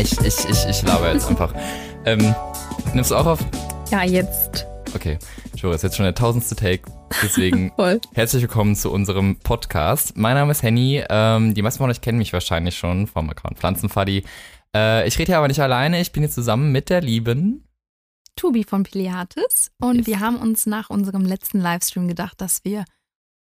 Ich, 0.00 0.12
ich, 0.20 0.48
ich, 0.48 0.66
ich 0.68 0.82
laber 0.82 1.12
jetzt 1.12 1.28
einfach. 1.28 1.52
Ähm, 2.04 2.34
nimmst 2.94 3.10
du 3.10 3.16
auch 3.16 3.26
auf? 3.26 3.40
Ja, 3.90 4.04
jetzt. 4.04 4.66
Okay, 4.94 5.18
ist 5.72 5.82
jetzt 5.82 5.96
schon 5.96 6.04
der 6.04 6.14
tausendste 6.14 6.54
Take. 6.56 6.82
Deswegen 7.22 7.72
herzlich 8.14 8.42
willkommen 8.42 8.76
zu 8.76 8.92
unserem 8.92 9.36
Podcast. 9.36 10.16
Mein 10.16 10.34
Name 10.34 10.52
ist 10.52 10.62
Henny. 10.62 11.02
Ähm, 11.08 11.54
die 11.54 11.62
meisten 11.62 11.78
von 11.78 11.90
euch 11.90 12.00
kennen 12.00 12.18
mich 12.18 12.32
wahrscheinlich 12.32 12.76
schon 12.76 13.06
vom 13.06 13.28
Account 13.30 13.58
Pflanzenfuddy. 13.58 14.24
Äh, 14.74 15.08
ich 15.08 15.18
rede 15.18 15.32
hier 15.32 15.38
aber 15.38 15.48
nicht 15.48 15.60
alleine. 15.60 16.00
Ich 16.00 16.12
bin 16.12 16.22
hier 16.22 16.30
zusammen 16.30 16.72
mit 16.72 16.90
der 16.90 17.00
lieben. 17.00 17.64
Tubi 18.36 18.64
von 18.64 18.84
Piliatis. 18.84 19.70
Und 19.80 19.96
Yes. 19.98 20.06
wir 20.06 20.20
haben 20.20 20.36
uns 20.36 20.66
nach 20.66 20.90
unserem 20.90 21.24
letzten 21.24 21.60
Livestream 21.60 22.06
gedacht, 22.08 22.40
dass 22.40 22.64
wir 22.64 22.84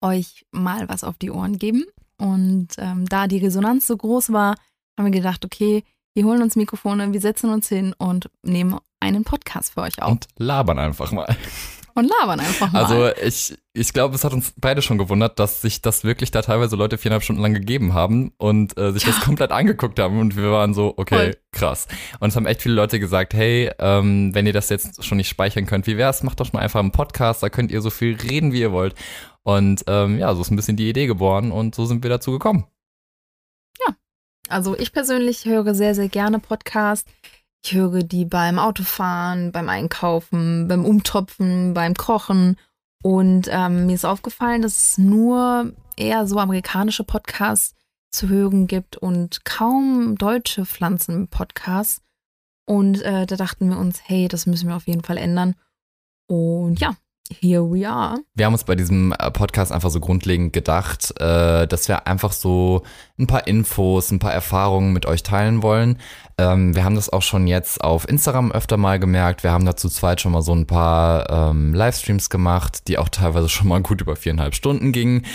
euch 0.01 0.45
mal 0.51 0.89
was 0.89 1.03
auf 1.03 1.17
die 1.17 1.31
Ohren 1.31 1.57
geben. 1.59 1.85
Und 2.19 2.69
ähm, 2.79 3.05
da 3.07 3.27
die 3.27 3.37
Resonanz 3.37 3.85
so 3.85 3.95
groß 3.95 4.31
war, 4.33 4.55
haben 4.97 5.05
wir 5.05 5.11
gedacht, 5.11 5.45
okay, 5.45 5.83
wir 6.15 6.25
holen 6.25 6.41
uns 6.41 6.55
Mikrofone, 6.55 7.13
wir 7.13 7.21
setzen 7.21 7.51
uns 7.51 7.69
hin 7.69 7.93
und 7.99 8.31
nehmen 8.41 8.79
einen 8.99 9.23
Podcast 9.23 9.73
für 9.73 9.81
euch 9.81 10.01
auf. 10.01 10.11
Und 10.13 10.27
labern 10.37 10.79
einfach 10.79 11.11
mal. 11.11 11.35
Und 11.97 12.05
labern 12.21 12.39
einfach 12.39 12.71
mal. 12.71 12.83
Also 12.83 13.07
ich, 13.23 13.57
ich 13.73 13.91
glaube, 13.91 14.13
es 14.13 14.23
hat 14.23 14.31
uns 14.31 14.53
beide 14.55 14.83
schon 14.83 14.99
gewundert, 14.99 15.39
dass 15.39 15.61
sich 15.61 15.81
das 15.81 16.03
wirklich 16.03 16.29
da 16.29 16.43
teilweise 16.43 16.75
Leute 16.75 16.99
viereinhalb 16.99 17.23
Stunden 17.23 17.41
lang 17.41 17.55
gegeben 17.55 17.95
haben 17.95 18.33
und 18.37 18.77
äh, 18.77 18.91
sich 18.91 19.03
das 19.03 19.17
Ja. 19.17 19.23
komplett 19.23 19.51
angeguckt 19.51 19.99
haben 19.99 20.19
und 20.19 20.35
wir 20.37 20.51
waren 20.51 20.75
so, 20.75 20.93
okay, 20.95 21.15
Voll. 21.15 21.37
krass. 21.51 21.87
Und 22.19 22.29
es 22.29 22.35
haben 22.35 22.45
echt 22.45 22.61
viele 22.61 22.75
Leute 22.75 22.99
gesagt, 22.99 23.33
hey, 23.33 23.71
ähm, 23.79 24.33
wenn 24.35 24.45
ihr 24.45 24.53
das 24.53 24.69
jetzt 24.69 25.03
schon 25.03 25.17
nicht 25.17 25.27
speichern 25.27 25.65
könnt, 25.65 25.87
wie 25.87 25.97
wär's, 25.97 26.21
macht 26.21 26.39
doch 26.39 26.53
mal 26.53 26.59
einfach 26.59 26.79
einen 26.81 26.91
Podcast, 26.91 27.41
da 27.41 27.49
könnt 27.49 27.71
ihr 27.71 27.81
so 27.81 27.89
viel 27.89 28.15
reden, 28.15 28.53
wie 28.53 28.61
ihr 28.61 28.71
wollt. 28.71 28.93
Und 29.41 29.83
ähm, 29.87 30.19
ja, 30.19 30.35
so 30.35 30.41
ist 30.41 30.51
ein 30.51 30.55
bisschen 30.55 30.77
die 30.77 30.89
Idee 30.89 31.07
geboren 31.07 31.51
und 31.51 31.73
so 31.73 31.85
sind 31.85 32.03
wir 32.03 32.09
dazu 32.11 32.31
gekommen. 32.31 32.65
Also 34.49 34.77
ich 34.77 34.93
persönlich 34.93 35.43
höre 35.43 35.75
sehr, 35.75 35.93
sehr 35.93 36.07
gerne 36.07 36.39
Podcasts. 36.39 37.11
Ich 37.63 37.73
höre 37.73 38.03
die 38.03 38.25
beim 38.25 38.59
Autofahren, 38.59 39.51
beim 39.51 39.69
Einkaufen, 39.69 40.67
beim 40.67 40.85
Umtopfen, 40.85 41.73
beim 41.73 41.93
Kochen. 41.95 42.57
Und 43.03 43.47
ähm, 43.51 43.87
mir 43.87 43.95
ist 43.95 44.05
aufgefallen, 44.05 44.61
dass 44.61 44.81
es 44.81 44.97
nur 44.97 45.73
eher 45.95 46.27
so 46.27 46.39
amerikanische 46.39 47.03
Podcasts 47.03 47.75
zu 48.09 48.29
hören 48.29 48.67
gibt 48.67 48.97
und 48.97 49.43
kaum 49.45 50.17
deutsche 50.17 50.65
Pflanzen-Podcasts. 50.65 52.01
Und 52.65 53.01
äh, 53.01 53.25
da 53.25 53.35
dachten 53.35 53.69
wir 53.69 53.77
uns, 53.77 54.01
hey, 54.05 54.27
das 54.27 54.45
müssen 54.45 54.69
wir 54.69 54.75
auf 54.75 54.87
jeden 54.87 55.03
Fall 55.03 55.17
ändern. 55.17 55.55
Und 56.27 56.79
ja, 56.79 56.95
here 57.29 57.63
we 57.63 57.87
are. 57.87 58.17
Wir 58.35 58.45
haben 58.45 58.53
uns 58.53 58.63
bei 58.63 58.75
diesem 58.75 59.13
äh, 59.17 59.31
Podcast 59.31 59.71
einfach 59.71 59.89
so 59.89 59.99
grundlegend 59.99 60.53
gedacht, 60.53 61.13
äh, 61.19 61.67
dass 61.67 61.87
wir 61.87 62.07
einfach 62.07 62.31
so 62.31 62.83
ein 63.19 63.27
paar 63.27 63.47
Infos, 63.47 64.11
ein 64.11 64.19
paar 64.19 64.33
Erfahrungen 64.33 64.93
mit 64.93 65.05
euch 65.05 65.23
teilen 65.23 65.61
wollen. 65.63 65.97
Ähm, 66.37 66.75
wir 66.75 66.83
haben 66.83 66.95
das 66.95 67.09
auch 67.09 67.21
schon 67.21 67.47
jetzt 67.47 67.83
auf 67.83 68.07
Instagram 68.07 68.51
öfter 68.51 68.77
mal 68.77 68.99
gemerkt. 68.99 69.43
Wir 69.43 69.51
haben 69.51 69.65
dazu 69.65 69.89
zweit 69.89 70.21
schon 70.21 70.31
mal 70.31 70.41
so 70.41 70.53
ein 70.53 70.67
paar 70.67 71.29
ähm, 71.29 71.73
Livestreams 71.73 72.29
gemacht, 72.29 72.87
die 72.87 72.97
auch 72.97 73.09
teilweise 73.09 73.49
schon 73.49 73.67
mal 73.67 73.81
gut 73.81 74.01
über 74.01 74.15
viereinhalb 74.15 74.55
Stunden 74.55 74.91
gingen, 74.91 75.25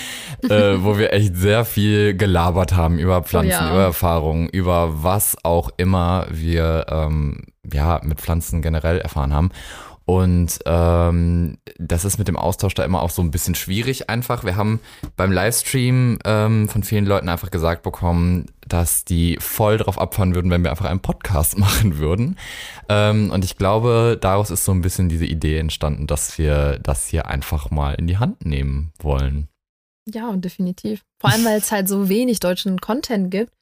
äh, 0.49 0.77
wo 0.79 0.99
wir 0.99 1.13
echt 1.13 1.37
sehr 1.37 1.65
viel 1.65 2.17
gelabert 2.17 2.75
haben 2.75 2.99
über 2.99 3.23
Pflanzen, 3.23 3.51
ja. 3.51 3.71
über 3.71 3.83
Erfahrungen, 3.83 4.49
über 4.49 5.03
was 5.03 5.37
auch 5.43 5.71
immer 5.77 6.27
wir 6.31 6.87
ähm, 6.89 7.43
ja 7.71 8.01
mit 8.03 8.21
Pflanzen 8.21 8.63
generell 8.63 8.99
erfahren 8.99 9.33
haben. 9.33 9.51
Und 10.05 10.59
ähm, 10.67 11.59
das 11.79 12.05
ist 12.05 12.19
mit 12.19 12.29
dem 12.29 12.37
Austausch 12.37 12.75
da 12.75 12.85
immer 12.85 13.03
auch 13.03 13.11
so 13.11 13.23
ein 13.23 13.31
bisschen 13.31 13.55
schwierig 13.55 14.11
einfach. 14.11 14.45
Wir 14.45 14.57
haben 14.57 14.81
beim 15.17 15.31
Livestream 15.31 16.19
ähm, 16.25 16.69
von 16.69 16.83
vielen 16.83 17.07
Leuten 17.07 17.29
einfach 17.29 17.51
gesagt 17.51 17.83
bekommen, 17.83 18.47
dass 18.67 19.05
die 19.05 19.37
voll 19.41 19.79
drauf 19.79 19.99
abfahren 19.99 20.35
würden, 20.35 20.51
wenn 20.51 20.65
wir 20.65 20.71
einfach 20.71 20.87
einen 20.87 21.01
Podcast 21.01 21.59
machen 21.59 21.99
würden. 21.99 22.37
Ähm, 22.89 23.31
und 23.31 23.45
ich 23.45 23.57
glaube, 23.57 24.19
daraus 24.21 24.51
ist 24.51 24.65
so 24.65 24.73
ein 24.73 24.83
bisschen 24.83 25.09
diese 25.09 25.27
Idee 25.27 25.59
entstanden, 25.59 26.07
dass 26.07 26.37
wir 26.39 26.79
das 26.83 27.07
hier 27.07 27.27
einfach 27.27 27.71
mal 27.71 27.95
in 27.95 28.07
die 28.07 28.19
Hand 28.19 28.45
nehmen 28.45 28.93
wollen. 28.99 29.49
Ja, 30.07 30.29
und 30.29 30.45
definitiv. 30.45 31.03
Vor 31.21 31.31
allem, 31.31 31.45
weil 31.45 31.59
es 31.59 31.71
halt 31.71 31.89
so 31.89 32.09
wenig 32.09 32.41
deutschen 32.41 32.81
Content 32.81 33.31
gibt. 33.31 33.53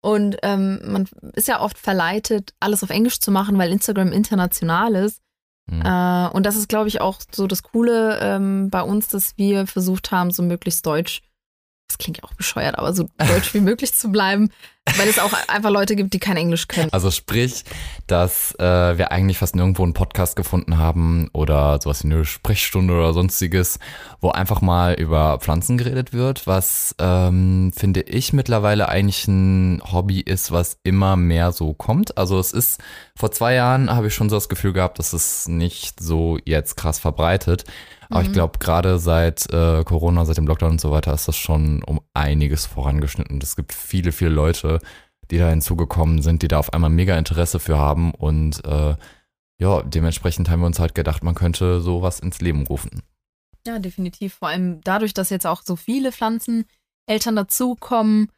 Und 0.00 0.36
ähm, 0.42 0.80
man 0.84 1.08
ist 1.34 1.48
ja 1.48 1.60
oft 1.60 1.78
verleitet, 1.78 2.54
alles 2.60 2.84
auf 2.84 2.90
Englisch 2.90 3.20
zu 3.20 3.30
machen, 3.30 3.58
weil 3.58 3.72
Instagram 3.72 4.12
international 4.12 4.94
ist. 4.94 5.22
Hm. 5.70 5.82
Äh, 5.82 6.28
und 6.34 6.46
das 6.46 6.56
ist, 6.56 6.68
glaube 6.68 6.88
ich, 6.88 7.00
auch 7.00 7.20
so 7.30 7.46
das 7.46 7.62
Coole 7.62 8.18
ähm, 8.20 8.70
bei 8.70 8.82
uns, 8.82 9.08
dass 9.08 9.36
wir 9.36 9.66
versucht 9.66 10.10
haben, 10.10 10.30
so 10.30 10.42
möglichst 10.42 10.84
deutsch, 10.86 11.22
klingt 11.98 12.18
ja 12.18 12.24
auch 12.24 12.34
bescheuert, 12.34 12.78
aber 12.78 12.92
so 12.92 13.08
deutsch 13.18 13.52
wie 13.54 13.60
möglich 13.60 13.92
zu 13.94 14.10
bleiben, 14.10 14.50
weil 14.96 15.08
es 15.08 15.18
auch 15.18 15.32
einfach 15.48 15.70
Leute 15.70 15.96
gibt, 15.96 16.14
die 16.14 16.18
kein 16.18 16.36
Englisch 16.36 16.68
können. 16.68 16.92
Also 16.92 17.10
sprich, 17.10 17.64
dass 18.06 18.54
äh, 18.58 18.98
wir 18.98 19.12
eigentlich 19.12 19.38
fast 19.38 19.56
nirgendwo 19.56 19.82
einen 19.82 19.92
Podcast 19.92 20.36
gefunden 20.36 20.78
haben 20.78 21.28
oder 21.32 21.78
sowas 21.82 22.02
wie 22.04 22.12
eine 22.12 22.24
Sprechstunde 22.24 22.94
oder 22.94 23.12
sonstiges, 23.12 23.78
wo 24.20 24.30
einfach 24.30 24.60
mal 24.60 24.94
über 24.94 25.38
Pflanzen 25.40 25.76
geredet 25.76 26.12
wird, 26.12 26.46
was 26.46 26.94
ähm, 26.98 27.72
finde 27.76 28.02
ich 28.02 28.32
mittlerweile 28.32 28.88
eigentlich 28.88 29.26
ein 29.28 29.82
Hobby 29.92 30.20
ist, 30.20 30.52
was 30.52 30.78
immer 30.84 31.16
mehr 31.16 31.52
so 31.52 31.74
kommt. 31.74 32.16
Also 32.16 32.38
es 32.38 32.52
ist, 32.52 32.80
vor 33.16 33.32
zwei 33.32 33.54
Jahren 33.54 33.94
habe 33.94 34.06
ich 34.06 34.14
schon 34.14 34.30
so 34.30 34.36
das 34.36 34.48
Gefühl 34.48 34.72
gehabt, 34.72 34.98
dass 34.98 35.12
es 35.12 35.48
nicht 35.48 36.00
so 36.00 36.38
jetzt 36.44 36.76
krass 36.76 36.98
verbreitet. 36.98 37.64
Aber 38.10 38.22
ich 38.22 38.28
Mhm. 38.28 38.32
glaube, 38.32 38.58
gerade 38.58 38.98
seit 38.98 39.52
äh, 39.52 39.84
Corona, 39.84 40.24
seit 40.24 40.36
dem 40.38 40.46
Lockdown 40.46 40.72
und 40.72 40.80
so 40.80 40.90
weiter, 40.90 41.12
ist 41.12 41.28
das 41.28 41.36
schon 41.36 41.82
um 41.84 42.00
einiges 42.14 42.66
vorangeschnitten. 42.66 43.38
Es 43.42 43.56
gibt 43.56 43.72
viele, 43.72 44.12
viele 44.12 44.30
Leute, 44.30 44.78
die 45.30 45.38
da 45.38 45.48
hinzugekommen 45.50 46.22
sind, 46.22 46.42
die 46.42 46.48
da 46.48 46.58
auf 46.58 46.72
einmal 46.72 46.90
mega 46.90 47.16
Interesse 47.18 47.58
für 47.60 47.78
haben. 47.78 48.12
Und 48.14 48.64
äh, 48.64 48.96
ja, 49.60 49.82
dementsprechend 49.82 50.48
haben 50.48 50.60
wir 50.60 50.66
uns 50.66 50.78
halt 50.78 50.94
gedacht, 50.94 51.22
man 51.22 51.34
könnte 51.34 51.80
sowas 51.80 52.20
ins 52.20 52.40
Leben 52.40 52.66
rufen. 52.66 53.02
Ja, 53.66 53.78
definitiv. 53.78 54.34
Vor 54.34 54.48
allem 54.48 54.80
dadurch, 54.82 55.12
dass 55.12 55.28
jetzt 55.30 55.46
auch 55.46 55.62
so 55.62 55.76
viele 55.76 56.12
Pflanzeneltern 56.12 57.36
dazukommen, 57.36 58.30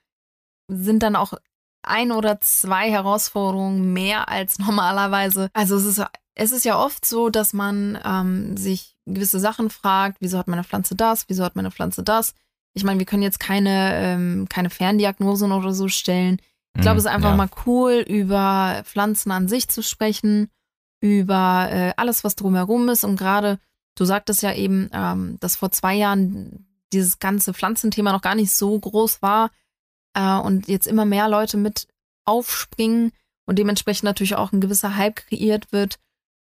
sind 0.69 1.03
dann 1.03 1.15
auch 1.15 1.35
ein 1.83 2.11
oder 2.13 2.41
zwei 2.41 2.91
Herausforderungen 2.91 3.93
mehr 3.93 4.29
als 4.29 4.59
normalerweise. 4.59 5.49
Also 5.53 5.77
es 5.77 5.85
ist, 5.85 6.05
es 6.35 6.53
ist 6.53 6.65
ja 6.65 6.79
oft 6.83 7.05
so, 7.05 7.29
dass 7.31 7.53
man 7.53 7.99
ähm, 8.05 8.57
sich 8.57 8.97
gewisse 9.15 9.41
Sachen 9.41 9.71
fragt, 9.71 10.19
wieso 10.21 10.39
hat 10.39 10.49
meine 10.49 10.65
Pflanze 10.65 10.95
das, 10.95 11.25
wieso 11.29 11.45
hat 11.45 11.57
meine 11.57 11.71
Pflanze 11.71 12.03
das. 12.03 12.35
Ich 12.73 12.85
meine, 12.85 12.99
wir 12.99 13.07
können 13.07 13.23
jetzt 13.23 13.41
keine, 13.41 13.93
ähm, 13.95 14.47
keine 14.49 14.71
Ferndiagnosen 14.71 15.53
oder 15.53 15.73
so 15.73 15.89
stellen. 15.89 16.41
Ich 16.75 16.83
glaube, 16.83 16.99
es 16.99 17.05
ist 17.05 17.11
einfach 17.11 17.33
Mhm, 17.33 17.39
ja. 17.41 17.47
mal 17.47 17.51
cool, 17.67 18.05
über 18.09 18.83
Pflanzen 18.85 19.33
an 19.33 19.49
sich 19.49 19.69
zu 19.69 19.83
sprechen, 19.83 20.51
über 21.01 21.69
äh, 21.71 21.93
alles, 21.97 22.23
was 22.23 22.37
drumherum 22.37 22.89
ist. 22.89 23.03
Und 23.05 23.17
gerade, 23.17 23.59
du 23.97 24.05
sagtest 24.05 24.43
ja 24.43 24.55
eben, 24.55 24.89
ähm, 24.93 25.37
dass 25.41 25.57
vor 25.57 25.73
zwei 25.73 25.95
Jahren 25.95 26.67
dieses 26.93 27.19
ganze 27.19 27.55
Pflanzenthema 27.55 28.13
noch 28.13 28.23
gar 28.23 28.37
nicht 28.37 28.53
so 28.55 28.79
groß 28.79 29.21
war 29.21 29.51
äh, 30.15 30.37
und 30.39 30.69
jetzt 30.69 30.87
immer 30.87 31.05
mehr 31.05 31.29
Leute 31.29 31.57
mit 31.57 31.89
aufspringen 32.25 33.13
und 33.47 33.59
dementsprechend 33.59 34.05
natürlich 34.05 34.37
auch 34.37 34.53
ein 34.53 34.61
gewisser 34.61 34.97
Hype 34.97 35.17
kreiert 35.17 35.73
wird. 35.73 35.99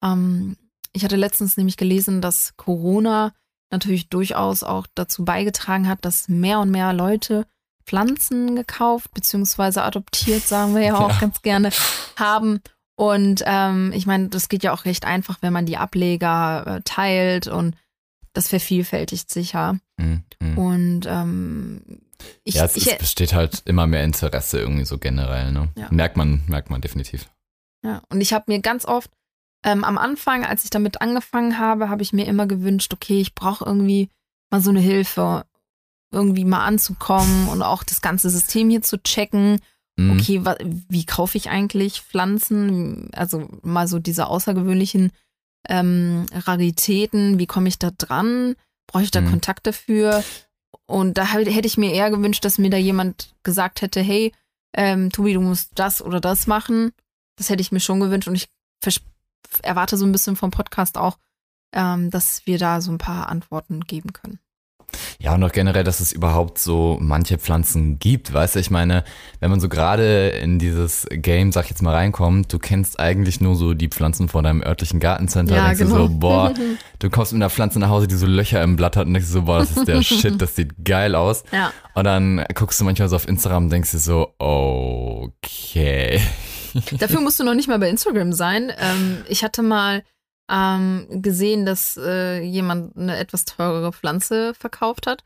Ähm, 0.02 0.56
ich 0.92 1.04
hatte 1.04 1.16
letztens 1.16 1.56
nämlich 1.56 1.76
gelesen, 1.76 2.20
dass 2.20 2.56
Corona 2.56 3.32
natürlich 3.70 4.08
durchaus 4.08 4.62
auch 4.62 4.86
dazu 4.94 5.24
beigetragen 5.24 5.88
hat, 5.88 6.04
dass 6.04 6.28
mehr 6.28 6.58
und 6.60 6.70
mehr 6.70 6.92
Leute 6.92 7.46
Pflanzen 7.86 8.56
gekauft 8.56 9.12
beziehungsweise 9.14 9.82
adoptiert, 9.82 10.42
sagen 10.46 10.74
wir 10.74 10.82
ja 10.82 10.94
auch 10.98 11.10
Ja. 11.10 11.18
ganz 11.20 11.42
gerne, 11.42 11.70
haben. 12.16 12.60
Und 12.96 13.42
ähm, 13.46 13.92
ich 13.94 14.06
meine, 14.06 14.28
das 14.28 14.48
geht 14.48 14.62
ja 14.62 14.72
auch 14.72 14.84
recht 14.84 15.04
einfach, 15.06 15.38
wenn 15.40 15.52
man 15.52 15.66
die 15.66 15.76
Ableger 15.78 16.64
äh, 16.66 16.80
teilt 16.84 17.46
und 17.46 17.74
das 18.32 18.48
vervielfältigt 18.48 19.30
sich 19.30 19.52
ja. 19.52 19.76
Mhm, 19.96 20.22
mhm. 20.40 20.58
Und 20.58 21.06
ähm, 21.08 21.82
ich, 22.44 22.56
ja, 22.56 22.64
es, 22.66 22.76
ich, 22.76 22.86
es 22.92 22.98
besteht 22.98 23.32
halt 23.32 23.62
immer 23.64 23.86
mehr 23.86 24.04
Interesse 24.04 24.60
irgendwie 24.60 24.84
so 24.84 24.98
generell. 24.98 25.50
Ne? 25.52 25.68
Ja. 25.76 25.88
Merkt 25.90 26.16
man, 26.16 26.42
merkt 26.46 26.70
man 26.70 26.80
definitiv. 26.80 27.28
Ja, 27.82 28.02
und 28.10 28.20
ich 28.20 28.32
habe 28.34 28.44
mir 28.48 28.60
ganz 28.60 28.84
oft 28.84 29.10
ähm, 29.64 29.84
am 29.84 29.98
Anfang, 29.98 30.44
als 30.44 30.64
ich 30.64 30.70
damit 30.70 31.00
angefangen 31.02 31.58
habe, 31.58 31.88
habe 31.88 32.02
ich 32.02 32.12
mir 32.12 32.26
immer 32.26 32.46
gewünscht, 32.46 32.92
okay, 32.92 33.20
ich 33.20 33.34
brauche 33.34 33.64
irgendwie 33.64 34.08
mal 34.50 34.60
so 34.60 34.70
eine 34.70 34.80
Hilfe, 34.80 35.44
irgendwie 36.12 36.44
mal 36.44 36.64
anzukommen 36.64 37.48
und 37.48 37.62
auch 37.62 37.84
das 37.84 38.00
ganze 38.00 38.30
System 38.30 38.70
hier 38.70 38.82
zu 38.82 39.02
checken. 39.02 39.60
Mhm. 39.96 40.10
Okay, 40.12 40.42
wie 40.88 41.04
kaufe 41.04 41.36
ich 41.36 41.50
eigentlich 41.50 42.00
Pflanzen? 42.00 43.10
Also 43.12 43.48
mal 43.62 43.86
so 43.86 43.98
diese 43.98 44.26
außergewöhnlichen 44.26 45.12
ähm, 45.68 46.26
Raritäten, 46.32 47.38
wie 47.38 47.46
komme 47.46 47.68
ich 47.68 47.78
da 47.78 47.90
dran? 47.96 48.56
Brauche 48.86 49.02
ich 49.02 49.10
da 49.10 49.20
Mhm. 49.20 49.30
Kontakt 49.30 49.66
dafür? 49.66 50.24
Und 50.86 51.18
da 51.18 51.24
hätte 51.24 51.66
ich 51.66 51.76
mir 51.76 51.92
eher 51.92 52.10
gewünscht, 52.10 52.44
dass 52.44 52.58
mir 52.58 52.70
da 52.70 52.76
jemand 52.76 53.34
gesagt 53.42 53.82
hätte, 53.82 54.00
hey, 54.00 54.32
ähm, 54.74 55.10
Tobi, 55.10 55.34
du 55.34 55.40
musst 55.40 55.72
das 55.76 56.02
oder 56.02 56.20
das 56.20 56.46
machen. 56.46 56.92
Das 57.36 57.50
hätte 57.50 57.60
ich 57.60 57.70
mir 57.70 57.80
schon 57.80 58.00
gewünscht 58.00 58.26
und 58.26 58.34
ich 58.34 58.48
erwarte 59.62 59.96
so 59.96 60.04
ein 60.04 60.12
bisschen 60.12 60.36
vom 60.36 60.50
Podcast 60.50 60.98
auch, 60.98 61.18
ähm, 61.74 62.10
dass 62.10 62.46
wir 62.46 62.58
da 62.58 62.80
so 62.80 62.90
ein 62.90 62.98
paar 62.98 63.28
Antworten 63.28 63.80
geben 63.80 64.12
können. 64.12 64.40
Ja, 65.18 65.34
und 65.34 65.44
auch 65.44 65.52
generell, 65.52 65.84
dass 65.84 66.00
es 66.00 66.12
überhaupt 66.12 66.58
so 66.58 66.98
manche 67.00 67.38
Pflanzen 67.38 67.98
gibt, 67.98 68.32
weißt 68.32 68.54
du, 68.54 68.58
ich 68.58 68.70
meine, 68.70 69.04
wenn 69.38 69.50
man 69.50 69.60
so 69.60 69.68
gerade 69.68 70.28
in 70.28 70.58
dieses 70.58 71.06
Game, 71.10 71.52
sag 71.52 71.64
ich 71.64 71.70
jetzt 71.70 71.82
mal, 71.82 71.94
reinkommt, 71.94 72.52
du 72.52 72.58
kennst 72.58 72.98
eigentlich 72.98 73.40
nur 73.40 73.54
so 73.54 73.74
die 73.74 73.88
Pflanzen 73.88 74.28
von 74.28 74.44
deinem 74.44 74.62
örtlichen 74.62 74.98
Gartencenter, 74.98 75.56
ja, 75.56 75.66
denkst 75.66 75.80
genau. 75.80 75.96
du 75.96 76.02
so, 76.02 76.18
boah, 76.18 76.54
du 76.98 77.10
kommst 77.10 77.32
mit 77.32 77.42
einer 77.42 77.50
Pflanze 77.50 77.78
nach 77.78 77.90
Hause, 77.90 78.08
die 78.08 78.16
so 78.16 78.26
Löcher 78.26 78.62
im 78.62 78.76
Blatt 78.76 78.96
hat 78.96 79.06
und 79.06 79.14
denkst 79.14 79.28
so, 79.28 79.42
boah, 79.42 79.58
das 79.58 79.76
ist 79.76 79.86
der 79.86 80.02
Shit, 80.02 80.40
das 80.40 80.56
sieht 80.56 80.84
geil 80.84 81.14
aus. 81.14 81.44
Ja. 81.52 81.72
Und 81.94 82.04
dann 82.04 82.44
guckst 82.54 82.80
du 82.80 82.84
manchmal 82.84 83.08
so 83.08 83.16
auf 83.16 83.28
Instagram 83.28 83.64
und 83.64 83.70
denkst 83.70 83.90
dir 83.90 83.98
so, 83.98 84.34
okay. 84.38 86.20
Dafür 86.98 87.20
musst 87.20 87.38
du 87.40 87.44
noch 87.44 87.54
nicht 87.54 87.68
mal 87.68 87.78
bei 87.78 87.88
Instagram 87.88 88.32
sein. 88.32 88.72
Ähm, 88.78 89.24
ich 89.28 89.44
hatte 89.44 89.62
mal 89.62 90.02
ähm, 90.50 91.06
gesehen, 91.10 91.64
dass 91.64 91.96
äh, 91.96 92.40
jemand 92.42 92.96
eine 92.96 93.16
etwas 93.16 93.44
teurere 93.44 93.92
Pflanze 93.92 94.54
verkauft 94.54 95.06
hat. 95.06 95.24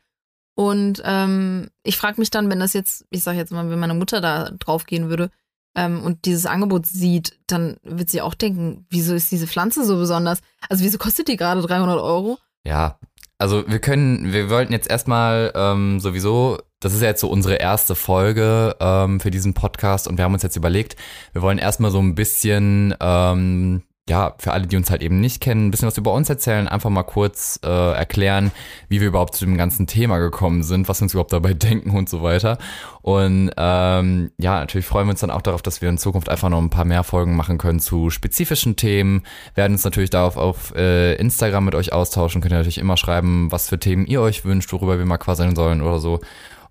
Und 0.55 1.02
ähm, 1.05 1.69
ich 1.82 1.96
frage 1.96 2.20
mich 2.20 2.31
dann, 2.31 2.50
wenn 2.50 2.61
das 2.61 2.75
jetzt, 2.75 3.06
ich 3.11 3.23
sage 3.23 3.38
jetzt 3.38 3.50
mal, 3.52 3.69
wenn 3.70 3.79
meine 3.79 3.94
Mutter 3.94 4.20
da 4.20 4.50
drauf 4.50 4.87
gehen 4.87 5.08
würde 5.08 5.31
ähm, 5.75 6.02
und 6.02 6.26
dieses 6.26 6.46
Angebot 6.46 6.87
sieht, 6.87 7.38
dann 7.49 7.79
wird 7.82 8.11
sie 8.11 8.20
auch 8.20 8.35
denken, 8.35 8.87
wieso 8.88 9.14
ist 9.14 9.32
diese 9.32 9.49
Pflanze 9.49 9.85
so 9.85 9.97
besonders? 9.97 10.40
Also 10.69 10.85
wieso 10.85 10.99
kostet 10.99 11.26
die 11.29 11.37
gerade 11.37 11.61
300 11.61 12.00
Euro? 12.00 12.38
Ja, 12.64 12.99
also 13.44 13.69
wir 13.69 13.79
können, 13.79 14.32
wir 14.32 14.49
wollten 14.49 14.73
jetzt 14.73 14.88
erstmal 14.88 15.52
ähm, 15.55 16.00
sowieso, 16.00 16.56
das 16.81 16.94
ist 16.94 17.02
ja 17.02 17.08
jetzt 17.08 17.20
so 17.20 17.29
unsere 17.29 17.56
erste 17.56 17.94
Folge 17.94 18.75
ähm, 18.81 19.20
für 19.20 19.31
diesen 19.31 19.52
Podcast 19.52 20.08
und 20.08 20.17
wir 20.17 20.25
haben 20.25 20.32
uns 20.32 20.43
jetzt 20.43 20.56
überlegt, 20.56 20.96
wir 21.35 21.43
wollen 21.43 21.58
erstmal 21.58 21.91
so 21.91 21.99
ein 21.99 22.14
bisschen 22.14 22.94
ähm, 23.00 23.82
ja, 24.06 24.34
für 24.38 24.52
alle, 24.52 24.66
die 24.66 24.76
uns 24.76 24.90
halt 24.90 25.02
eben 25.02 25.18
nicht 25.20 25.40
kennen, 25.40 25.66
ein 25.66 25.70
bisschen 25.70 25.88
was 25.88 25.96
über 25.96 26.12
uns 26.12 26.28
erzählen, 26.28 26.68
einfach 26.68 26.90
mal 26.90 27.04
kurz 27.04 27.58
äh, 27.64 27.92
erklären, 27.92 28.52
wie 28.88 29.00
wir 29.00 29.08
überhaupt 29.08 29.34
zu 29.34 29.46
dem 29.46 29.56
ganzen 29.56 29.86
Thema 29.86 30.18
gekommen 30.18 30.62
sind, 30.62 30.88
was 30.88 31.00
wir 31.00 31.04
uns 31.04 31.14
überhaupt 31.14 31.32
dabei 31.32 31.54
denken 31.54 31.96
und 31.96 32.10
so 32.10 32.22
weiter. 32.22 32.58
Und 33.00 33.50
ähm, 33.56 34.30
ja, 34.38 34.60
natürlich 34.60 34.84
freuen 34.84 35.06
wir 35.06 35.12
uns 35.12 35.20
dann 35.20 35.30
auch 35.30 35.40
darauf, 35.40 35.62
dass 35.62 35.80
wir 35.80 35.88
in 35.88 35.96
Zukunft 35.96 36.28
einfach 36.28 36.50
noch 36.50 36.60
ein 36.60 36.68
paar 36.68 36.84
mehr 36.84 37.02
Folgen 37.02 37.34
machen 37.34 37.56
können 37.56 37.80
zu 37.80 38.10
spezifischen 38.10 38.76
Themen. 38.76 39.22
werden 39.54 39.72
uns 39.72 39.84
natürlich 39.84 40.10
darauf 40.10 40.36
auf 40.36 40.74
äh, 40.74 41.14
Instagram 41.14 41.64
mit 41.64 41.74
euch 41.74 41.94
austauschen, 41.94 42.42
könnt 42.42 42.52
ihr 42.52 42.58
natürlich 42.58 42.78
immer 42.78 42.98
schreiben, 42.98 43.50
was 43.50 43.70
für 43.70 43.78
Themen 43.78 44.04
ihr 44.04 44.20
euch 44.20 44.44
wünscht, 44.44 44.70
worüber 44.74 44.98
wir 44.98 45.06
mal 45.06 45.16
quasseln 45.16 45.56
sollen 45.56 45.80
oder 45.80 45.98
so. 45.98 46.20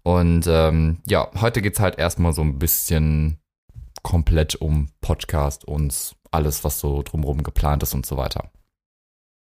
Und 0.03 0.45
ähm, 0.47 0.99
ja, 1.07 1.29
heute 1.41 1.63
geht's 1.63 1.79
halt 1.79 1.97
erstmal 1.97 2.33
so 2.33 2.43
ein 2.43 2.59
bisschen 2.59 3.39
komplett 4.03 4.55
um 4.55 4.89
Podcast, 5.01 5.65
uns 5.65 6.15
alles, 6.33 6.63
was 6.63 6.79
so 6.79 7.01
drumherum 7.01 7.43
geplant 7.43 7.83
ist 7.83 7.93
und 7.93 8.05
so 8.05 8.17
weiter. 8.17 8.51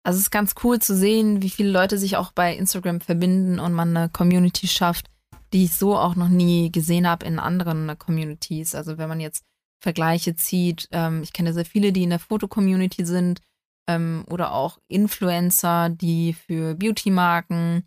Also 0.02 0.16
es 0.16 0.24
ist 0.24 0.30
ganz 0.30 0.54
cool 0.64 0.78
zu 0.78 0.96
sehen, 0.96 1.42
wie 1.42 1.50
viele 1.50 1.70
Leute 1.70 1.98
sich 1.98 2.16
auch 2.16 2.32
bei 2.32 2.56
Instagram 2.56 3.00
verbinden 3.00 3.60
und 3.60 3.72
man 3.72 3.96
eine 3.96 4.08
Community 4.08 4.66
schafft, 4.66 5.10
die 5.52 5.64
ich 5.64 5.74
so 5.74 5.96
auch 5.96 6.14
noch 6.14 6.28
nie 6.28 6.72
gesehen 6.72 7.06
habe 7.06 7.26
in 7.26 7.38
anderen 7.38 7.98
Communities. 7.98 8.74
Also 8.74 8.96
wenn 8.96 9.08
man 9.08 9.20
jetzt 9.20 9.44
Vergleiche 9.82 10.36
zieht, 10.36 10.88
ähm, 10.92 11.22
ich 11.22 11.32
kenne 11.32 11.52
sehr 11.52 11.64
viele, 11.64 11.92
die 11.92 12.02
in 12.02 12.10
der 12.10 12.18
Foto-Community 12.18 13.04
sind 13.04 13.40
ähm, 13.88 14.24
oder 14.28 14.52
auch 14.52 14.78
Influencer, 14.88 15.90
die 15.90 16.34
für 16.34 16.74
Beauty-Marken 16.74 17.86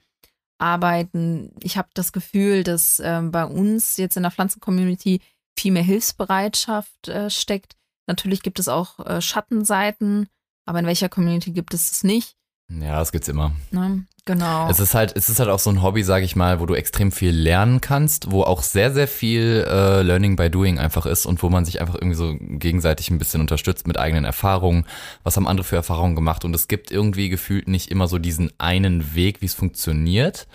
arbeiten. 0.59 1.51
Ich 1.61 1.77
habe 1.77 1.89
das 1.93 2.11
Gefühl, 2.11 2.63
dass 2.63 2.99
ähm, 3.03 3.31
bei 3.31 3.45
uns 3.45 3.97
jetzt 3.97 4.17
in 4.17 4.23
der 4.23 4.31
Pflanzen-Community 4.31 5.21
viel 5.57 5.71
mehr 5.71 5.83
Hilfsbereitschaft 5.83 7.07
äh, 7.07 7.29
steckt, 7.29 7.75
Natürlich 8.07 8.41
gibt 8.41 8.59
es 8.59 8.67
auch 8.67 8.99
äh, 9.05 9.21
Schattenseiten, 9.21 10.27
aber 10.65 10.79
in 10.79 10.85
welcher 10.85 11.09
Community 11.09 11.51
gibt 11.51 11.73
es 11.73 11.91
es 11.91 12.03
nicht? 12.03 12.35
Ja, 12.69 12.99
das 12.99 13.11
gibt's 13.11 13.27
immer. 13.27 13.51
Ne? 13.71 14.05
Genau. 14.25 14.69
Es 14.69 14.79
ist 14.79 14.95
halt, 14.95 15.15
es 15.17 15.27
ist 15.27 15.39
halt 15.39 15.49
auch 15.49 15.59
so 15.59 15.69
ein 15.69 15.83
Hobby, 15.83 16.01
sage 16.01 16.23
ich 16.23 16.37
mal, 16.37 16.61
wo 16.61 16.65
du 16.65 16.75
extrem 16.75 17.11
viel 17.11 17.31
lernen 17.31 17.81
kannst, 17.81 18.31
wo 18.31 18.43
auch 18.43 18.63
sehr, 18.63 18.93
sehr 18.93 19.09
viel 19.09 19.65
äh, 19.67 20.01
Learning 20.01 20.37
by 20.37 20.49
Doing 20.49 20.79
einfach 20.79 21.05
ist 21.05 21.25
und 21.25 21.43
wo 21.43 21.49
man 21.49 21.65
sich 21.65 21.81
einfach 21.81 21.95
irgendwie 21.95 22.15
so 22.15 22.33
gegenseitig 22.39 23.11
ein 23.11 23.17
bisschen 23.17 23.41
unterstützt 23.41 23.85
mit 23.85 23.99
eigenen 23.99 24.23
Erfahrungen. 24.23 24.85
Was 25.23 25.35
haben 25.35 25.47
andere 25.47 25.65
für 25.65 25.75
Erfahrungen 25.75 26.15
gemacht? 26.15 26.45
Und 26.45 26.55
es 26.55 26.69
gibt 26.69 26.89
irgendwie 26.89 27.27
gefühlt 27.27 27.67
nicht 27.67 27.91
immer 27.91 28.07
so 28.07 28.17
diesen 28.17 28.51
einen 28.59 29.13
Weg, 29.13 29.41
wie 29.41 29.45
es 29.45 29.53
funktioniert. 29.53 30.47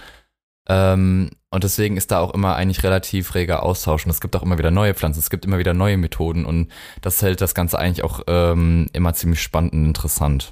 Ähm, 0.68 1.30
und 1.50 1.64
deswegen 1.64 1.96
ist 1.96 2.10
da 2.10 2.20
auch 2.20 2.34
immer 2.34 2.56
eigentlich 2.56 2.82
relativ 2.82 3.34
reger 3.34 3.62
Austausch. 3.62 4.04
Und 4.04 4.10
es 4.10 4.20
gibt 4.20 4.36
auch 4.36 4.42
immer 4.42 4.58
wieder 4.58 4.70
neue 4.70 4.94
Pflanzen, 4.94 5.20
es 5.20 5.30
gibt 5.30 5.44
immer 5.44 5.58
wieder 5.58 5.74
neue 5.74 5.96
Methoden 5.96 6.44
und 6.44 6.68
das 7.00 7.22
hält 7.22 7.40
das 7.40 7.54
Ganze 7.54 7.78
eigentlich 7.78 8.04
auch 8.04 8.20
ähm, 8.26 8.88
immer 8.92 9.14
ziemlich 9.14 9.42
spannend 9.42 9.72
und 9.72 9.84
interessant. 9.86 10.50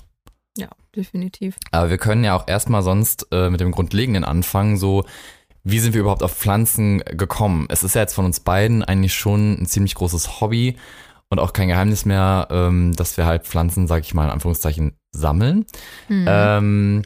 Ja, 0.56 0.68
definitiv. 0.94 1.56
Aber 1.70 1.90
wir 1.90 1.98
können 1.98 2.24
ja 2.24 2.34
auch 2.34 2.48
erstmal 2.48 2.82
sonst 2.82 3.28
äh, 3.30 3.50
mit 3.50 3.60
dem 3.60 3.72
Grundlegenden 3.72 4.24
anfangen, 4.24 4.78
so 4.78 5.04
wie 5.64 5.80
sind 5.80 5.94
wir 5.94 6.00
überhaupt 6.00 6.22
auf 6.22 6.34
Pflanzen 6.34 7.00
gekommen? 7.00 7.66
Es 7.68 7.82
ist 7.82 7.94
ja 7.94 8.00
jetzt 8.00 8.14
von 8.14 8.24
uns 8.24 8.40
beiden 8.40 8.84
eigentlich 8.84 9.14
schon 9.14 9.60
ein 9.60 9.66
ziemlich 9.66 9.96
großes 9.96 10.40
Hobby 10.40 10.76
und 11.28 11.40
auch 11.40 11.52
kein 11.52 11.68
Geheimnis 11.68 12.04
mehr, 12.04 12.46
ähm, 12.50 12.94
dass 12.94 13.16
wir 13.16 13.26
halt 13.26 13.44
Pflanzen, 13.46 13.88
sag 13.88 14.04
ich 14.04 14.14
mal 14.14 14.24
in 14.24 14.30
Anführungszeichen, 14.30 14.96
sammeln. 15.10 15.66
Mhm. 16.08 16.24
Ähm, 16.28 17.02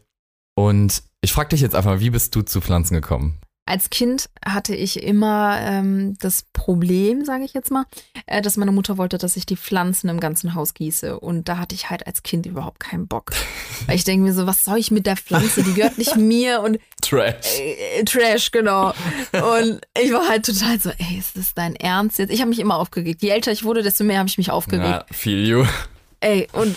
und 0.54 1.02
ich 1.22 1.32
frage 1.32 1.50
dich 1.50 1.61
jetzt 1.61 1.75
einfach 1.75 2.00
wie 2.00 2.11
bist 2.11 2.34
du 2.34 2.43
zu 2.43 2.61
Pflanzen 2.61 2.94
gekommen? 2.94 3.38
Als 3.67 3.88
Kind 3.88 4.28
hatte 4.44 4.75
ich 4.75 5.00
immer 5.00 5.56
ähm, 5.61 6.17
das 6.19 6.44
Problem, 6.52 7.25
sage 7.25 7.44
ich 7.44 7.52
jetzt 7.55 7.70
mal, 7.70 7.84
äh, 8.26 8.43
dass 8.43 8.56
meine 8.56 8.72
Mutter 8.72 8.99
wollte, 8.99 9.17
dass 9.17 9.37
ich 9.37 9.46
die 9.46 9.56
Pflanzen 9.56 10.08
im 10.08 10.19
ganzen 10.19 10.56
Haus 10.56 10.75
gieße. 10.75 11.20
Und 11.20 11.49
da 11.49 11.58
hatte 11.58 11.76
ich 11.76 11.88
halt 11.88 12.05
als 12.05 12.25
Kind 12.25 12.46
überhaupt 12.46 12.81
keinen 12.81 13.06
Bock. 13.06 13.31
Weil 13.87 13.94
ich 13.94 14.02
denke 14.02 14.25
mir 14.25 14.32
so, 14.32 14.44
was 14.44 14.64
soll 14.64 14.78
ich 14.78 14.90
mit 14.90 15.06
der 15.06 15.17
Pflanze? 15.17 15.62
Die 15.62 15.75
gehört 15.75 15.99
nicht 15.99 16.17
mir 16.17 16.62
und 16.62 16.81
Trash. 17.00 17.61
Äh, 17.61 18.02
Trash, 18.02 18.50
genau. 18.50 18.88
Und 19.32 19.81
ich 20.02 20.11
war 20.12 20.28
halt 20.28 20.46
total 20.46 20.81
so, 20.81 20.90
ey, 20.90 21.19
ist 21.19 21.37
das 21.37 21.55
dein 21.55 21.76
Ernst 21.76 22.19
jetzt? 22.19 22.32
Ich 22.32 22.40
habe 22.40 22.49
mich 22.49 22.58
immer 22.58 22.76
aufgeregt. 22.76 23.23
Je 23.23 23.28
älter 23.28 23.52
ich 23.52 23.62
wurde, 23.62 23.84
desto 23.84 24.02
mehr 24.02 24.19
habe 24.19 24.28
ich 24.28 24.38
mich 24.38 24.50
aufgeregt. 24.50 25.06
Ja, 25.08 25.14
feel 25.14 25.46
you. 25.46 25.64
Ey, 26.19 26.49
und, 26.55 26.76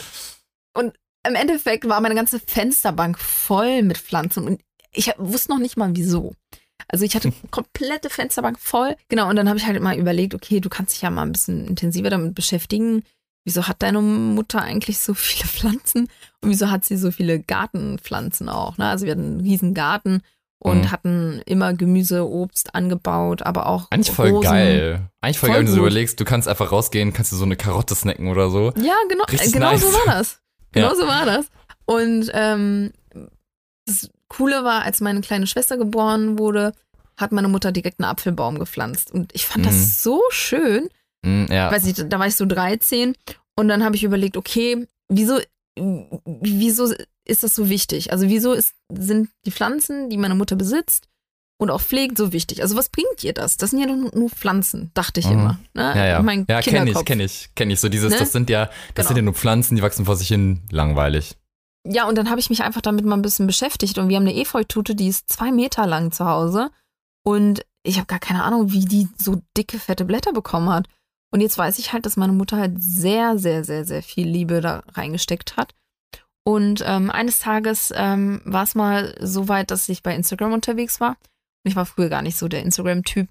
und 0.76 0.94
im 1.28 1.36
Endeffekt 1.36 1.88
war 1.88 2.02
meine 2.02 2.16
ganze 2.16 2.40
Fensterbank 2.40 3.18
voll 3.18 3.82
mit 3.84 3.98
Pflanzen 3.98 4.46
und 4.46 4.62
ich 4.92 5.12
wusste 5.18 5.52
noch 5.52 5.60
nicht 5.60 5.78
mal 5.78 5.96
wieso. 5.96 6.34
Also 6.88 7.06
ich 7.06 7.16
hatte 7.16 7.34
komplette 7.52 8.10
Fensterbank 8.10 8.60
voll. 8.60 8.96
Genau, 9.10 9.30
und 9.30 9.36
dann 9.36 9.50
habe 9.50 9.58
ich 9.58 9.66
halt 9.66 9.82
mal 9.82 9.98
überlegt, 9.98 10.36
okay, 10.36 10.60
du 10.60 10.70
kannst 10.70 10.94
dich 10.94 11.02
ja 11.02 11.10
mal 11.10 11.24
ein 11.24 11.32
bisschen 11.32 11.68
intensiver 11.68 12.10
damit 12.10 12.36
beschäftigen. 12.36 13.04
Wieso 13.46 13.68
hat 13.68 13.82
deine 13.82 14.02
Mutter 14.02 14.62
eigentlich 14.62 15.00
so 15.00 15.14
viele 15.16 15.48
Pflanzen? 15.48 16.10
Und 16.42 16.50
wieso 16.50 16.70
hat 16.70 16.86
sie 16.86 16.98
so 16.98 17.12
viele 17.12 17.40
Gartenpflanzen 17.40 18.50
auch? 18.50 18.78
Ne? 18.78 18.88
Also 18.88 19.06
wir 19.06 19.12
hatten 19.12 19.26
einen 19.26 19.42
riesen 19.42 19.74
Garten 19.74 20.22
und 20.60 20.82
mhm. 20.82 20.92
hatten 20.92 21.42
immer 21.46 21.74
Gemüse, 21.74 22.30
Obst 22.30 22.74
angebaut, 22.74 23.42
aber 23.42 23.68
auch. 23.68 23.92
Eigentlich 23.92 24.16
voll 24.16 24.30
Rosen. 24.30 24.50
geil. 24.50 25.10
Eigentlich 25.20 25.38
voll, 25.38 25.50
voll 25.50 25.56
geil, 25.56 25.60
wenn 25.60 25.66
du 25.66 25.74
so 25.74 25.80
überlegst, 25.80 26.20
du 26.20 26.26
kannst 26.26 26.48
einfach 26.48 26.72
rausgehen, 26.72 27.12
kannst 27.12 27.34
du 27.34 27.36
so 27.36 27.44
eine 27.44 27.58
Karotte 27.58 27.96
snacken 27.96 28.30
oder 28.30 28.50
so. 28.50 28.72
Ja, 28.78 28.96
genau, 29.10 29.26
genau 29.28 29.72
nice. 29.72 29.82
so 29.82 29.88
war 29.88 30.06
das. 30.06 30.43
Genau 30.74 30.90
ja. 30.90 30.96
so 30.96 31.08
war 31.08 31.26
das. 31.26 31.48
Und 31.86 32.30
ähm, 32.34 32.92
das 33.86 34.10
Coole 34.28 34.64
war, 34.64 34.84
als 34.84 35.02
meine 35.02 35.22
kleine 35.22 35.48
Schwester 35.48 35.78
geboren 35.78 36.38
wurde, 36.40 36.74
hat 37.18 37.32
meine 37.32 37.48
Mutter 37.48 37.72
direkt 37.72 38.00
einen 38.00 38.10
Apfelbaum 38.10 38.60
gepflanzt. 38.60 39.12
Und 39.12 39.34
ich 39.34 39.46
fand 39.46 39.66
mhm. 39.66 39.70
das 39.70 40.04
so 40.04 40.22
schön. 40.30 40.90
Mhm, 41.24 41.48
ja. 41.50 41.72
Weiß 41.72 41.84
nicht, 41.84 42.12
da 42.12 42.20
war 42.20 42.28
ich 42.28 42.36
so 42.36 42.46
13 42.46 43.16
und 43.56 43.68
dann 43.68 43.84
habe 43.84 43.96
ich 43.96 44.04
überlegt, 44.04 44.36
okay, 44.36 44.88
wieso, 45.10 45.40
wieso 45.76 46.94
ist 47.26 47.44
das 47.44 47.56
so 47.56 47.70
wichtig? 47.70 48.12
Also 48.12 48.28
wieso 48.28 48.54
ist, 48.54 48.74
sind 48.92 49.30
die 49.46 49.52
Pflanzen, 49.52 50.10
die 50.10 50.18
meine 50.18 50.36
Mutter 50.36 50.56
besitzt 50.56 51.08
und 51.58 51.70
auch 51.70 51.82
pflegt, 51.82 52.18
so 52.18 52.34
wichtig? 52.34 52.62
Also 52.62 52.76
was 52.76 52.90
bringt 52.90 53.24
ihr 53.24 53.34
das? 53.34 53.58
Das 53.58 53.72
sind 53.72 53.80
ja 53.80 53.86
nur, 53.86 54.12
nur 54.14 54.30
Pflanzen, 54.30 54.92
dachte 54.94 55.20
ich 55.20 55.28
mhm. 55.28 55.34
immer. 55.34 55.60
Ne? 55.74 55.94
Ja, 55.96 56.06
ja. 56.06 56.22
Mein 56.22 56.46
ja, 56.50 56.62
kenne 56.62 56.90
ich, 56.90 57.06
kenne 57.06 57.24
ich, 57.24 57.50
kenne 57.56 57.74
ich. 57.74 57.80
So 57.80 57.90
dieses, 57.90 58.12
ne? 58.12 58.20
das 58.20 58.32
sind 58.32 58.50
ja, 58.50 58.66
das 58.66 58.76
genau. 58.96 59.08
sind 59.08 59.18
ja 59.18 59.22
nur 59.24 59.34
Pflanzen, 59.34 59.76
die 59.76 59.82
wachsen 59.82 60.06
vor 60.06 60.16
sich 60.16 60.28
hin, 60.28 60.62
langweilig. 60.72 61.36
Ja, 61.86 62.08
und 62.08 62.18
dann 62.18 62.30
habe 62.30 62.40
ich 62.40 62.50
mich 62.50 62.64
einfach 62.64 62.82
damit 62.82 63.06
mal 63.06 63.16
ein 63.16 63.22
bisschen 63.22 63.48
beschäftigt 63.48 63.98
und 63.98 64.08
wir 64.08 64.16
haben 64.16 64.24
eine 64.24 64.36
Efeutute, 64.36 64.96
die 64.96 65.08
ist 65.08 65.30
zwei 65.30 65.52
Meter 65.52 65.86
lang 65.86 66.12
zu 66.12 66.26
Hause 66.26 66.72
und 67.26 67.66
ich 67.84 67.98
habe 67.98 68.08
gar 68.08 68.20
keine 68.20 68.44
Ahnung, 68.44 68.72
wie 68.72 68.86
die 68.86 69.10
so 69.18 69.42
dicke, 69.58 69.78
fette 69.78 70.06
Blätter 70.06 70.32
bekommen 70.32 70.70
hat. 70.70 70.88
Und 71.32 71.42
jetzt 71.42 71.58
weiß 71.58 71.80
ich 71.80 71.92
halt, 71.92 72.06
dass 72.06 72.16
meine 72.16 72.32
Mutter 72.32 72.58
halt 72.58 72.82
sehr, 72.82 73.38
sehr, 73.38 73.64
sehr, 73.64 73.86
sehr 73.86 74.04
viel 74.04 74.28
Liebe 74.28 74.62
da 74.62 74.84
reingesteckt 74.94 75.58
hat. 75.58 75.74
Und 76.46 76.84
ähm, 76.86 77.10
eines 77.10 77.40
Tages 77.40 77.92
ähm, 77.96 78.42
war 78.46 78.64
es 78.64 78.76
mal 78.76 79.16
so 79.20 79.48
weit, 79.48 79.72
dass 79.72 79.90
ich 79.90 80.04
bei 80.04 80.16
Instagram 80.16 80.54
unterwegs 80.54 81.00
war. 81.00 81.18
Ich 81.64 81.76
war 81.76 81.86
früher 81.86 82.10
gar 82.10 82.22
nicht 82.22 82.38
so 82.38 82.48
der 82.48 82.62
Instagram-Typ. 82.64 83.28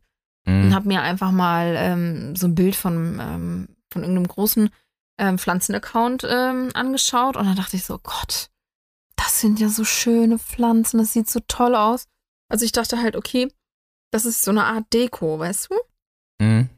Mhm. 0.46 0.64
Und 0.64 0.74
habe 0.74 0.88
mir 0.88 1.02
einfach 1.02 1.30
mal 1.30 1.74
ähm, 1.76 2.34
so 2.36 2.46
ein 2.46 2.54
Bild 2.54 2.74
von, 2.76 3.18
ähm, 3.20 3.68
von 3.90 4.02
irgendeinem 4.02 4.26
großen 4.28 4.70
ähm, 5.18 5.38
Pflanzenaccount 5.38 6.26
ähm, 6.28 6.70
angeschaut 6.74 7.36
und 7.36 7.44
dann 7.46 7.56
dachte 7.56 7.76
ich 7.76 7.84
so, 7.84 7.98
Gott, 7.98 8.48
das 9.16 9.40
sind 9.40 9.60
ja 9.60 9.68
so 9.68 9.84
schöne 9.84 10.38
Pflanzen, 10.38 10.98
das 10.98 11.12
sieht 11.12 11.28
so 11.30 11.40
toll 11.46 11.74
aus. 11.76 12.06
Also 12.48 12.64
ich 12.64 12.72
dachte 12.72 12.98
halt, 13.00 13.14
okay, 13.16 13.52
das 14.10 14.24
ist 14.24 14.42
so 14.42 14.50
eine 14.50 14.64
Art 14.64 14.92
Deko, 14.92 15.38
weißt 15.38 15.68
du? 15.70 16.44
Mhm. 16.44 16.68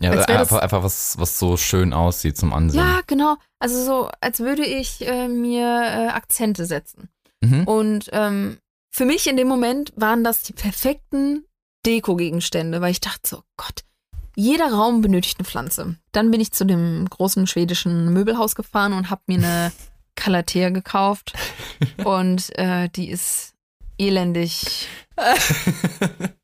Ja, 0.00 0.10
Als 0.10 0.20
wär 0.20 0.26
das- 0.26 0.40
einfach, 0.40 0.58
einfach 0.62 0.82
was, 0.82 1.18
was 1.18 1.38
so 1.38 1.56
schön 1.56 1.92
aussieht 1.92 2.36
zum 2.36 2.52
Ansehen. 2.52 2.80
Ja, 2.80 3.00
genau. 3.06 3.36
Also 3.60 3.84
so, 3.84 4.10
als 4.20 4.40
würde 4.40 4.64
ich 4.64 5.06
äh, 5.06 5.28
mir 5.28 5.64
äh, 5.66 6.08
Akzente 6.08 6.66
setzen. 6.66 7.08
Mhm. 7.40 7.64
Und 7.68 8.08
ähm, 8.12 8.58
für 8.94 9.04
mich 9.06 9.26
in 9.26 9.36
dem 9.36 9.48
Moment 9.48 9.92
waren 9.96 10.22
das 10.22 10.42
die 10.42 10.52
perfekten 10.52 11.44
Deko-Gegenstände, 11.86 12.80
weil 12.80 12.92
ich 12.92 13.00
dachte 13.00 13.20
so, 13.28 13.42
Gott, 13.56 13.82
jeder 14.36 14.72
Raum 14.72 15.00
benötigt 15.00 15.38
eine 15.38 15.46
Pflanze. 15.46 15.96
Dann 16.12 16.30
bin 16.30 16.40
ich 16.40 16.52
zu 16.52 16.64
dem 16.64 17.08
großen 17.08 17.46
schwedischen 17.46 18.12
Möbelhaus 18.12 18.54
gefahren 18.54 18.92
und 18.92 19.10
habe 19.10 19.22
mir 19.26 19.38
eine 19.38 19.72
Calathea 20.14 20.68
gekauft. 20.68 21.32
Und 22.04 22.56
äh, 22.58 22.88
die 22.90 23.08
ist 23.10 23.54
elendig. 23.98 24.86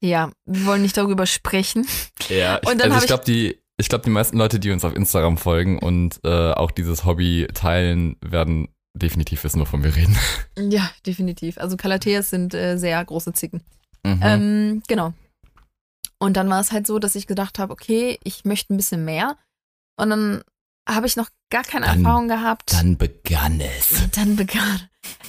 Ja, 0.00 0.30
wir 0.46 0.66
wollen 0.66 0.82
nicht 0.82 0.96
darüber 0.96 1.26
sprechen. 1.26 1.86
Ja, 2.28 2.60
ich, 2.62 2.68
also 2.68 2.98
ich- 2.98 3.06
glaube, 3.06 3.24
die, 3.24 3.58
ich 3.76 3.88
glaube, 3.88 4.04
die 4.04 4.10
meisten 4.10 4.38
Leute, 4.38 4.60
die 4.60 4.70
uns 4.70 4.84
auf 4.84 4.94
Instagram 4.94 5.36
folgen 5.38 5.78
und 5.78 6.20
äh, 6.24 6.52
auch 6.52 6.70
dieses 6.70 7.04
Hobby 7.04 7.48
teilen, 7.52 8.16
werden 8.20 8.68
definitiv 8.94 9.44
wissen, 9.44 9.60
wovon 9.60 9.82
wir 9.84 9.94
reden. 9.94 10.16
Ja, 10.58 10.90
definitiv. 11.06 11.58
Also 11.58 11.76
Calatheas 11.76 12.30
sind 12.30 12.52
äh, 12.54 12.76
sehr 12.78 13.04
große 13.04 13.32
Zicken. 13.32 13.62
Mhm. 14.04 14.20
Ähm, 14.22 14.82
genau. 14.88 15.12
Und 16.18 16.36
dann 16.36 16.50
war 16.50 16.60
es 16.60 16.72
halt 16.72 16.86
so, 16.86 16.98
dass 16.98 17.14
ich 17.14 17.26
gedacht 17.28 17.58
habe, 17.60 17.72
okay, 17.72 18.18
ich 18.24 18.44
möchte 18.44 18.74
ein 18.74 18.76
bisschen 18.76 19.04
mehr. 19.04 19.36
Und 20.00 20.10
dann 20.10 20.42
habe 20.88 21.06
ich 21.06 21.14
noch 21.16 21.28
gar 21.50 21.62
keine 21.62 21.86
Dann- 21.86 21.98
Erfahrung 22.04 22.26
gehabt. 22.28 22.72
Dann 22.72 22.96
begann 22.96 23.60
es. 23.60 23.92
Und 24.02 24.16
dann 24.16 24.34
begann. 24.36 24.88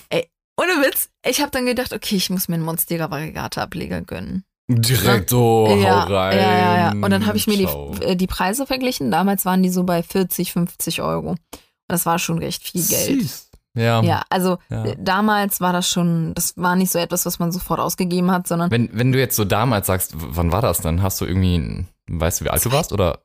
Ey, 0.10 0.28
ohne 0.60 0.72
Witz, 0.84 1.10
ich 1.26 1.42
habe 1.42 1.52
dann 1.52 1.66
gedacht, 1.68 1.94
okay, 1.94 2.16
ich 2.16 2.30
muss 2.32 2.48
mir 2.48 2.56
einen 2.56 2.64
Monstera 2.64 3.12
Variegata 3.12 3.62
Ableger 3.62 4.02
gönnen. 4.02 4.44
Direkt 4.72 5.32
so, 5.32 5.68
ja, 5.82 6.08
hau 6.08 6.14
rein. 6.14 6.38
ja, 6.38 6.58
ja, 6.58 6.78
ja. 6.78 6.92
Und 6.92 7.10
dann 7.10 7.26
habe 7.26 7.38
ich 7.38 7.48
mir 7.48 7.58
die, 7.58 8.04
äh, 8.04 8.16
die 8.16 8.28
Preise 8.28 8.66
verglichen. 8.68 9.10
Damals 9.10 9.44
waren 9.46 9.64
die 9.64 9.70
so 9.70 9.84
bei 9.84 10.04
40, 10.04 10.54
50 10.54 11.02
Euro. 11.02 11.32
Und 11.32 11.40
das 11.88 12.06
war 12.06 12.20
schon 12.20 12.38
recht 12.38 12.64
viel 12.64 12.84
Geld. 12.84 13.22
Süß. 13.22 13.49
Ja. 13.80 14.02
Ja, 14.04 14.22
also 14.30 14.58
Ja. 14.70 14.86
äh, 14.86 14.96
damals 15.00 15.62
war 15.62 15.74
das 15.74 15.90
schon, 15.90 16.34
das 16.36 16.54
war 16.58 16.76
nicht 16.76 16.92
so 16.92 17.00
etwas, 17.00 17.26
was 17.26 17.40
man 17.40 17.52
sofort 17.52 17.80
ausgegeben 17.80 18.30
hat, 18.32 18.48
sondern 18.48 18.70
Wenn, 18.72 18.90
wenn 18.94 19.12
du 19.12 19.20
jetzt 19.20 19.36
so 19.36 19.46
damals 19.46 19.88
sagst, 19.88 20.14
wann 20.16 20.52
war 20.52 20.62
das 20.62 20.80
dann? 20.82 21.02
Hast 21.02 21.20
du 21.22 21.26
irgendwie, 21.26 21.86
weißt 22.10 22.42
du, 22.42 22.46
wie 22.46 22.50
alt 22.50 22.64
du 22.66 22.72
warst? 22.72 22.92
Oder? 22.94 23.20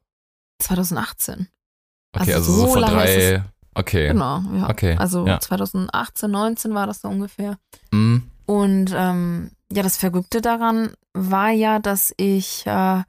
2018. 0.60 1.48
Okay, 2.16 2.32
Also 2.34 2.52
also, 2.52 2.52
so, 2.52 2.60
so 2.60 2.72
vor 2.74 2.82
drei. 2.82 3.42
Okay. 3.74 4.08
Genau, 4.08 4.40
ja. 4.56 4.70
Okay, 4.70 4.96
Also 4.98 5.26
ja. 5.26 5.40
2018, 5.40 6.30
19 6.30 6.74
war 6.74 6.86
das 6.86 7.00
so 7.00 7.08
ungefähr. 7.08 7.58
Mhm. 7.90 8.30
Und 8.46 8.94
ähm, 8.96 9.50
ja, 9.72 9.82
das 9.82 9.96
Verrückte 9.96 10.40
daran 10.40 10.90
war 11.12 11.50
ja, 11.50 11.78
dass 11.80 12.12
ich, 12.16 12.64
äh, 12.66 13.02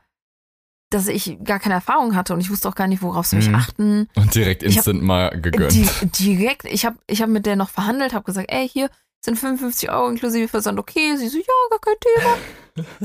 dass 0.91 1.07
ich 1.07 1.37
gar 1.43 1.59
keine 1.59 1.75
Erfahrung 1.75 2.15
hatte 2.15 2.33
und 2.33 2.39
ich 2.41 2.49
wusste 2.49 2.69
auch 2.69 2.75
gar 2.75 2.87
nicht, 2.87 3.01
worauf 3.01 3.25
soll 3.25 3.39
ich 3.39 3.49
Mhm. 3.49 3.55
achten. 3.55 4.07
Und 4.15 4.35
direkt 4.35 4.63
Ich 4.63 4.77
hab- 4.77 4.87
instant 4.87 5.01
mal 5.03 5.29
gegönnt. 5.41 5.73
Die, 5.73 5.87
direkt, 6.05 6.65
ich 6.65 6.85
habe 6.85 6.97
ich 7.07 7.21
hab 7.21 7.29
mit 7.29 7.45
der 7.45 7.55
noch 7.55 7.69
verhandelt, 7.69 8.13
habe 8.13 8.23
gesagt, 8.23 8.51
ey, 8.51 8.67
hier 8.69 8.89
sind 9.23 9.37
55 9.39 9.89
Euro 9.91 10.07
inklusive 10.09 10.47
Versand, 10.47 10.77
okay. 10.79 11.17
Sie 11.17 11.27
so, 11.27 11.37
ja, 11.37 11.43
gar 11.71 11.79
kein 11.79 11.95
Thema. 11.99 12.37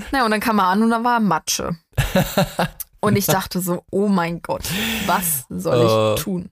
Na, 0.12 0.24
und 0.24 0.30
dann 0.30 0.40
kam 0.40 0.58
er 0.58 0.66
an 0.66 0.82
und 0.82 0.90
da 0.90 1.02
war 1.02 1.20
Matsche. 1.20 1.76
Und 3.02 3.16
ich 3.16 3.24
dachte 3.24 3.60
so, 3.60 3.82
oh 3.90 4.08
mein 4.08 4.42
Gott, 4.42 4.62
was 5.06 5.46
soll 5.48 5.78
Äh. 5.78 6.14
ich 6.18 6.22
tun? 6.22 6.50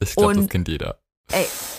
ich 0.00 0.14
glaube, 0.14 0.36
das 0.36 0.48
kennt 0.48 0.68
jeder. 0.68 1.00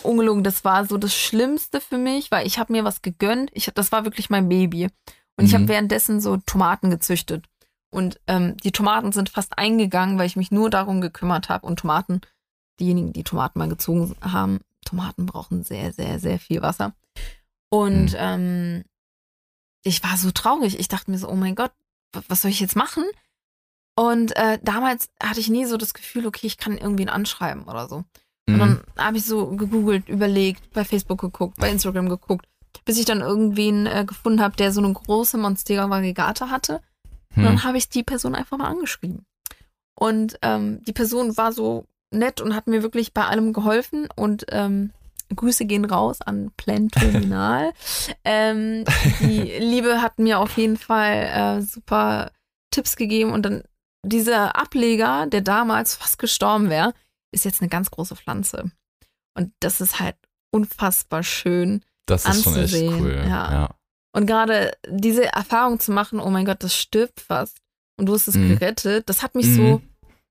ungelogen, 0.04 0.44
das 0.44 0.66
war 0.66 0.86
so 0.86 0.98
das 0.98 1.16
Schlimmste 1.16 1.80
für 1.80 1.98
mich, 1.98 2.30
weil 2.30 2.46
ich 2.46 2.60
habe 2.60 2.74
mir 2.74 2.84
was 2.84 3.02
gegönnt. 3.02 3.50
Ich, 3.54 3.72
das 3.74 3.94
war 3.94 4.04
wirklich 4.04 4.30
mein 4.30 4.50
Baby. 4.50 4.90
Und 5.38 5.46
ich 5.46 5.54
habe 5.54 5.64
Mhm. 5.64 5.68
währenddessen 5.70 6.20
so 6.20 6.36
Tomaten 6.46 6.90
gezüchtet. 6.90 7.46
Und 7.92 8.20
ähm, 8.28 8.56
die 8.58 8.72
Tomaten 8.72 9.12
sind 9.12 9.30
fast 9.30 9.58
eingegangen, 9.58 10.18
weil 10.20 10.28
ich 10.28 10.36
mich 10.36 10.52
nur 10.52 10.70
darum 10.70 11.02
gekümmert 11.02 11.50
habe. 11.50 11.66
Und 11.66 11.80
Tomaten, 11.80 12.22
diejenigen, 12.80 13.14
die 13.14 13.24
Tomaten 13.24 13.58
mal 13.60 13.70
gezogen 13.70 14.16
haben, 14.22 14.60
Tomaten 14.86 15.26
brauchen 15.26 15.64
sehr, 15.64 15.92
sehr, 15.92 16.20
sehr 16.20 16.40
viel 16.40 16.62
Wasser. 16.62 16.94
Und 17.70 18.12
Mhm. 18.14 18.18
ähm, 18.18 18.84
ich 19.84 20.04
war 20.04 20.18
so 20.18 20.32
traurig. 20.32 20.80
Ich 20.80 20.88
dachte 20.88 21.10
mir 21.12 21.18
so, 21.18 21.30
oh 21.30 21.36
mein 21.36 21.56
Gott, 21.56 21.72
wa- 22.14 22.24
was 22.28 22.42
soll 22.42 22.52
ich 22.52 22.60
jetzt 22.60 22.76
machen? 22.76 23.04
Und 23.96 24.36
äh, 24.38 24.60
damals 24.64 25.10
hatte 25.22 25.40
ich 25.40 25.50
nie 25.50 25.66
so 25.66 25.76
das 25.78 25.94
Gefühl, 25.94 26.26
okay, 26.26 26.48
ich 26.48 26.58
kann 26.58 26.78
irgendwen 26.78 27.10
anschreiben 27.10 27.64
oder 27.64 27.88
so. 27.88 27.98
Und 28.48 28.56
Mhm. 28.56 28.60
dann 28.60 28.84
habe 28.98 29.18
ich 29.18 29.26
so 29.26 29.48
gegoogelt, 29.56 30.08
überlegt, 30.10 30.72
bei 30.74 30.86
Facebook 30.86 31.20
geguckt, 31.22 31.58
bei 31.58 31.70
Instagram 31.70 32.08
geguckt, 32.10 32.48
bis 32.86 32.98
ich 32.98 33.06
dann 33.06 33.22
irgendwen 33.22 33.86
äh, 33.88 34.06
gefunden 34.06 34.42
habe, 34.42 34.56
der 34.56 34.72
so 34.72 34.82
eine 34.82 34.94
große 34.94 35.38
Monstera 35.38 35.90
Variegata 35.90 36.50
hatte. 36.50 36.82
Und 37.36 37.38
Hm. 37.38 37.44
dann 37.44 37.64
habe 37.64 37.78
ich 37.78 37.90
die 37.90 38.04
Person 38.04 38.36
einfach 38.36 38.58
mal 38.58 38.70
angeschrieben. 38.70 39.26
Und 40.00 40.38
ähm, 40.42 40.82
die 40.86 40.94
Person 40.94 41.36
war 41.38 41.52
so 41.52 41.86
nett 42.12 42.42
und 42.42 42.56
hat 42.56 42.68
mir 42.68 42.84
wirklich 42.84 43.14
bei 43.14 43.26
allem 43.26 43.54
geholfen. 43.54 44.08
Und 44.16 44.46
ähm, 44.50 44.92
Grüße 45.36 45.66
gehen 45.66 45.86
raus 45.86 46.22
an 46.22 46.52
Plan 46.58 46.90
Terminal. 46.90 47.74
ähm, 48.24 48.86
die 49.20 49.58
Liebe 49.60 50.02
hat 50.02 50.18
mir 50.20 50.40
auf 50.40 50.58
jeden 50.58 50.78
Fall 50.78 51.58
äh, 51.60 51.62
super 51.62 52.32
Tipps 52.72 52.96
gegeben. 52.96 53.32
Und 53.32 53.44
dann 53.46 53.64
dieser 54.04 54.56
Ableger, 54.56 55.28
der 55.28 55.42
damals 55.42 55.96
fast 55.96 56.18
gestorben 56.20 56.70
wäre, 56.70 56.94
ist 57.32 57.46
jetzt 57.46 57.62
eine 57.62 57.70
ganz 57.70 57.92
große 57.92 58.16
Pflanze. 58.16 58.72
Und 59.38 59.52
das 59.60 59.82
ist 59.82 60.00
halt 60.00 60.16
unfassbar 60.52 61.22
schön. 61.24 61.84
Das 62.08 62.26
ist 62.26 62.44
schon 62.44 62.54
echt 62.56 62.64
anzusehen, 62.64 63.02
cool. 63.02 63.24
ja. 63.28 63.52
Ja. 63.52 63.70
Und 64.12 64.26
gerade 64.26 64.72
diese 64.88 65.26
Erfahrung 65.34 65.80
zu 65.80 65.92
machen, 65.92 66.20
oh 66.20 66.30
mein 66.30 66.46
Gott, 66.46 66.64
das 66.64 66.76
stirbt 66.76 67.20
fast. 67.22 67.58
Und 67.98 68.06
du 68.08 68.14
hast 68.14 68.28
es 68.28 68.36
Mhm. 68.36 68.58
gerettet, 68.60 69.08
das 69.10 69.22
hat 69.24 69.36
mich 69.36 69.46
Mhm. 69.48 69.56
so, 69.56 69.82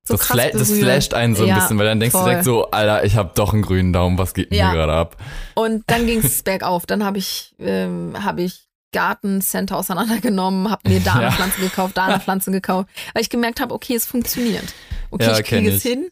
so 0.03 0.13
das, 0.15 0.21
krass 0.27 0.37
das 0.53 0.71
flasht 0.71 1.13
einen 1.13 1.35
so 1.35 1.43
ein 1.43 1.49
Ja, 1.49 1.55
bisschen, 1.55 1.77
weil 1.77 1.85
dann 1.85 1.99
denkst 1.99 2.13
voll. 2.13 2.23
du 2.23 2.29
direkt 2.29 2.43
so, 2.45 2.71
Alter, 2.71 3.05
ich 3.05 3.15
habe 3.15 3.31
doch 3.35 3.53
einen 3.53 3.61
grünen 3.61 3.93
Daumen, 3.93 4.17
was 4.17 4.33
geht 4.33 4.49
denn 4.51 4.57
Ja. 4.57 4.69
hier 4.71 4.77
gerade 4.79 4.93
ab? 4.93 5.17
Und 5.55 5.83
dann 5.87 6.05
ging 6.07 6.19
es 6.19 6.41
bergauf. 6.43 6.85
Dann 6.85 7.03
habe 7.05 7.19
ich, 7.19 7.55
ähm, 7.59 8.15
habe 8.23 8.41
ich 8.41 8.67
Gartencenter 8.91 9.77
auseinandergenommen, 9.77 10.69
habe 10.71 10.89
mir 10.89 10.99
da 10.99 11.13
eine 11.15 11.23
Ja. 11.25 11.31
Pflanze 11.31 11.61
gekauft, 11.61 11.95
da 11.95 12.05
eine 12.05 12.19
Pflanze 12.19 12.51
gekauft, 12.51 12.89
weil 13.13 13.21
ich 13.21 13.29
gemerkt 13.29 13.61
habe, 13.61 13.73
okay, 13.73 13.95
es 13.95 14.05
funktioniert. 14.05 14.73
Okay, 15.11 15.31
ich 15.39 15.45
kriege 15.45 15.71
es 15.71 15.83
hin. 15.83 16.09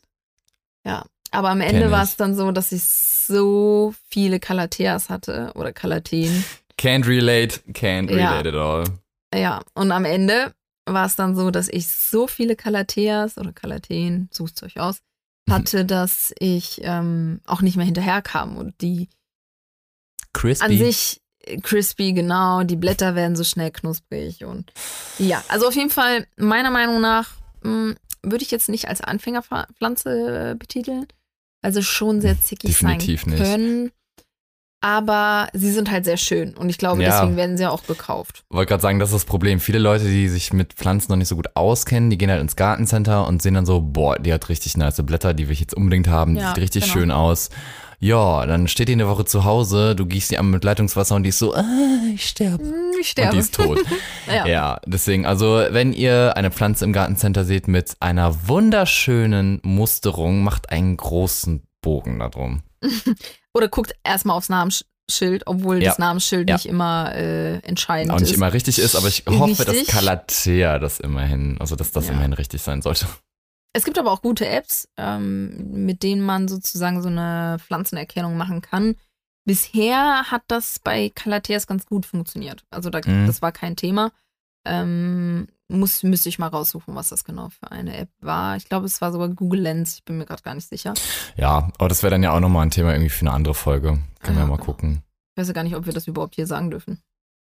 Ja, 0.86 1.03
aber 1.31 1.50
am 1.50 1.59
Ende 1.62 1.91
war 1.91 2.03
es 2.03 2.15
dann 2.17 2.36
so, 2.36 2.51
dass 2.51 2.71
ich 2.71 2.83
so 2.83 3.93
viele 4.09 4.39
Calatheas 4.39 5.09
hatte 5.09 5.51
oder 5.55 5.74
Calatheen. 5.74 6.45
Can't 6.79 7.07
relate, 7.07 7.62
can't 7.74 8.10
Ja. 8.12 8.15
relate 8.31 8.50
at 8.50 8.55
all. 8.55 8.84
Ja, 9.34 9.62
und 9.74 9.91
am 9.91 10.05
Ende 10.05 10.53
war 10.86 11.05
es 11.05 11.15
dann 11.15 11.36
so, 11.36 11.51
dass 11.51 11.67
ich 11.67 11.88
so 11.88 12.27
viele 12.27 12.55
Calatheas 12.55 13.38
oder 13.38 13.51
Calatheen, 13.51 14.29
sucht's 14.31 14.63
euch 14.63 14.79
aus, 14.79 15.00
hatte, 15.50 15.86
dass 15.86 16.34
ich 16.39 16.79
ähm, 16.84 17.41
auch 17.46 17.62
nicht 17.62 17.75
mehr 17.77 17.86
hinterherkam 17.86 18.57
und 18.57 18.79
die 18.81 19.10
Crispy. 20.34 20.63
an 20.65 20.77
sich 20.77 21.22
äh, 21.46 21.57
crispy, 21.57 22.13
genau, 22.13 22.63
die 22.63 22.75
Blätter 22.75 23.15
werden 23.15 23.36
so 23.36 23.43
schnell 23.43 23.72
knusprig 23.72 24.43
und 24.46 24.72
ja, 25.17 25.43
also 25.48 25.67
auf 25.67 25.75
jeden 25.75 25.89
Fall 25.89 26.27
meiner 26.38 26.69
Meinung 26.72 27.01
nach 27.01 27.31
mh, 27.63 27.96
würde 28.24 28.43
ich 28.43 28.51
jetzt 28.51 28.69
nicht 28.69 28.88
als 28.88 29.01
Anfängerpflanze 29.01 30.51
äh, 30.51 30.55
betiteln, 30.55 31.07
also 31.62 31.81
schon 31.81 32.22
sehr 32.22 32.39
zickig 32.39 32.72
Definitiv 32.72 33.24
sein 33.38 33.84
nicht. 33.84 33.93
Aber 34.88 35.50
sie 35.53 35.70
sind 35.72 35.91
halt 35.91 36.06
sehr 36.06 36.15
schön 36.15 36.56
und 36.56 36.70
ich 36.70 36.77
glaube, 36.77 37.03
Ja. 37.03 37.10
deswegen 37.20 37.36
werden 37.36 37.58
sie 37.58 37.63
ja 37.63 37.72
auch 37.72 37.84
gekauft. 37.86 38.46
wollte 38.50 38.70
gerade 38.70 38.82
sagen, 38.82 39.00
das 39.00 39.10
ist 39.10 39.15
das 39.15 39.25
Problem. 39.25 39.60
Viele 39.60 39.79
Leute, 39.79 40.06
die 40.06 40.29
sich 40.29 40.53
mit 40.53 40.74
Pflanzen 40.74 41.12
noch 41.12 41.17
nicht 41.17 41.27
so 41.27 41.36
gut 41.36 41.48
auskennen, 41.56 42.10
die 42.10 42.17
gehen 42.17 42.32
halt 42.32 42.39
ins 42.41 42.56
Gartencenter 42.56 43.27
und 43.27 43.41
sehen 43.41 43.53
dann 43.56 43.65
so, 43.65 43.82
boah, 43.82 44.17
die 44.17 44.32
hat 44.34 44.48
richtig 44.48 44.77
nice 44.77 45.01
Blätter, 45.06 45.34
die 45.34 45.48
will 45.48 45.53
ich 45.53 45.60
jetzt 45.60 45.74
unbedingt 45.75 46.08
haben, 46.08 46.36
die 46.36 46.41
Ja, 46.41 46.50
sieht 46.50 46.63
richtig 46.63 46.84
genau. 46.86 46.94
schön 46.94 47.12
aus. 47.12 47.50
Ja, 48.00 48.46
dann 48.46 48.67
steht 48.67 48.88
die 48.89 48.94
eine 48.94 49.08
Woche 49.10 49.25
zu 49.25 49.44
Hause, 49.44 49.96
du 49.96 50.06
gießt 50.06 50.29
die 50.32 50.38
an 50.38 50.51
mit 50.51 50.63
Leitungswasser 50.63 51.15
und 51.15 51.24
die 51.24 51.29
ist 51.29 51.39
so, 51.39 51.53
ah, 51.56 51.63
ich 52.13 52.25
sterbe. 52.29 52.63
Hm, 52.63 52.74
Ich 52.91 52.98
Und 53.00 53.06
sterbe. 53.08 53.32
die 53.34 53.39
ist 53.39 53.56
tot. 53.56 53.79
ja. 54.27 54.46
Ja, 54.48 54.79
deswegen, 54.86 55.25
also 55.25 55.63
wenn 55.72 55.91
ihr 55.94 56.38
eine 56.38 56.51
Pflanze 56.51 56.86
im 56.86 56.94
Gartencenter 56.94 57.44
seht 57.44 57.67
mit 57.67 57.98
einer 58.00 58.48
wunderschönen 58.48 59.60
Musterung, 59.63 60.44
macht 60.44 60.70
einen 60.70 60.96
großen 60.96 61.63
Bogen 61.82 62.20
darum. 62.20 62.62
Oder 63.58 63.68
guckt 63.68 63.94
erstmal 64.04 64.38
aufs 64.38 64.50
Namensschild, 64.50 65.44
obwohl 65.48 65.82
Ja. 65.82 65.90
das 65.90 66.00
Namensschild 66.00 66.50
Ja. 66.50 66.56
nicht 66.56 66.66
immer 66.68 67.14
äh, 67.16 67.58
entscheidend 67.60 68.14
Auch 68.14 68.20
nicht 68.20 68.30
ist. 68.32 68.36
immer 68.38 68.54
richtig 68.54 68.80
ist, 68.80 68.96
aber 68.96 69.08
ich 69.08 69.24
hoffe, 69.28 69.66
dass. 69.66 69.86
Calathea 69.88 70.80
das 70.80 71.00
immerhin, 71.00 71.58
also 71.60 71.76
dass 71.76 71.92
das 71.92 72.08
Ja. 72.08 72.14
immerhin 72.14 72.34
richtig 72.34 72.62
sein 72.62 72.82
sollte. 72.82 73.08
Es 73.74 73.84
gibt 73.84 74.00
aber 74.00 74.12
auch 74.12 74.22
gute 74.22 74.48
Apps, 74.48 74.88
ähm, 74.98 75.86
mit 75.86 76.02
denen 76.02 76.22
man 76.22 76.48
sozusagen 76.48 77.02
so 77.02 77.10
eine 77.10 77.58
Pflanzenerkennung 77.60 78.36
machen 78.38 78.62
kann. 78.62 78.96
Bisher 79.46 80.24
hat 80.32 80.44
das 80.48 80.80
bei 80.80 81.10
Calatheas 81.14 81.68
ganz 81.68 81.86
gut 81.86 82.06
funktioniert. 82.06 82.64
Also 82.72 82.90
da, 82.90 83.00
Mhm. 83.06 83.28
das 83.28 83.42
war 83.42 83.52
kein 83.52 83.76
Thema. 83.76 84.12
Ähm, 84.66 85.48
muss, 85.69 86.03
müsste 86.03 86.29
ich 86.29 86.39
mal 86.39 86.47
raussuchen, 86.47 86.95
was 86.95 87.09
das 87.09 87.24
genau 87.24 87.50
für 87.50 87.71
eine 87.71 87.97
App 87.97 88.09
war. 88.19 88.55
Ich 88.55 88.69
glaube, 88.69 88.86
es 88.86 89.01
war 89.01 89.12
sogar 89.12 89.29
Google 89.29 89.62
Lens. 89.62 89.95
Ich 89.95 90.03
bin 90.03 90.17
mir 90.17 90.25
gerade 90.25 90.43
gar 90.43 90.55
nicht 90.55 90.69
sicher. 90.69 90.93
Ja, 91.36 91.69
aber 91.77 91.89
das 91.89 92.03
wäre 92.03 92.12
dann 92.12 92.24
ja 92.24 92.31
auch 92.31 92.39
nochmal 92.39 92.65
ein 92.65 92.71
Thema 92.71 92.91
irgendwie 92.91 93.09
für 93.09 93.21
eine 93.21 93.31
andere 93.31 93.53
Folge. 93.53 94.00
Können 94.21 94.38
wir 94.38 94.43
Ja, 94.43 94.50
mal 94.50 94.57
gucken. 94.57 95.03
Ich 95.36 95.41
weiß 95.41 95.47
ja 95.47 95.53
gar 95.53 95.63
nicht, 95.63 95.75
ob 95.75 95.86
wir 95.86 95.93
das 95.93 96.07
überhaupt 96.07 96.36
hier 96.36 96.47
sagen 96.47 96.71
dürfen. 96.71 97.01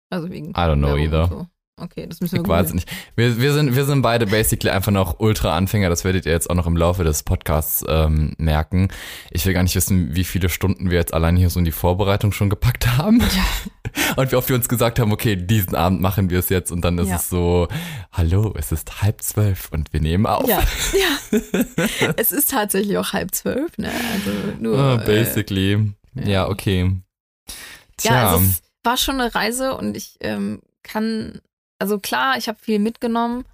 Also 0.10 0.30
wegen. 0.30 0.52
I 0.52 0.54
don't 0.54 0.78
know 0.78 0.96
Werbung 0.96 1.04
either. 1.04 1.28
So. 1.28 1.48
Okay, 1.80 2.08
das 2.08 2.22
müssen 2.22 2.38
wir 2.38 2.42
Ich 2.42 2.48
weiß 2.48 2.72
googeln. 2.72 2.76
nicht. 2.78 2.90
Wir, 3.16 3.40
wir, 3.40 3.54
sind, 3.54 3.76
wir 3.76 3.86
sind 3.86 4.02
beide 4.02 4.26
basically 4.26 4.72
einfach 4.72 4.92
noch 4.92 5.20
Ultra-Anfänger. 5.20 5.90
Das 5.90 6.04
werdet 6.04 6.26
ihr 6.26 6.32
jetzt 6.32 6.50
auch 6.50 6.56
noch 6.56 6.66
im 6.66 6.76
Laufe 6.76 7.04
des 7.04 7.22
Podcasts 7.22 7.86
ähm, 7.88 8.34
merken. 8.40 8.88
Ich 9.30 9.46
will 9.46 9.54
gar 9.54 9.62
nicht 9.62 9.76
wissen, 9.76 10.16
wie 10.16 10.24
viele 10.24 10.50
Stunden 10.50 10.90
wir 10.90 10.98
jetzt 10.98 11.14
allein 11.14 11.36
hier 11.38 11.52
so 11.52 11.60
in 11.60 11.66
die 11.66 11.72
Vorbereitung 11.72 12.32
schon 12.32 12.50
gepackt 12.50 12.98
haben. 12.98 13.22
Und 14.16 14.32
wie 14.32 14.36
oft 14.36 14.50
wir 14.50 14.56
uns 14.56 14.68
gesagt 14.68 14.98
haben, 15.00 15.12
okay, 15.12 15.36
diesen 15.36 15.76
Abend 15.76 16.02
machen 16.02 16.32
wir 16.32 16.40
es 16.40 16.50
jetzt. 16.50 16.72
Und 16.72 16.82
dann 16.82 16.98
ist 16.98 17.10
Ja. 17.10 17.16
es 17.18 17.30
so, 17.30 17.68
hallo, 18.12 18.56
es 18.58 18.72
ist 18.72 19.02
halb 19.04 19.22
zwölf 19.22 19.70
und 19.72 19.94
wir 19.94 20.02
nehmen 20.02 20.26
auf. 20.26 20.48
Ja, 20.48 20.60
ja. 20.94 22.14
es 22.18 22.32
ist 22.32 22.50
tatsächlich 22.52 22.98
auch 22.98 23.14
halb 23.14 23.34
zwölf, 23.34 23.78
ne? 23.78 23.92
Also 24.14 24.32
nur. 24.60 25.02
Äh, 25.02 25.06
basically. 25.06 25.94
ja. 26.16 26.48
okay. 26.50 26.92
Tja. 27.98 28.12
Ja, 28.14 28.30
also 28.32 28.46
es 28.46 28.62
war 28.84 28.98
schon 28.98 29.20
eine 29.22 29.34
Reise 29.34 29.76
und 29.76 29.96
ich 29.96 30.18
ähm, 30.22 30.62
kann, 30.84 31.40
also 31.80 32.00
klar, 32.00 32.38
ich 32.38 32.48
habe 32.48 32.60
viel 32.60 32.80
mitgenommen, 32.80 33.46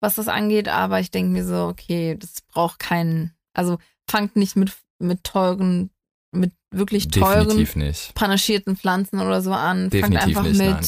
was 0.00 0.16
das 0.16 0.28
angeht, 0.28 0.68
aber 0.68 1.00
ich 1.00 1.10
denke 1.10 1.32
mir 1.32 1.44
so, 1.44 1.66
okay, 1.66 2.16
das 2.18 2.42
braucht 2.42 2.78
keinen, 2.78 3.34
also 3.54 3.78
fangt 4.08 4.36
nicht 4.36 4.56
mit, 4.56 4.72
mit 4.98 5.24
teuren, 5.24 5.90
mit 6.32 6.52
wirklich 6.70 7.08
teuren, 7.08 7.66
panaschierten 8.14 8.76
Pflanzen 8.76 9.20
oder 9.20 9.42
so 9.42 9.52
an. 9.52 9.90
Definitiv 9.90 10.00
fangt 10.02 10.28
einfach 10.28 10.42
nicht, 10.42 10.58
mit, 10.58 10.68
nein. 10.68 10.86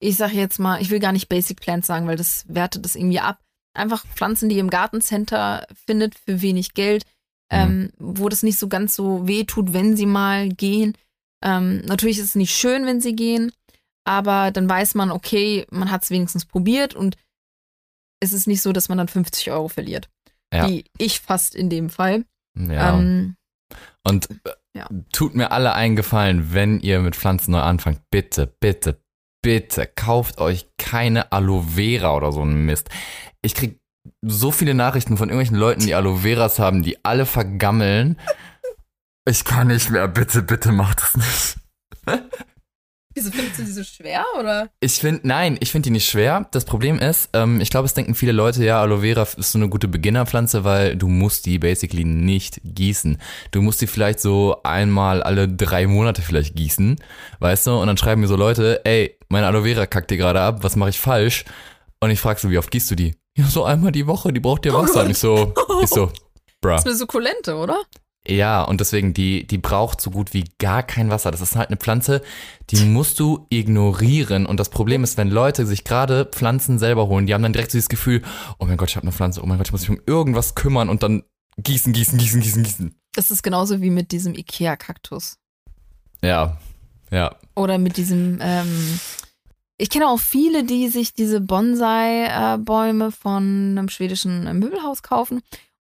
ich 0.00 0.16
sag 0.16 0.32
jetzt 0.32 0.58
mal, 0.58 0.80
ich 0.80 0.90
will 0.90 1.00
gar 1.00 1.12
nicht 1.12 1.28
Basic 1.28 1.60
Plants 1.60 1.86
sagen, 1.86 2.06
weil 2.06 2.16
das 2.16 2.44
wertet 2.48 2.84
das 2.84 2.96
irgendwie 2.96 3.20
ab. 3.20 3.38
Einfach 3.74 4.06
Pflanzen, 4.06 4.48
die 4.48 4.56
ihr 4.56 4.60
im 4.60 4.70
Gartencenter 4.70 5.66
findet 5.86 6.14
für 6.14 6.42
wenig 6.42 6.74
Geld, 6.74 7.04
ähm, 7.50 7.90
wo 7.98 8.28
das 8.28 8.42
nicht 8.42 8.58
so 8.58 8.68
ganz 8.68 8.94
so 8.94 9.26
weh 9.26 9.44
tut, 9.44 9.72
wenn 9.72 9.96
sie 9.96 10.06
mal 10.06 10.50
gehen. 10.50 10.94
Ähm, 11.42 11.80
natürlich 11.86 12.18
ist 12.18 12.26
es 12.26 12.34
nicht 12.34 12.54
schön, 12.54 12.86
wenn 12.86 13.00
sie 13.00 13.16
gehen, 13.16 13.52
aber 14.04 14.50
dann 14.50 14.68
weiß 14.68 14.94
man, 14.94 15.10
okay, 15.10 15.66
man 15.70 15.90
hat 15.90 16.02
es 16.02 16.10
wenigstens 16.10 16.44
probiert 16.44 16.94
und 16.94 17.16
es 18.20 18.32
ist 18.32 18.46
nicht 18.46 18.62
so, 18.62 18.72
dass 18.72 18.88
man 18.88 18.98
dann 18.98 19.08
50 19.08 19.50
Euro 19.50 19.68
verliert. 19.68 20.08
Ja. 20.52 20.66
Die 20.66 20.84
ich 20.98 21.20
fast 21.20 21.54
in 21.54 21.70
dem 21.70 21.88
Fall. 21.90 22.24
Ja. 22.56 22.98
Ähm, 22.98 23.36
Und 24.06 24.28
äh, 24.30 24.50
Ja. 24.76 24.88
tut 25.12 25.34
mir 25.34 25.50
alle 25.52 25.72
einen 25.74 25.96
Gefallen, 25.96 26.52
wenn 26.52 26.80
ihr 26.80 27.00
mit 27.00 27.16
Pflanzen 27.16 27.52
neu 27.52 27.60
anfangt, 27.60 28.00
bitte, 28.10 28.46
bitte, 28.60 29.00
bitte 29.42 29.86
kauft 29.86 30.38
euch 30.38 30.68
keine 30.78 31.32
Aloe 31.32 31.62
Vera 31.74 32.14
oder 32.16 32.32
so 32.32 32.42
einen 32.42 32.64
Mist. 32.66 32.90
Ich 33.40 33.54
krieg 33.54 33.80
so 34.20 34.50
viele 34.50 34.74
Nachrichten 34.74 35.16
von 35.16 35.28
irgendwelchen 35.28 35.56
Leuten, 35.56 35.86
die 35.86 35.94
Aloe 35.94 36.18
Veras 36.18 36.58
haben, 36.58 36.82
die 36.82 37.04
alle 37.04 37.24
vergammeln. 37.26 38.18
Ich 39.28 39.44
kann 39.44 39.68
nicht 39.68 39.90
mehr, 39.90 40.06
bitte, 40.08 40.42
bitte 40.42 40.72
macht 40.72 41.00
das 41.00 41.16
nicht. 41.16 42.20
Wieso 43.14 43.30
findest 43.30 43.58
du 43.58 43.64
die 43.64 43.72
so 43.72 43.84
schwer, 43.84 44.24
oder? 44.38 44.68
Ich 44.80 44.94
finde, 44.94 45.20
nein, 45.24 45.56
ich 45.60 45.70
finde 45.70 45.86
die 45.86 45.90
nicht 45.90 46.08
schwer. 46.08 46.48
Das 46.50 46.64
Problem 46.64 46.98
ist, 46.98 47.30
ähm, 47.32 47.60
ich 47.60 47.70
glaube, 47.70 47.86
es 47.86 47.94
denken 47.94 48.14
viele 48.14 48.32
Leute, 48.32 48.64
ja, 48.64 48.80
Aloe 48.80 49.00
Vera 49.00 49.22
ist 49.22 49.52
so 49.52 49.58
eine 49.58 49.68
gute 49.68 49.88
Beginnerpflanze, 49.88 50.64
weil 50.64 50.96
du 50.96 51.08
musst 51.08 51.46
die 51.46 51.58
basically 51.58 52.04
nicht 52.04 52.60
gießen. 52.64 53.18
Du 53.50 53.62
musst 53.62 53.80
die 53.80 53.86
vielleicht 53.86 54.20
so 54.20 54.60
einmal 54.62 55.22
alle 55.22 55.48
drei 55.48 55.86
Monate 55.86 56.22
vielleicht 56.22 56.54
gießen, 56.54 56.96
weißt 57.40 57.66
du? 57.66 57.80
Und 57.80 57.86
dann 57.86 57.96
schreiben 57.96 58.20
mir 58.20 58.28
so 58.28 58.36
Leute, 58.36 58.84
ey, 58.84 59.16
meine 59.28 59.46
Aloe 59.46 59.64
Vera 59.64 59.86
kackt 59.86 60.10
dir 60.10 60.16
gerade 60.16 60.40
ab, 60.40 60.62
was 60.62 60.76
mache 60.76 60.90
ich 60.90 61.00
falsch? 61.00 61.44
Und 62.00 62.10
ich 62.10 62.20
frage 62.20 62.40
so, 62.40 62.50
wie 62.50 62.58
oft 62.58 62.70
gießt 62.70 62.90
du 62.90 62.94
die? 62.96 63.14
Ja, 63.36 63.46
so 63.46 63.64
einmal 63.64 63.92
die 63.92 64.06
Woche, 64.06 64.32
die 64.32 64.40
braucht 64.40 64.64
dir 64.64 64.74
Oh 64.74 64.82
Wasser. 64.82 65.04
Und 65.04 65.10
ich 65.10 65.18
so, 65.18 65.54
ich 65.82 65.88
so, 65.88 66.06
bruh. 66.60 66.70
Das 66.70 66.80
ist 66.80 66.86
eine 66.86 66.96
Sukkulente, 66.96 67.54
oder? 67.56 67.80
Ja, 68.26 68.62
und 68.62 68.80
deswegen, 68.80 69.14
die, 69.14 69.46
die 69.46 69.58
braucht 69.58 70.00
so 70.00 70.10
gut 70.10 70.32
wie 70.32 70.44
gar 70.58 70.84
kein 70.84 71.10
Wasser. 71.10 71.32
Das 71.32 71.40
ist 71.40 71.56
halt 71.56 71.68
eine 71.68 71.76
Pflanze, 71.76 72.22
die 72.70 72.84
musst 72.84 73.18
du 73.18 73.46
ignorieren. 73.50 74.46
Und 74.46 74.60
das 74.60 74.68
Problem 74.68 75.02
ist, 75.02 75.16
wenn 75.16 75.28
Leute 75.28 75.66
sich 75.66 75.82
gerade 75.82 76.26
Pflanzen 76.26 76.78
selber 76.78 77.08
holen, 77.08 77.26
die 77.26 77.34
haben 77.34 77.42
dann 77.42 77.52
direkt 77.52 77.72
so 77.72 77.78
dieses 77.78 77.88
Gefühl, 77.88 78.22
oh 78.58 78.66
mein 78.66 78.76
Gott, 78.76 78.90
ich 78.90 78.96
habe 78.96 79.04
eine 79.04 79.12
Pflanze, 79.12 79.42
oh 79.42 79.46
mein 79.46 79.58
Gott, 79.58 79.66
ich 79.68 79.72
muss 79.72 79.88
mich 79.88 79.98
um 79.98 80.04
irgendwas 80.06 80.54
kümmern 80.54 80.88
und 80.88 81.02
dann 81.02 81.24
gießen, 81.56 81.92
gießen, 81.92 82.16
gießen, 82.16 82.40
gießen, 82.40 82.62
gießen. 82.62 82.94
Das 83.14 83.32
ist 83.32 83.42
genauso 83.42 83.80
wie 83.80 83.90
mit 83.90 84.12
diesem 84.12 84.34
Ikea-Kaktus. 84.34 85.38
Ja, 86.22 86.58
ja. 87.10 87.34
Oder 87.56 87.78
mit 87.78 87.96
diesem, 87.96 88.38
ähm, 88.40 89.00
ich 89.78 89.90
kenne 89.90 90.08
auch 90.08 90.20
viele, 90.20 90.62
die 90.62 90.88
sich 90.88 91.12
diese 91.12 91.40
Bonsai-Bäume 91.40 93.10
von 93.10 93.76
einem 93.76 93.88
schwedischen 93.88 94.44
Möbelhaus 94.60 95.02
kaufen 95.02 95.42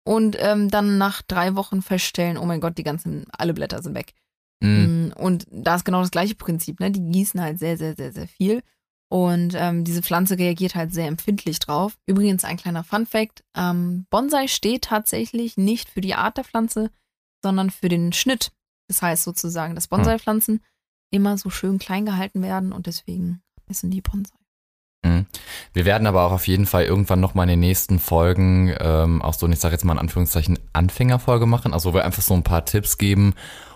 und 0.09 0.37
ähm, 0.39 0.71
dann 0.71 0.97
nach 0.97 1.21
drei 1.21 1.55
Wochen 1.55 1.83
feststellen, 1.83 2.39
oh 2.39 2.45
mein 2.45 2.61
Gott, 2.61 2.79
die 2.79 2.83
ganzen, 2.83 3.27
alle 3.29 3.53
Blätter 3.53 3.83
sind 3.83 3.93
weg. 3.93 4.15
Mhm. 4.59 5.11
Mm, 5.13 5.21
Und 5.21 5.45
da 5.51 5.75
ist 5.75 5.85
genau 5.85 6.01
das 6.01 6.09
gleiche 6.09 6.33
Prinzip, 6.33 6.79
ne? 6.79 6.89
Die 6.89 7.11
gießen 7.11 7.39
halt 7.39 7.59
sehr, 7.59 7.77
sehr, 7.77 7.95
sehr, 7.95 8.11
sehr 8.11 8.27
viel. 8.27 8.63
Und 9.11 9.53
ähm, 9.55 9.83
diese 9.83 10.01
Pflanze 10.01 10.39
reagiert 10.39 10.73
halt 10.73 10.95
sehr 10.95 11.05
empfindlich 11.05 11.59
drauf. 11.59 11.95
Übrigens 12.07 12.43
ein 12.43 12.57
kleiner 12.57 12.83
Fun 12.83 13.05
fact, 13.05 13.43
ähm, 13.55 14.07
Bonsai 14.09 14.47
steht 14.47 14.85
tatsächlich 14.85 15.57
nicht 15.57 15.89
für 15.89 16.01
die 16.01 16.15
Art 16.15 16.37
der 16.37 16.43
Pflanze, 16.43 16.89
sondern 17.43 17.69
für 17.69 17.87
den 17.87 18.11
Schnitt. 18.11 18.51
Das 18.87 19.03
heißt 19.03 19.23
sozusagen, 19.23 19.75
dass 19.75 19.89
Bonsai-Pflanzen 19.89 20.63
immer 21.11 21.37
so 21.37 21.51
schön 21.51 21.77
klein 21.77 22.07
gehalten 22.07 22.41
werden 22.41 22.73
und 22.73 22.87
deswegen 22.87 23.43
essen 23.67 23.91
die 23.91 24.01
Bonsai. 24.01 24.38
Mhm. 25.03 25.25
Wir 25.73 25.85
werden 25.85 26.07
aber 26.07 26.23
auch 26.23 26.31
auf 26.31 26.47
jeden 26.47 26.65
Fall 26.65 26.83
irgendwann 26.83 27.19
nochmal 27.19 27.45
in 27.45 27.51
den 27.51 27.59
nächsten 27.61 27.99
Folgen 27.99 28.75
ähm, 28.79 29.21
auch 29.21 29.33
so, 29.33 29.47
ich 29.47 29.59
sage 29.59 29.73
jetzt 29.73 29.85
mal 29.85 29.93
in 29.93 29.99
Anführungszeichen, 29.99 30.59
Anfängerfolge 30.73 31.45
machen. 31.45 31.73
Also 31.73 31.89
wo 31.89 31.93
wir 31.95 32.05
einfach 32.05 32.21
so 32.21 32.33
ein 32.33 32.43
paar 32.43 32.65
Tipps 32.65 32.97
geben 32.97 33.33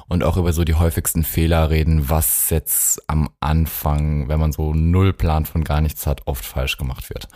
und 0.08 0.24
auch 0.24 0.38
über 0.38 0.52
so 0.54 0.64
die 0.64 0.76
häufigsten 0.76 1.24
Fehler 1.24 1.70
reden, 1.70 2.10
was 2.10 2.50
jetzt 2.50 3.02
am 3.10 3.30
Anfang, 3.40 4.28
wenn 4.28 4.40
man 4.40 4.52
so 4.52 4.74
null 4.74 5.14
Plan 5.14 5.46
von 5.46 5.64
gar 5.64 5.82
nichts 5.82 6.06
hat, 6.06 6.28
oft 6.28 6.46
falsch 6.46 6.78
gemacht 6.78 7.10
wird. 7.10 7.28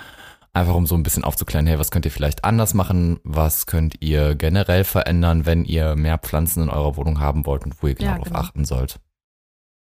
Einfach 0.53 0.73
um 0.75 0.87
so 0.87 0.95
ein 0.95 1.03
bisschen 1.03 1.23
aufzuklären, 1.23 1.67
hey, 1.67 1.77
was 1.77 1.91
könnt 1.91 2.05
ihr 2.05 2.11
vielleicht 2.11 2.43
anders 2.43 2.73
machen? 2.73 3.19
Was 3.23 3.67
könnt 3.67 4.01
ihr 4.01 4.33
generell 4.35 4.83
verändern, 4.83 5.45
wenn 5.45 5.65
ihr 5.65 5.95
mehr 5.95 6.17
Pflanzen 6.17 6.63
in 6.63 6.69
eurer 6.69 6.97
Wohnung 6.97 7.19
haben 7.19 7.45
wollt 7.45 7.63
und 7.63 7.81
wo 7.81 7.87
ihr 7.87 7.93
genau 7.95 8.09
Ja, 8.09 8.15
darauf 8.15 8.27
genau. 8.29 8.39
achten 8.39 8.65
sollt? 8.65 8.99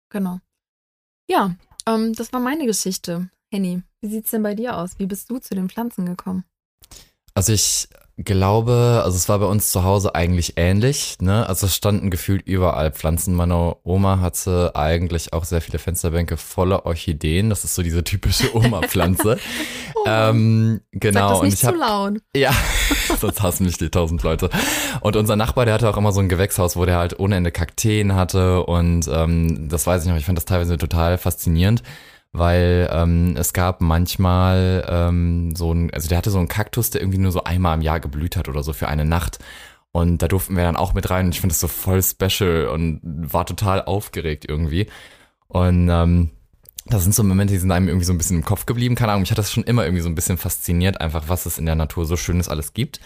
Genau. 0.10 0.40
Ja, 1.28 1.56
ähm, 1.88 2.14
das 2.14 2.32
war 2.34 2.40
meine 2.40 2.66
Geschichte. 2.66 3.30
Henny, 3.52 3.82
wie 4.02 4.08
sieht's 4.08 4.32
denn 4.32 4.44
bei 4.44 4.56
dir 4.56 4.78
aus? 4.78 4.98
Wie 4.98 5.06
bist 5.06 5.30
du 5.30 5.40
zu 5.40 5.56
den 5.56 5.70
Pflanzen 5.70 6.06
gekommen? 6.06 6.44
Also 7.34 7.54
ich 7.54 7.88
glaube, 8.18 9.02
also 9.04 9.16
es 9.16 9.30
war 9.30 9.40
bei 9.40 9.46
uns 9.46 9.72
zu 9.72 9.84
Hause 9.84 10.14
eigentlich 10.14 10.54
ähnlich, 10.58 11.18
ne? 11.22 11.48
Also 11.48 11.68
es 11.68 11.76
standen 11.76 12.10
gefühlt 12.10 12.46
überall 12.46 12.92
Pflanzen. 12.92 13.34
Meine 13.34 13.78
Oma 13.84 14.20
hatte 14.20 14.72
eigentlich 14.76 15.32
auch 15.32 15.46
sehr 15.46 15.62
viele 15.62 15.80
Fensterbänke 15.80 16.36
voller 16.36 16.86
Orchideen. 16.86 17.50
Das 17.50 17.64
ist 17.64 17.76
so 17.76 17.82
diese 17.82 18.04
typische 18.04 18.54
Oma-Pflanze. 18.56 19.38
ähm, 20.06 20.82
genau. 20.92 21.20
Sag 21.20 21.30
das 21.30 21.40
und 21.40 21.46
nicht 21.46 21.54
ich 21.54 21.60
zu 21.62 21.68
habe 21.68 21.78
laut. 21.78 22.18
ja, 22.36 22.54
sonst 23.20 23.42
hassen 23.42 23.66
mich 23.66 23.78
die 23.78 23.90
tausend 23.90 24.22
Leute. 24.24 24.50
Und 25.00 25.16
unser 25.16 25.38
Nachbar, 25.38 25.66
der 25.66 25.76
hatte 25.76 25.90
auch 25.90 25.98
immer 25.98 26.12
so 26.12 26.20
ein 26.20 26.30
Gewächshaus, 26.30 26.76
wo 26.76 26.86
der 26.86 26.98
halt 26.98 27.20
ohne 27.20 27.38
Ende 27.38 27.52
Kakteen 27.52 28.16
hatte. 28.16 28.66
Und 28.66 29.08
ähm, 29.12 29.70
das 29.70 29.88
weiß 29.88 30.04
ich 30.04 30.10
noch, 30.10 30.18
ich 30.18 30.26
fand 30.26 30.38
das 30.38 30.46
teilweise 30.46 30.78
total 30.78 31.18
faszinierend, 31.18 31.84
weil 32.32 32.90
ähm, 32.92 33.36
es 33.38 33.54
gab 33.54 33.82
manchmal 33.82 34.86
ähm, 34.88 35.56
so 35.56 35.74
ein, 35.74 35.92
also 35.94 36.08
der 36.08 36.18
hatte 36.18 36.32
so 36.32 36.38
einen 36.38 36.48
Kaktus, 36.48 36.90
der 36.92 37.02
irgendwie 37.02 37.18
nur 37.18 37.32
so 37.32 37.44
einmal 37.44 37.76
im 37.76 37.82
Jahr 37.82 38.00
geblüht 38.00 38.36
hat 38.36 38.50
oder 38.50 38.64
so 38.64 38.74
für 38.74 38.88
eine 38.88 39.06
Nacht. 39.06 39.40
Und 39.92 40.22
da 40.22 40.28
durften 40.28 40.56
wir 40.56 40.64
dann 40.64 40.76
auch 40.76 40.94
mit 40.94 41.10
rein. 41.10 41.28
Und 41.28 41.32
ich 41.34 41.42
finde 41.42 41.54
das 41.54 41.60
so 41.60 41.68
voll 41.68 42.04
special 42.04 42.68
und 42.68 43.02
war 43.04 43.46
total 43.46 43.84
aufgeregt 43.84 44.46
irgendwie. 44.48 44.88
Und 45.48 45.90
ähm, 45.90 46.30
das 46.86 47.04
sind 47.04 47.14
so 47.14 47.24
Momente, 47.24 47.54
die 47.54 47.60
sind 47.60 47.72
einem 47.72 47.88
irgendwie 47.88 48.06
so 48.06 48.14
ein 48.14 48.18
bisschen 48.18 48.38
im 48.38 48.46
Kopf 48.46 48.66
geblieben. 48.66 48.96
Keine 48.96 49.12
Ahnung, 49.12 49.22
mich 49.22 49.32
hat 49.32 49.38
das 49.38 49.52
schon 49.52 49.64
immer 49.64 49.84
irgendwie 49.84 50.02
so 50.02 50.10
ein 50.10 50.16
bisschen 50.16 50.38
fasziniert, 50.38 51.02
einfach 51.02 51.26
was 51.28 51.46
es 51.46 51.58
in 51.58 51.66
der 51.66 51.76
Natur 51.76 52.06
so 52.06 52.18
Schönes 52.18 52.50
alles 52.50 52.74
gibt. 52.74 53.00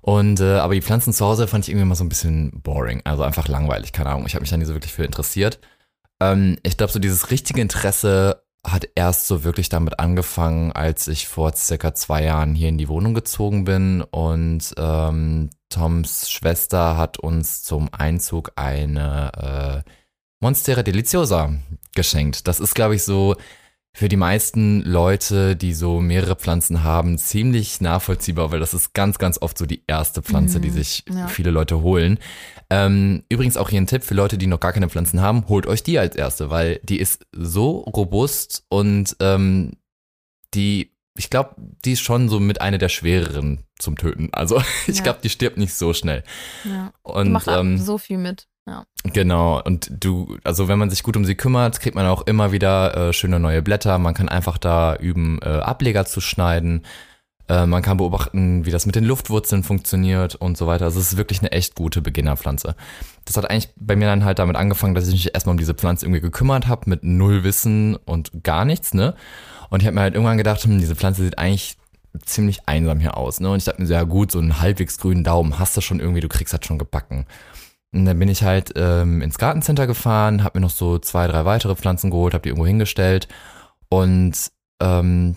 Und 0.00 0.40
äh, 0.40 0.58
aber 0.58 0.74
die 0.74 0.82
Pflanzen 0.82 1.12
zu 1.12 1.24
Hause 1.24 1.46
fand 1.46 1.64
ich 1.64 1.70
irgendwie 1.70 1.82
immer 1.82 1.94
so 1.94 2.04
ein 2.04 2.08
bisschen 2.08 2.60
boring, 2.62 3.02
also 3.04 3.22
einfach 3.22 3.48
langweilig, 3.48 3.92
keine 3.92 4.10
Ahnung. 4.10 4.26
Ich 4.26 4.34
habe 4.34 4.42
mich 4.42 4.50
da 4.50 4.56
nie 4.56 4.64
so 4.64 4.74
wirklich 4.74 4.92
für 4.92 5.04
interessiert. 5.04 5.60
Ähm, 6.20 6.58
ich 6.62 6.76
glaube, 6.76 6.92
so 6.92 6.98
dieses 6.98 7.30
richtige 7.30 7.60
Interesse 7.60 8.42
hat 8.66 8.88
erst 8.96 9.26
so 9.26 9.44
wirklich 9.44 9.68
damit 9.68 10.00
angefangen, 10.00 10.72
als 10.72 11.06
ich 11.08 11.28
vor 11.28 11.54
circa 11.54 11.94
zwei 11.94 12.24
Jahren 12.24 12.54
hier 12.54 12.68
in 12.68 12.78
die 12.78 12.88
Wohnung 12.88 13.14
gezogen 13.14 13.64
bin 13.64 14.02
und 14.02 14.74
ähm, 14.76 15.50
Toms 15.68 16.30
Schwester 16.30 16.96
hat 16.96 17.18
uns 17.18 17.62
zum 17.62 17.88
Einzug 17.92 18.52
eine 18.56 19.84
äh, 19.86 19.90
Monstera 20.40 20.82
Deliciosa 20.82 21.54
geschenkt. 21.94 22.46
Das 22.46 22.60
ist, 22.60 22.74
glaube 22.74 22.96
ich, 22.96 23.04
so 23.04 23.36
für 23.96 24.10
die 24.10 24.16
meisten 24.16 24.82
Leute, 24.82 25.56
die 25.56 25.72
so 25.72 26.00
mehrere 26.00 26.36
Pflanzen 26.36 26.82
haben, 26.84 27.16
ziemlich 27.16 27.80
nachvollziehbar, 27.80 28.52
weil 28.52 28.60
das 28.60 28.74
ist 28.74 28.92
ganz, 28.92 29.16
ganz 29.18 29.40
oft 29.40 29.56
so 29.56 29.64
die 29.64 29.84
erste 29.86 30.20
Pflanze, 30.20 30.58
Mhm, 30.58 30.62
die 30.62 30.70
sich 30.70 31.04
ja. 31.10 31.28
viele 31.28 31.50
Leute 31.50 31.80
holen. 31.80 32.18
Ähm, 32.68 33.22
übrigens 33.30 33.56
auch 33.56 33.70
hier 33.70 33.80
ein 33.80 33.86
Tipp 33.86 34.04
für 34.04 34.12
Leute, 34.12 34.36
die 34.36 34.48
noch 34.48 34.60
gar 34.60 34.74
keine 34.74 34.90
Pflanzen 34.90 35.22
haben, 35.22 35.48
holt 35.48 35.66
euch 35.66 35.82
die 35.82 35.98
als 35.98 36.14
erste, 36.14 36.50
weil 36.50 36.78
die 36.84 37.00
ist 37.00 37.26
so 37.32 37.78
robust 37.80 38.64
und 38.68 39.16
ähm, 39.20 39.72
die, 40.52 40.92
ich 41.16 41.30
glaube, 41.30 41.54
die 41.56 41.92
ist 41.92 42.00
schon 42.00 42.28
so 42.28 42.38
mit 42.38 42.60
einer 42.60 42.76
der 42.78 42.90
schwereren 42.90 43.60
zum 43.78 43.96
Töten. 43.96 44.28
Also 44.32 44.62
ich 44.86 44.98
Ja. 44.98 45.04
glaube, 45.04 45.20
die 45.22 45.30
stirbt 45.30 45.56
nicht 45.56 45.72
so 45.72 45.94
schnell. 45.94 46.22
Ja. 46.64 46.92
Die 47.06 47.10
Und 47.12 47.32
macht 47.32 47.48
ähm, 47.48 47.78
so 47.78 47.96
viel 47.96 48.18
mit. 48.18 48.46
Genau, 49.04 49.62
und 49.62 49.90
du, 49.90 50.38
also 50.42 50.66
wenn 50.66 50.78
man 50.78 50.90
sich 50.90 51.02
gut 51.04 51.16
um 51.16 51.24
sie 51.24 51.36
kümmert, 51.36 51.80
kriegt 51.80 51.94
man 51.94 52.06
auch 52.06 52.26
immer 52.26 52.50
wieder 52.50 52.96
äh, 52.96 53.12
schöne 53.12 53.38
neue 53.38 53.62
Blätter. 53.62 53.98
Man 53.98 54.14
kann 54.14 54.28
einfach 54.28 54.58
da 54.58 54.96
üben, 54.96 55.38
äh, 55.42 55.48
Ableger 55.48 56.04
zu 56.04 56.20
schneiden. 56.20 56.84
Äh, 57.48 57.66
man 57.66 57.82
kann 57.82 57.98
beobachten, 57.98 58.66
wie 58.66 58.70
das 58.72 58.86
mit 58.86 58.96
den 58.96 59.04
Luftwurzeln 59.04 59.62
funktioniert 59.62 60.34
und 60.34 60.56
so 60.56 60.66
weiter. 60.66 60.86
Also 60.86 60.98
es 60.98 61.12
ist 61.12 61.16
wirklich 61.16 61.40
eine 61.40 61.52
echt 61.52 61.76
gute 61.76 62.02
Beginnerpflanze. 62.02 62.74
Das 63.24 63.36
hat 63.36 63.48
eigentlich 63.48 63.68
bei 63.76 63.94
mir 63.94 64.06
dann 64.06 64.24
halt 64.24 64.40
damit 64.40 64.56
angefangen, 64.56 64.94
dass 64.94 65.06
ich 65.06 65.14
mich 65.14 65.34
erstmal 65.34 65.52
um 65.52 65.58
diese 65.58 65.74
Pflanze 65.74 66.06
irgendwie 66.06 66.20
gekümmert 66.22 66.66
habe, 66.66 66.90
mit 66.90 67.04
null 67.04 67.44
Wissen 67.44 67.94
und 67.96 68.42
gar 68.42 68.64
nichts, 68.64 68.94
ne? 68.94 69.14
Und 69.70 69.80
ich 69.80 69.86
habe 69.86 69.94
mir 69.94 70.00
halt 70.00 70.14
irgendwann 70.14 70.38
gedacht, 70.38 70.62
hm, 70.64 70.78
diese 70.78 70.96
Pflanze 70.96 71.22
sieht 71.22 71.38
eigentlich 71.38 71.76
ziemlich 72.24 72.66
einsam 72.66 72.98
hier 72.98 73.16
aus, 73.16 73.40
ne? 73.40 73.50
Und 73.50 73.58
ich 73.58 73.64
dachte 73.64 73.80
mir 73.80 73.86
so, 73.86 73.94
ja 73.94 74.02
gut, 74.02 74.32
so 74.32 74.38
einen 74.38 74.60
halbwegs 74.60 74.98
grünen 74.98 75.22
Daumen 75.22 75.58
hast 75.58 75.76
du 75.76 75.80
schon 75.80 76.00
irgendwie, 76.00 76.20
du 76.20 76.28
kriegst 76.28 76.52
das 76.52 76.64
schon 76.64 76.78
gebacken. 76.78 77.26
Und 77.96 78.04
dann 78.04 78.18
bin 78.18 78.28
ich 78.28 78.42
halt 78.42 78.72
ähm, 78.76 79.22
ins 79.22 79.38
Gartencenter 79.38 79.86
gefahren, 79.86 80.44
habe 80.44 80.58
mir 80.58 80.66
noch 80.66 80.70
so 80.70 80.98
zwei, 80.98 81.26
drei 81.26 81.44
weitere 81.44 81.74
Pflanzen 81.74 82.10
geholt, 82.10 82.34
habe 82.34 82.42
die 82.42 82.50
irgendwo 82.50 82.66
hingestellt. 82.66 83.26
Und 83.88 84.50
ähm, 84.80 85.36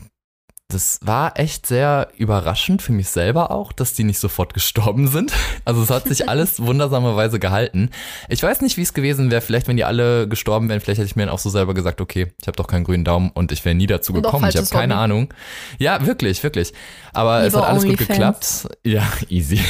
das 0.72 1.00
war 1.02 1.40
echt 1.40 1.66
sehr 1.66 2.10
überraschend 2.18 2.84
für 2.84 2.92
mich 2.92 3.10
selber 3.10 3.50
auch, 3.50 3.72
dass 3.72 3.94
die 3.94 4.04
nicht 4.04 4.20
sofort 4.20 4.54
gestorben 4.54 5.08
sind. 5.08 5.34
Also 5.66 5.82
es 5.82 5.90
hat 5.90 6.08
sich 6.08 6.30
alles 6.30 6.60
wundersamerweise 6.62 7.40
gehalten. 7.40 7.90
Ich 8.28 8.44
weiß 8.44 8.62
nicht, 8.62 8.78
wie 8.78 8.84
es 8.84 8.94
gewesen 8.94 9.32
wäre. 9.32 9.42
Vielleicht, 9.42 9.68
wenn 9.68 9.78
die 9.78 9.86
alle 9.86 10.28
gestorben 10.28 10.70
wären, 10.70 10.80
vielleicht 10.80 11.00
hätte 11.00 11.08
ich 11.08 11.16
mir 11.16 11.26
dann 11.26 11.34
auch 11.34 11.40
so 11.40 11.50
selber 11.50 11.74
gesagt, 11.74 12.02
okay, 12.02 12.34
ich 12.40 12.48
habe 12.48 12.56
doch 12.58 12.68
keinen 12.68 12.84
grünen 12.84 13.04
Daumen 13.04 13.32
und 13.34 13.52
ich 13.52 13.66
wäre 13.66 13.74
nie 13.74 13.88
dazu 13.88 14.14
gekommen. 14.14 14.48
Ich 14.50 14.58
habe 14.58 14.68
keine. 14.68 14.96
Ahnung. 14.96 15.34
Ja, 15.78 16.06
wirklich, 16.06 16.44
wirklich. 16.44 16.74
Aber 17.14 17.38
Lieber 17.38 17.48
es 17.48 17.56
hat 17.56 17.64
alles 17.64 17.86
gut 17.86 17.98
geklappt. 17.98 18.68
Ja, 18.84 19.08
easy. 19.30 19.62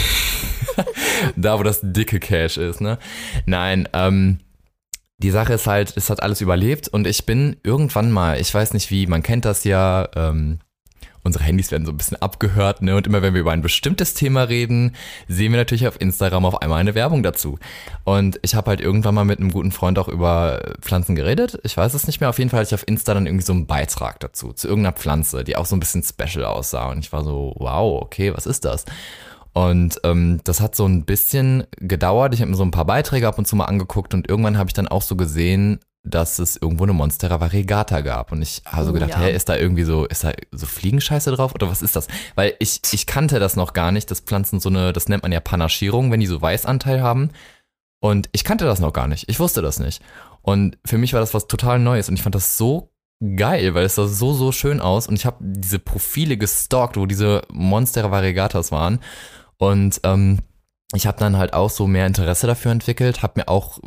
da, 1.35 1.59
wo 1.59 1.63
das 1.63 1.79
dicke 1.81 2.19
Cash 2.19 2.57
ist, 2.57 2.81
ne? 2.81 2.97
Nein, 3.45 3.87
ähm, 3.93 4.39
die 5.17 5.31
Sache 5.31 5.53
ist 5.53 5.67
halt, 5.67 5.93
es 5.97 6.09
hat 6.09 6.23
alles 6.23 6.41
überlebt 6.41 6.87
und 6.87 7.05
ich 7.05 7.25
bin 7.25 7.57
irgendwann 7.63 8.11
mal, 8.11 8.39
ich 8.39 8.53
weiß 8.53 8.73
nicht 8.73 8.89
wie, 8.89 9.05
man 9.05 9.21
kennt 9.21 9.45
das 9.45 9.65
ja, 9.65 10.07
ähm, 10.15 10.59
unsere 11.23 11.43
Handys 11.43 11.71
werden 11.71 11.85
so 11.85 11.91
ein 11.91 11.97
bisschen 11.97 12.21
abgehört, 12.21 12.81
ne? 12.81 12.95
Und 12.95 13.05
immer 13.05 13.21
wenn 13.21 13.33
wir 13.33 13.41
über 13.41 13.51
ein 13.51 13.61
bestimmtes 13.61 14.13
Thema 14.13 14.43
reden, 14.43 14.95
sehen 15.27 15.51
wir 15.51 15.59
natürlich 15.59 15.87
auf 15.87 15.99
Instagram 15.99 16.45
auf 16.45 16.61
einmal 16.61 16.79
eine 16.79 16.95
Werbung 16.95 17.23
dazu. 17.23 17.59
Und 18.03 18.39
ich 18.41 18.55
habe 18.55 18.69
halt 18.69 18.81
irgendwann 18.81 19.15
mal 19.15 19.25
mit 19.25 19.39
einem 19.39 19.51
guten 19.51 19.71
Freund 19.71 19.99
auch 19.99 20.07
über 20.07 20.75
Pflanzen 20.81 21.15
geredet. 21.15 21.59
Ich 21.63 21.75
weiß 21.75 21.93
es 21.93 22.07
nicht 22.07 22.21
mehr. 22.21 22.29
Auf 22.29 22.39
jeden 22.39 22.49
Fall 22.49 22.61
hatte 22.61 22.69
ich 22.69 22.81
auf 22.81 22.87
Insta 22.87 23.13
dann 23.13 23.25
irgendwie 23.25 23.45
so 23.45 23.53
einen 23.53 23.67
Beitrag 23.67 24.19
dazu, 24.19 24.53
zu 24.53 24.67
irgendeiner 24.67 24.95
Pflanze, 24.95 25.43
die 25.43 25.57
auch 25.57 25.65
so 25.65 25.75
ein 25.75 25.79
bisschen 25.79 26.03
special 26.03 26.45
aussah. 26.45 26.89
Und 26.89 26.99
ich 26.99 27.11
war 27.11 27.23
so, 27.23 27.53
wow, 27.57 28.01
okay, 28.01 28.33
was 28.33 28.45
ist 28.45 28.65
das? 28.65 28.85
Und 29.59 29.99
ähm, 30.05 30.39
das 30.45 30.61
hat 30.61 30.73
so 30.73 30.85
ein 30.85 31.03
bisschen 31.03 31.65
gedauert. 31.71 32.33
Ich 32.33 32.39
habe 32.39 32.49
mir 32.49 32.55
so 32.55 32.63
ein 32.63 32.71
paar 32.71 32.85
Beiträge 32.85 33.27
ab 33.27 33.37
und 33.37 33.45
zu 33.45 33.57
mal 33.57 33.65
angeguckt 33.65 34.13
und 34.13 34.29
irgendwann 34.29 34.57
habe 34.57 34.69
ich 34.69 34.73
dann 34.73 34.87
auch 34.87 35.01
so 35.01 35.17
gesehen, 35.17 35.81
dass 36.05 36.39
es 36.39 36.55
irgendwo 36.55 36.85
eine 36.85 36.93
Monstera 36.93 37.41
variegata 37.41 37.99
gab. 37.99 38.31
Und 38.31 38.41
ich 38.41 38.61
habe 38.65 38.85
so 38.85 38.91
oh, 38.91 38.93
gedacht, 38.93 39.09
ja. 39.09 39.19
hä, 39.19 39.35
ist 39.35 39.49
da 39.49 39.57
irgendwie 39.57 39.83
so, 39.83 40.05
ist 40.05 40.23
da 40.23 40.31
so 40.53 40.65
Fliegenscheiße 40.65 41.29
drauf 41.33 41.53
oder 41.53 41.69
was 41.69 41.81
ist 41.81 41.97
das? 41.97 42.07
Weil 42.35 42.53
ich, 42.59 42.79
ich 42.89 43.05
kannte 43.05 43.37
das 43.39 43.57
noch 43.57 43.73
gar 43.73 43.91
nicht, 43.91 44.09
dass 44.09 44.21
Pflanzen 44.21 44.61
so 44.61 44.69
eine, 44.69 44.93
das 44.93 45.09
nennt 45.09 45.23
man 45.23 45.33
ja 45.33 45.41
Panaschierung, 45.41 46.09
wenn 46.09 46.21
die 46.21 46.27
so 46.27 46.41
Weißanteil 46.41 47.01
haben. 47.01 47.31
Und 47.99 48.29
ich 48.31 48.45
kannte 48.45 48.63
das 48.63 48.79
noch 48.79 48.93
gar 48.93 49.09
nicht. 49.09 49.27
Ich 49.27 49.41
wusste 49.41 49.61
das 49.61 49.81
nicht. 49.81 50.01
Und 50.41 50.77
für 50.85 50.97
mich 50.97 51.11
war 51.11 51.19
das 51.19 51.33
was 51.33 51.47
total 51.47 51.79
Neues 51.79 52.07
und 52.07 52.15
ich 52.15 52.23
fand 52.23 52.33
das 52.33 52.57
so 52.57 52.93
geil, 53.35 53.73
weil 53.73 53.83
es 53.83 53.95
sah 53.95 54.07
so, 54.07 54.31
so 54.31 54.53
schön 54.53 54.79
aus 54.79 55.05
und 55.05 55.15
ich 55.15 55.25
habe 55.25 55.35
diese 55.41 55.79
Profile 55.79 56.37
gestalkt, 56.37 56.95
wo 56.95 57.05
diese 57.05 57.41
Monstera 57.51 58.09
variegatas 58.09 58.71
waren 58.71 58.99
und 59.59 59.99
ähm, 60.03 60.39
ich 60.95 61.05
habe 61.05 61.19
dann 61.19 61.37
halt 61.37 61.53
auch 61.53 61.69
so 61.69 61.85
mehr 61.85 62.07
Interesse 62.07 62.47
dafür 62.47 62.71
entwickelt, 62.71 63.21
habe 63.21 63.41
mir 63.41 63.47
auch 63.47 63.79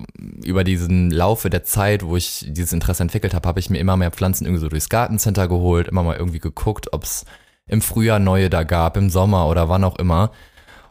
über 0.45 0.63
diesen 0.63 1.11
Laufe 1.11 1.51
der 1.51 1.65
Zeit, 1.65 2.05
wo 2.05 2.17
ich 2.17 2.47
dieses 2.49 2.73
Interesse 2.73 3.03
entwickelt 3.03 3.35
habe, 3.35 3.49
habe 3.49 3.59
ich 3.59 3.71
mir 3.71 3.79
immer 3.79 3.97
mehr 3.97 4.13
Pflanzen 4.13 4.45
irgendwie 4.45 4.61
so 4.61 4.69
durchs 4.69 4.89
Gartencenter 4.89 5.49
geholt, 5.49 5.89
immer 5.89 6.05
mal 6.05 6.17
irgendwie 6.17 6.39
geguckt, 6.39 6.93
ob 6.93 7.03
es 7.03 7.25
im 7.67 7.81
Frühjahr 7.81 8.21
neue 8.21 8.51
da 8.51 8.63
gab, 8.63 8.97
im 8.97 9.11
Sommer 9.11 9.49
oder 9.49 9.69
wann 9.69 9.83
auch 9.83 9.99
immer. 9.99 10.31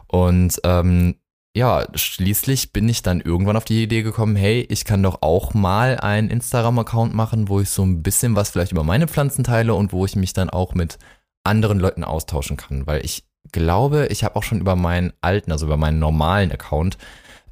Und 0.08 0.60
ähm, 0.65 1.15
ja, 1.56 1.86
schließlich 1.94 2.74
bin 2.74 2.89
ich 2.89 3.04
dann 3.04 3.22
irgendwann 3.22 3.58
auf 3.58 3.65
die 3.65 3.84
Idee 3.84 4.04
gekommen, 4.04 4.36
hey, 4.36 4.65
ich 4.70 4.84
kann 4.84 5.04
doch 5.04 5.22
auch 5.22 5.54
mal 5.54 5.98
einen 5.98 6.30
Instagram-Account 6.30 7.13
machen, 7.13 7.48
wo 7.48 7.62
ich 7.62 7.70
so 7.70 7.84
ein 7.84 8.04
bisschen 8.04 8.36
was 8.36 8.50
vielleicht 8.50 8.72
über 8.74 8.84
meine 8.84 9.08
Pflanzen 9.08 9.46
teile 9.46 9.76
und 9.76 9.94
wo 9.94 10.06
ich 10.06 10.15
mich 10.17 10.34
dann 10.34 10.50
auch 10.50 10.74
mit 10.74 10.98
anderen 11.44 11.80
Leuten 11.80 12.04
austauschen 12.04 12.58
kann, 12.58 12.88
weil 12.88 13.06
ich 13.06 13.24
glaube, 13.51 14.08
ich 14.08 14.23
habe 14.23 14.36
auch 14.36 14.43
schon 14.43 14.60
über 14.60 14.75
meinen 14.75 15.13
alten, 15.21 15.51
also 15.51 15.65
über 15.65 15.77
meinen 15.77 15.99
normalen 15.99 16.51
Account, 16.51 16.97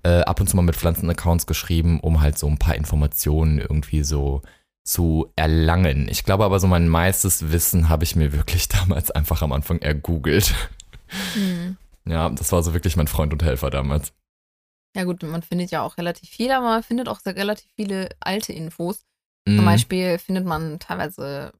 äh, 0.03 0.21
ab 0.21 0.39
und 0.39 0.47
zu 0.47 0.55
mal 0.55 0.61
mit 0.61 0.75
Pflanzen-Accounts 0.75 1.45
geschrieben, 1.45 1.99
um 1.99 2.21
halt 2.21 2.37
so 2.37 2.47
ein 2.47 2.57
paar 2.57 2.75
Informationen 2.75 3.59
irgendwie 3.59 4.03
so 4.03 4.41
zu 4.83 5.31
erlangen. 5.35 6.07
Ich 6.09 6.23
glaube 6.23 6.45
aber 6.45 6.59
so 6.59 6.67
mein 6.67 6.87
meistes 6.87 7.51
Wissen 7.51 7.89
habe 7.89 8.03
ich 8.03 8.15
mir 8.15 8.33
wirklich 8.33 8.67
damals 8.69 9.11
einfach 9.11 9.41
am 9.41 9.51
Anfang 9.51 9.79
ergoogelt. 9.79 10.53
Hm. 11.33 11.77
Ja, 12.05 12.29
das 12.29 12.51
war 12.51 12.63
so 12.63 12.73
wirklich 12.73 12.95
mein 12.95 13.07
Freund 13.07 13.33
und 13.33 13.43
Helfer 13.43 13.69
damals. 13.69 14.13
Ja 14.95 15.03
gut, 15.03 15.21
man 15.21 15.43
findet 15.43 15.69
ja 15.69 15.83
auch 15.83 15.97
relativ 15.97 16.29
viel, 16.29 16.51
aber 16.51 16.65
man 16.65 16.83
findet 16.83 17.07
auch 17.07 17.19
relativ 17.25 17.69
viele 17.75 18.09
alte 18.19 18.53
Infos. 18.53 19.05
Mhm. 19.45 19.57
Zum 19.57 19.65
Beispiel 19.65 20.17
findet 20.17 20.45
man 20.45 20.79
teilweise 20.79 21.53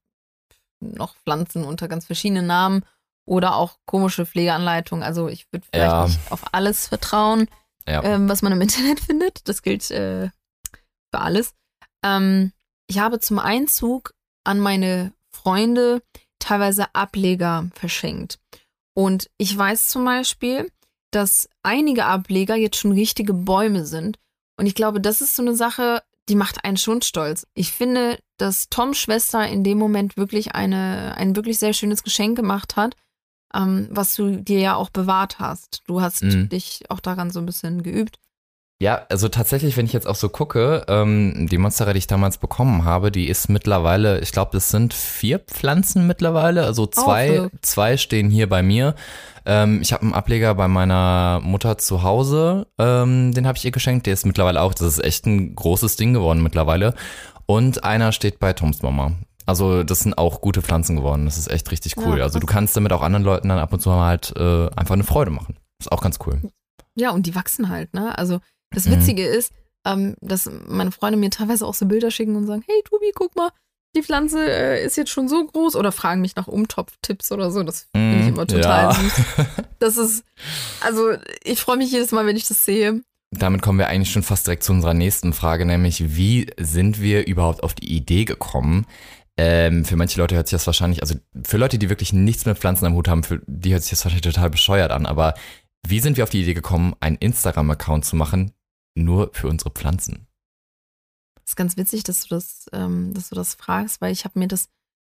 noch 0.80 1.16
Pflanzen 1.18 1.64
unter 1.64 1.88
ganz 1.88 2.06
verschiedenen 2.06 2.48
Namen 2.48 2.84
oder 3.30 3.56
auch 3.56 3.78
komische 3.86 4.26
Pflegeanleitungen. 4.26 5.04
Also 5.04 5.28
ich 5.28 5.46
würde 5.52 5.66
vielleicht 5.72 5.92
ja. 5.92 6.06
nicht 6.06 6.32
auf 6.32 6.52
alles 6.52 6.88
vertrauen, 6.88 7.48
ja. 7.88 8.04
ähm, 8.04 8.28
was 8.28 8.42
man 8.42 8.52
im 8.52 8.62
Internet 8.62 9.00
findet. 9.00 9.48
Das 9.48 9.62
gilt 9.62 9.90
äh, 9.92 10.30
für 11.14 11.22
alles. 11.22 11.54
Ähm, 12.04 12.52
ich 12.88 12.98
habe 12.98 13.20
zum 13.20 13.38
Einzug 13.38 14.14
an 14.44 14.60
meine 14.60 15.14
Freunde 15.32 16.02
teilweise 16.40 16.94
Ableger 16.96 17.70
verschenkt. 17.76 18.40
Und 18.96 19.30
ich 19.38 19.56
weiß 19.56 19.88
zum 19.88 20.06
Beispiel, 20.06 20.72
dass 21.12 21.50
einige 21.62 22.06
Ableger 22.06 22.56
jetzt 22.56 22.78
schon 22.78 22.92
richtige 22.92 23.34
Bäume 23.34 23.86
sind. 23.86 24.18
Und 24.58 24.66
ich 24.66 24.74
glaube, 24.74 25.00
das 25.02 25.22
ist 25.22 25.36
so 25.36 25.44
eine 25.44 25.56
Sache, 25.56 26.02
die 26.30 26.36
macht 26.36 26.66
einen 26.66 26.78
schon 26.78 27.04
stolz. 27.04 27.46
Ich 27.54 27.72
finde, 27.74 28.18
dass 28.38 28.70
Toms 28.70 28.98
Schwester 28.98 29.48
in 29.48 29.64
dem 29.64 29.78
Moment 29.78 30.18
wirklich 30.18 30.56
eine, 30.56 31.16
ein 31.16 31.36
wirklich 31.36 31.60
sehr 31.60 31.74
schönes 31.74 32.04
Geschenk 32.04 32.36
gemacht 32.36 32.76
hat 32.76 32.96
ähm, 33.54 33.88
was 33.92 34.16
du 34.16 34.38
dir 34.38 34.60
ja 34.60 34.76
auch 34.76 34.90
bewahrt 34.90 35.40
hast. 35.40 35.82
Du 35.88 36.02
hast 36.02 36.24
mhm. 36.24 36.50
dich 36.50 36.84
auch 36.90 37.00
daran 37.00 37.32
so 37.32 37.40
ein 37.40 37.46
bisschen 37.46 37.84
geübt. 37.84 38.20
Ja, 38.82 39.06
also 39.10 39.28
tatsächlich, 39.28 39.76
wenn 39.76 39.86
ich 39.86 39.92
jetzt 39.92 40.08
auch 40.08 40.16
so 40.16 40.30
gucke, 40.30 40.86
ähm, 40.88 41.48
die 41.52 41.58
Monstera, 41.58 41.92
die 41.92 41.98
ich 41.98 42.08
damals 42.08 42.38
bekommen 42.38 42.86
habe, 42.86 43.12
die 43.12 43.28
ist 43.28 43.50
mittlerweile, 43.50 44.22
ich 44.22 44.32
glaube, 44.32 44.52
das 44.54 44.70
sind 44.70 44.94
vier 44.94 45.40
Pflanzen 45.40 46.08
mittlerweile. 46.08 46.64
Also 46.64 46.88
zwei, 46.88 47.42
oh, 47.42 47.50
zwei 47.62 47.98
stehen 47.98 48.30
hier 48.30 48.48
bei 48.48 48.64
mir. 48.64 48.96
Ähm, 49.46 49.82
ich 49.82 49.92
habe 49.92 50.04
einen 50.04 50.14
Ableger 50.14 50.56
bei 50.56 50.70
meiner 50.70 51.42
Mutter 51.44 51.78
zu 51.78 52.04
Hause, 52.04 52.68
ähm, 52.78 53.34
den 53.34 53.48
habe 53.48 53.58
ich 53.58 53.66
ihr 53.66 53.72
geschenkt. 53.72 54.06
Der 54.06 54.14
ist 54.14 54.26
mittlerweile 54.26 54.62
auch, 54.62 54.74
das 54.74 54.88
ist 54.88 55.04
echt 55.04 55.26
ein 55.26 55.56
großes 55.56 55.98
Ding 55.98 56.14
geworden 56.14 56.42
mittlerweile. 56.42 56.94
Und 57.48 57.84
einer 57.84 58.14
steht 58.14 58.40
bei 58.40 58.54
Toms 58.54 58.82
Mama. 58.82 59.12
Also 59.50 59.84
das 59.84 60.02
sind 60.02 60.18
auch 60.18 60.42
gute 60.42 60.62
Pflanzen 60.62 60.96
geworden. 60.96 61.26
Das 61.26 61.38
ist 61.38 61.50
echt 61.50 61.72
richtig 61.72 61.98
cool. 61.98 62.20
Ja, 62.20 62.24
also 62.24 62.40
du 62.40 62.46
kannst 62.46 62.78
damit 62.78 62.94
auch 62.94 63.02
anderen 63.02 63.24
Leuten 63.24 63.50
dann 63.50 63.60
ab 63.60 63.74
und 63.74 63.82
zu 63.82 63.90
mal 63.90 64.08
halt 64.08 64.34
äh, 64.38 64.70
einfach 64.76 64.94
eine 64.94 65.04
Freude 65.04 65.32
machen. 65.32 65.58
Ist 65.80 65.92
auch 65.92 66.02
ganz 66.02 66.20
cool. 66.26 66.42
Ja, 66.96 67.12
und 67.12 67.26
die 67.26 67.36
wachsen 67.36 67.70
halt, 67.70 67.94
ne? 67.94 68.18
Also 68.18 68.40
das 68.72 68.86
mhm. 68.86 68.92
Witzige 68.92 69.24
mhm. 69.24 69.34
ist, 69.34 69.54
ähm, 69.86 70.16
dass 70.22 70.50
meine 70.68 70.92
Freunde 70.92 71.18
mir 71.18 71.30
teilweise 71.30 71.66
auch 71.66 71.74
so 71.74 71.86
Bilder 71.86 72.12
schicken 72.12 72.36
und 72.36 72.46
sagen, 72.46 72.64
hey 72.68 72.82
Tobi, 72.86 73.12
guck 73.16 73.36
mal, 73.36 73.50
die 73.96 74.04
Pflanze 74.04 74.46
äh, 74.48 74.86
ist 74.86 74.98
jetzt 74.98 75.10
schon 75.10 75.28
so 75.28 75.44
groß 75.46 75.76
oder 75.76 75.92
fragen 75.92 76.22
mich 76.22 76.36
nach 76.36 76.48
Umtopftipps 76.48 77.32
oder 77.32 77.52
so. 77.52 77.64
Das 77.64 77.88
finde 77.92 78.18
ich 78.18 78.24
mhm, 78.24 78.30
immer 78.30 78.48
total 78.48 78.84
ja. 78.84 78.94
süß. 78.94 79.14
Das 79.80 79.96
ist, 79.96 80.26
also 80.82 81.14
ich 81.42 81.62
freue 81.62 81.78
mich 81.78 81.90
jedes 81.90 82.12
Mal, 82.12 82.26
wenn 82.26 82.36
ich 82.36 82.48
das 82.48 82.66
sehe. 82.66 83.02
Damit 83.32 83.62
kommen 83.62 83.80
wir 83.80 83.88
eigentlich 83.88 84.12
schon 84.12 84.24
fast 84.24 84.46
direkt 84.46 84.64
zu 84.64 84.74
unserer 84.74 84.94
nächsten 84.94 85.32
Frage, 85.32 85.66
nämlich 85.66 86.18
wie 86.18 86.48
sind 86.60 87.00
wir 87.00 87.28
überhaupt 87.28 87.64
auf 87.64 87.76
die 87.76 87.96
Idee 87.96 88.26
gekommen, 88.26 88.86
ähm, 89.42 89.86
für 89.86 89.96
manche 89.96 90.20
Leute 90.20 90.36
hört 90.36 90.48
sich 90.48 90.58
das 90.58 90.68
wahrscheinlich, 90.68 91.02
also 91.02 91.16
für 91.46 91.56
Leute, 91.56 91.80
die 91.80 91.88
wirklich 91.88 92.12
nichts 92.12 92.46
mit 92.46 92.58
Pflanzen 92.58 92.86
am 92.86 92.94
Hut 92.94 93.08
haben, 93.08 93.24
für 93.24 93.42
die 93.48 93.72
hört 93.72 93.84
sich 93.84 93.92
das 93.92 94.04
wahrscheinlich 94.04 94.34
total 94.34 94.50
bescheuert 94.50 94.92
an. 94.92 95.06
Aber 95.06 95.34
wie 95.88 96.02
sind 96.02 96.18
wir 96.18 96.26
auf 96.26 96.30
die 96.30 96.42
Idee 96.42 96.54
gekommen, 96.54 96.94
einen 97.00 97.16
Instagram-Account 97.16 98.04
zu 98.04 98.18
machen, 98.18 98.52
nur 98.96 99.30
für 99.32 99.48
unsere 99.48 99.70
Pflanzen? 99.70 100.28
Das 101.36 101.52
ist 101.52 101.56
ganz 101.56 101.78
witzig, 101.78 102.04
dass 102.04 102.24
du 102.24 102.36
das, 102.36 102.66
ähm, 102.74 103.14
dass 103.14 103.30
du 103.30 103.36
das 103.36 103.54
fragst, 103.54 104.02
weil 104.02 104.12
ich 104.12 104.26
habe 104.26 104.38
mir 104.38 104.50
das, 104.50 104.68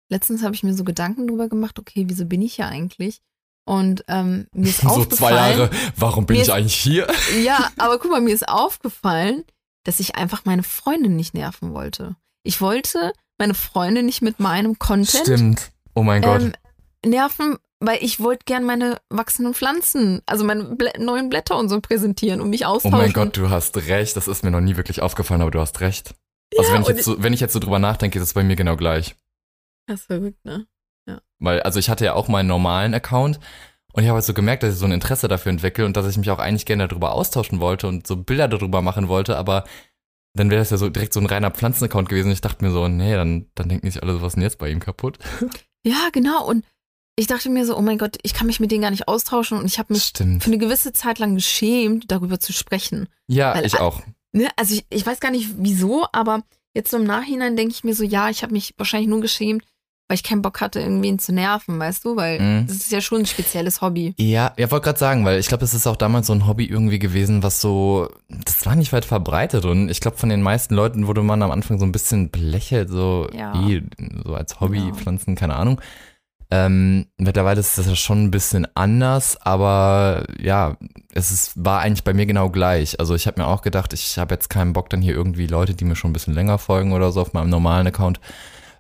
letztens 0.10 0.42
habe 0.42 0.56
ich 0.56 0.64
mir 0.64 0.74
so 0.74 0.84
Gedanken 0.84 1.28
drüber 1.28 1.48
gemacht, 1.48 1.78
okay, 1.78 2.06
wieso 2.08 2.26
bin 2.26 2.42
ich 2.42 2.56
hier 2.56 2.68
eigentlich? 2.68 3.22
Und 3.68 4.06
ähm, 4.08 4.48
mir 4.54 4.70
ist 4.70 4.82
so 4.82 4.88
aufgefallen. 4.88 5.10
So 5.12 5.16
zwei 5.18 5.34
Jahre, 5.36 5.70
warum 5.98 6.26
bin 6.26 6.38
ich 6.38 6.52
eigentlich 6.52 6.74
hier? 6.74 7.08
Ja, 7.44 7.70
aber 7.78 8.00
guck 8.00 8.10
mal, 8.10 8.22
mir 8.22 8.34
ist 8.34 8.50
aufgefallen, 8.50 9.44
dass 9.84 10.00
ich 10.00 10.16
einfach 10.16 10.46
meine 10.46 10.64
Freundin 10.64 11.16
nicht 11.16 11.36
nerven 11.36 11.76
wollte. 11.76 12.16
Ich 12.42 12.60
wollte 12.60 13.14
meine 13.38 13.54
Freunde 13.54 14.04
nicht 14.04 14.22
mit 14.22 14.40
meinem 14.40 14.80
Content 14.80 15.24
Stimmt. 15.26 15.72
Oh 15.94 16.04
mein 16.04 16.22
Gott. 16.22 16.42
Ähm, 16.42 16.54
nerven, 17.06 17.58
weil 17.80 18.00
ich 18.02 18.20
wollte 18.20 18.44
gern 18.46 18.64
meine 18.64 18.98
wachsenden 19.10 19.54
Pflanzen, 19.54 20.22
also 20.26 20.44
meine 20.44 20.64
Blä 20.64 20.92
neuen 20.98 21.30
Blätter 21.30 21.58
und 21.58 21.70
so 21.70 21.80
präsentieren 21.82 22.42
und 22.42 22.50
mich 22.50 22.64
Oh 22.66 22.70
austauschen. 22.70 22.98
mein 22.98 23.14
Gott, 23.14 23.38
du 23.38 23.50
hast 23.50 23.78
recht. 23.78 24.16
Das 24.16 24.28
ist 24.28 24.44
mir 24.44 24.52
noch 24.52 24.62
nie 24.62 24.78
wirklich 24.78 25.02
aufgefallen, 25.02 25.42
aber 25.42 25.52
du 25.52 25.60
hast 25.60 25.80
recht. 25.82 26.14
Also 26.58 26.70
Ja, 26.70 26.76
wenn 26.76 26.82
ich 26.84 26.88
jetzt 26.90 27.04
so, 27.04 27.22
wenn 27.24 27.34
ich 27.34 27.40
jetzt 27.40 27.54
so 27.54 27.60
drüber 27.60 27.80
nachdenke, 27.80 28.18
ist 28.20 28.26
es 28.26 28.34
bei 28.34 28.44
mir 28.44 28.56
genau 28.56 28.76
gleich. 28.78 29.16
Das 29.88 30.02
ist 30.02 30.06
verrückt, 30.08 30.44
ne? 30.46 30.66
Weil, 31.40 31.62
also 31.64 31.80
ich 31.80 31.90
hatte 31.90 32.06
ja 32.06 32.14
auch 32.14 32.30
meinen 32.30 32.48
normalen 32.48 32.94
Account 32.94 33.40
und 33.92 34.02
ich 34.04 34.10
habe 34.10 34.16
halt 34.16 34.26
so 34.26 34.34
gemerkt, 34.34 34.64
dass 34.64 34.74
ich 34.74 34.80
so 34.80 34.86
ein 34.86 34.92
Interesse 34.94 35.28
dafür 35.28 35.52
entwickle 35.52 35.86
und 35.86 35.98
dass 35.98 36.08
ich 36.08 36.18
mich 36.18 36.32
auch 36.32 36.40
eigentlich 36.40 36.66
gerne 36.66 36.88
darüber 36.88 37.12
austauschen 37.12 37.60
wollte 37.60 37.88
und 37.88 38.08
so 38.08 38.16
Bilder 38.16 38.48
darüber 38.48 38.82
machen 38.82 39.10
wollte, 39.10 39.38
aber 39.38 39.66
dann 40.36 40.50
wäre 40.50 40.62
das 40.62 40.70
ja 40.70 40.78
so 40.78 40.90
direkt 40.90 41.14
so 41.14 41.20
ein 41.20 41.26
reiner 41.26 41.52
Pflanzenaccount 41.52 42.10
gewesen. 42.10 42.32
Ich 42.32 42.42
dachte 42.42 42.64
mir 42.64 42.72
so, 42.72 42.88
nee, 42.88 43.14
dann, 43.14 43.48
dann 43.56 43.70
denken 43.70 43.90
sich 43.90 44.04
alle, 44.04 44.14
so, 44.14 44.22
was 44.22 44.28
ist 44.34 44.36
denn 44.36 44.44
jetzt 44.44 44.58
bei 44.60 44.70
ihm 44.70 44.80
kaputt? 44.80 45.18
Ja, 45.88 46.10
genau. 46.12 46.44
Und 46.44 46.66
ich 47.16 47.28
dachte 47.28 47.48
mir 47.52 47.64
so, 47.64 47.78
oh 47.78 47.82
mein 47.82 48.00
Gott, 48.00 48.18
ich 48.24 48.34
kann 48.34 48.48
mich 48.48 48.60
mit 48.60 48.72
denen 48.72 48.82
gar 48.82 48.90
nicht 48.90 49.08
austauschen 49.08 49.60
und 49.60 49.66
ich 49.68 49.78
habe 49.78 49.94
mich 49.94 50.02
Stimmt. 50.06 50.44
für 50.44 50.48
eine 50.50 50.58
gewisse 50.58 50.94
Zeit 50.94 51.20
lang 51.20 51.36
geschämt, 51.36 52.06
darüber 52.10 52.40
zu 52.40 52.54
sprechen. 52.54 53.08
Ja, 53.28 53.54
Weil- 53.54 53.68
ich 53.68 53.80
auch. 53.80 54.02
Ne? 54.32 54.50
Also 54.56 54.74
ich, 54.74 54.86
ich 54.90 55.06
weiß 55.06 55.20
gar 55.20 55.30
nicht 55.30 55.52
wieso, 55.60 56.08
aber 56.12 56.42
jetzt 56.74 56.90
so 56.90 56.98
im 56.98 57.04
Nachhinein 57.04 57.56
denke 57.56 57.72
ich 57.76 57.84
mir 57.84 57.94
so, 57.94 58.04
ja, 58.04 58.32
ich 58.32 58.42
habe 58.42 58.52
mich 58.54 58.74
wahrscheinlich 58.78 59.08
nur 59.10 59.22
geschämt, 59.22 59.64
weil 60.08 60.16
ich 60.16 60.24
keinen 60.24 60.42
Bock 60.44 60.62
hatte, 60.62 60.80
irgendwen 60.80 61.18
zu 61.18 61.34
nerven, 61.34 61.80
weißt 61.80 62.06
du? 62.06 62.16
Weil 62.16 62.40
Mhm. 62.40 62.68
das 62.68 62.76
ist 62.78 62.92
ja 62.92 63.02
schon 63.02 63.20
ein 63.22 63.26
spezielles 63.26 63.82
Hobby. 63.82 64.14
Ja, 64.20 64.54
ja, 64.58 64.70
wollte 64.70 64.86
gerade 64.86 65.00
sagen, 65.00 65.26
weil 65.26 65.40
ich 65.40 65.48
glaube, 65.48 65.62
das 65.62 65.74
ist 65.74 65.88
auch 65.88 65.96
damals 65.96 66.28
so 66.28 66.34
ein 66.34 66.46
Hobby 66.48 66.66
irgendwie 66.66 67.00
gewesen, 67.00 67.42
was 67.44 67.60
so, 67.62 68.10
das 68.30 68.66
war 68.66 68.76
nicht 68.76 68.94
weit 68.94 69.06
verbreitet 69.06 69.66
und 69.66 69.90
ich 69.90 70.02
glaube, 70.02 70.18
von 70.18 70.30
den 70.30 70.42
meisten 70.42 70.76
Leuten 70.76 71.08
wurde 71.08 71.24
man 71.24 71.42
am 71.42 71.52
Anfang 71.52 71.80
so 71.80 71.86
ein 71.86 71.92
bisschen 71.92 72.30
belächelt, 72.30 72.90
so, 72.90 73.28
Ja. 73.34 73.54
wie, 73.56 73.84
so 74.24 74.36
als 74.36 74.60
Hobby, 74.60 74.80
Genau. 74.82 74.94
Pflanzen, 74.96 75.36
keine 75.36 75.56
Ahnung. 75.56 75.82
Ähm, 76.52 77.08
mittlerweile 77.18 77.60
ist 77.60 77.76
das 77.80 77.88
ja 77.88 77.96
schon 77.96 78.26
ein 78.26 78.32
bisschen 78.32 78.68
anders, 78.76 79.36
aber 79.42 80.26
ja, 80.40 80.78
es 81.12 81.32
ist, 81.32 81.54
war 81.66 81.80
eigentlich 81.82 82.04
bei 82.04 82.14
mir 82.14 82.28
genau 82.28 82.52
gleich. 82.52 83.00
Also 83.00 83.16
ich 83.16 83.26
habe 83.26 83.42
mir 83.42 83.48
auch 83.48 83.64
gedacht, 83.64 83.94
ich 83.94 84.20
habe 84.20 84.36
jetzt 84.36 84.50
keinen 84.52 84.72
Bock, 84.72 84.92
dann 84.92 85.02
hier 85.02 85.16
irgendwie 85.16 85.48
Leute, 85.48 85.74
die 85.74 85.86
mir 85.86 85.96
schon 85.96 86.12
ein 86.12 86.14
bisschen 86.14 86.36
länger 86.36 86.60
folgen 86.60 86.94
oder 86.94 87.12
so 87.12 87.20
auf 87.22 87.34
meinem 87.34 87.50
normalen 87.50 87.88
Account, 87.88 88.20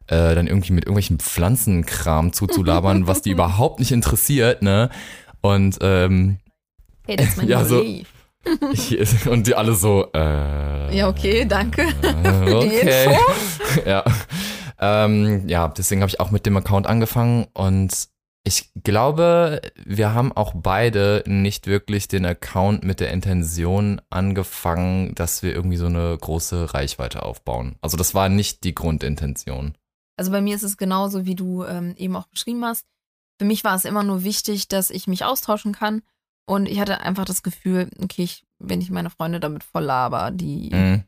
äh, 0.08 0.36
dann 0.36 0.48
irgendwie 0.48 0.74
mit 0.74 0.86
irgendwelchen 0.86 1.20
Pflanzenkram 1.20 2.34
zuzulabern, 2.34 3.08
was 3.08 3.22
die 3.22 3.32
überhaupt 3.32 3.80
nicht 3.80 3.92
interessiert, 3.92 4.62
ne? 4.62 4.90
Und 5.42 5.78
ähm, 5.82 6.38
Hey, 7.08 7.16
das 7.18 7.28
ist 7.30 7.38
mein 7.38 7.48
Ja, 7.48 7.64
so- 7.66 7.84
ich, 8.74 9.28
und 9.28 9.48
die 9.48 9.56
alle 9.56 9.74
so, 9.74 10.08
äh, 10.14 10.96
Ja, 10.96 11.08
okay, 11.08 11.46
danke 11.46 11.82
äh, 12.04 12.52
okay. 12.54 13.18
Ja. 13.86 14.04
Ähm, 14.80 15.48
ja, 15.48 15.68
deswegen 15.70 16.02
habe 16.02 16.10
ich 16.10 16.20
auch 16.20 16.32
mit 16.32 16.46
dem 16.46 16.58
Account 16.58 16.86
angefangen 16.88 17.48
und 17.54 18.08
ich 18.48 18.70
glaube, 18.84 19.62
wir 19.84 20.14
haben 20.14 20.32
auch 20.32 20.54
beide 20.56 21.24
nicht 21.26 21.66
wirklich 21.66 22.08
den 22.08 22.26
Account 22.28 22.84
mit 22.84 23.00
der 23.00 23.12
Intention 23.12 24.00
angefangen, 24.12 25.16
dass 25.16 25.42
wir 25.42 25.54
irgendwie 25.56 25.78
so 25.78 25.88
eine 25.88 26.16
große 26.16 26.74
Reichweite 26.76 27.24
aufbauen. 27.24 27.76
Also 27.82 27.98
das 27.98 28.14
war 28.14 28.30
nicht 28.30 28.64
die 28.64 28.76
Grundintention. 28.76 29.74
Also 30.18 30.32
bei 30.32 30.42
mir 30.42 30.56
ist 30.56 30.64
es 30.64 30.78
genauso, 30.78 31.26
wie 31.26 31.36
du 31.36 31.64
ähm, 31.66 31.94
eben 31.98 32.16
auch 32.16 32.28
beschrieben 32.28 32.64
hast. 32.66 32.86
Für 33.40 33.46
mich 33.46 33.64
war 33.64 33.76
es 33.76 33.86
immer 33.86 34.04
nur 34.04 34.24
wichtig, 34.24 34.68
dass 34.70 34.90
ich 34.90 35.08
mich 35.08 35.26
austauschen 35.26 35.74
kann. 35.74 36.02
Und 36.48 36.68
ich 36.68 36.80
hatte 36.80 37.02
einfach 37.02 37.26
das 37.26 37.44
Gefühl, 37.44 37.90
okay, 38.02 38.24
ich, 38.24 38.44
wenn 38.60 38.80
ich 38.82 38.90
meine 38.92 39.10
Freunde 39.10 39.40
damit 39.40 39.64
voll 39.64 39.84
laber, 39.84 40.32
die, 40.32 40.70
Mhm. 40.74 41.04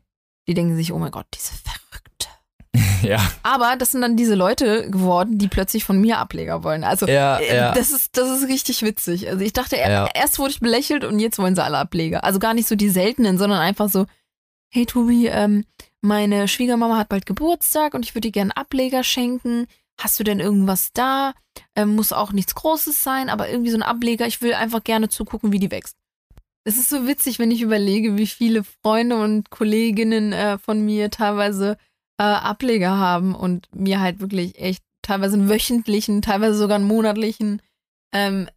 die 0.48 0.54
denken 0.54 0.76
sich, 0.76 0.92
oh 0.92 0.98
mein 0.98 1.10
Gott, 1.12 1.26
diese 1.34 1.52
Verrückte. 1.52 2.28
Ja, 3.02 3.20
Aber 3.44 3.76
das 3.76 3.92
sind 3.92 4.02
dann 4.02 4.16
diese 4.16 4.34
Leute 4.34 4.90
geworden, 4.90 5.38
die 5.38 5.46
plötzlich 5.46 5.84
von 5.84 6.00
mir 6.00 6.18
Ableger 6.18 6.64
wollen. 6.64 6.82
Also 6.82 7.06
ja, 7.06 7.38
äh, 7.38 7.56
ja. 7.56 7.72
das 7.72 7.92
ist 7.92 8.16
das 8.16 8.28
ist 8.42 8.48
richtig 8.48 8.82
witzig. 8.82 9.28
Also 9.28 9.42
ich 9.44 9.52
dachte 9.52 9.76
Ja. 9.76 10.08
erst 10.12 10.38
wurde 10.40 10.50
ich 10.50 10.60
belächelt 10.60 11.04
und 11.04 11.20
jetzt 11.20 11.38
wollen 11.38 11.54
sie 11.54 11.62
alle 11.62 11.78
Ableger. 11.78 12.24
Also 12.24 12.40
gar 12.40 12.54
nicht 12.54 12.66
so 12.68 12.74
die 12.74 12.90
seltenen, 12.90 13.38
sondern 13.38 13.60
einfach 13.60 13.88
so, 13.88 14.06
hey 14.70 14.86
Tobi, 14.86 15.26
ähm, 15.26 15.64
meine 16.00 16.48
Schwiegermama 16.48 16.98
hat 16.98 17.08
bald 17.08 17.26
Geburtstag 17.26 17.94
und 17.94 18.04
ich 18.04 18.14
würde 18.14 18.28
dir 18.28 18.32
gerne 18.32 18.56
Ableger 18.56 19.02
schenken. 19.02 19.66
Hast 20.00 20.20
du 20.20 20.24
denn 20.24 20.40
irgendwas 20.40 20.92
da? 20.92 21.34
Ähm, 21.74 21.96
muss 21.96 22.12
auch 22.12 22.32
nichts 22.32 22.54
Großes 22.54 23.02
sein, 23.02 23.30
aber 23.30 23.48
irgendwie 23.48 23.70
so 23.70 23.76
ein 23.76 23.82
Ableger. 23.82 24.26
Ich 24.26 24.40
will 24.40 24.54
einfach 24.54 24.84
gerne 24.84 25.08
zugucken, 25.08 25.52
wie 25.52 25.58
die 25.58 25.70
wächst. 25.70 25.96
Es 26.64 26.76
ist 26.76 26.90
so 26.90 27.06
witzig, 27.06 27.38
wenn 27.38 27.50
ich 27.50 27.62
überlege, 27.62 28.16
wie 28.16 28.26
viele 28.26 28.62
Freunde 28.62 29.16
und 29.16 29.50
Kolleginnen 29.50 30.32
äh, 30.32 30.58
von 30.58 30.84
mir 30.84 31.10
teilweise 31.10 31.78
äh, 32.18 32.24
Ableger 32.24 32.96
haben 32.96 33.34
und 33.34 33.68
mir 33.74 34.00
halt 34.00 34.20
wirklich 34.20 34.58
echt 34.58 34.84
teilweise 35.02 35.36
einen 35.36 35.48
wöchentlichen, 35.48 36.20
teilweise 36.20 36.58
sogar 36.58 36.76
einen 36.76 36.86
monatlichen 36.86 37.62
ähm, 38.12 38.48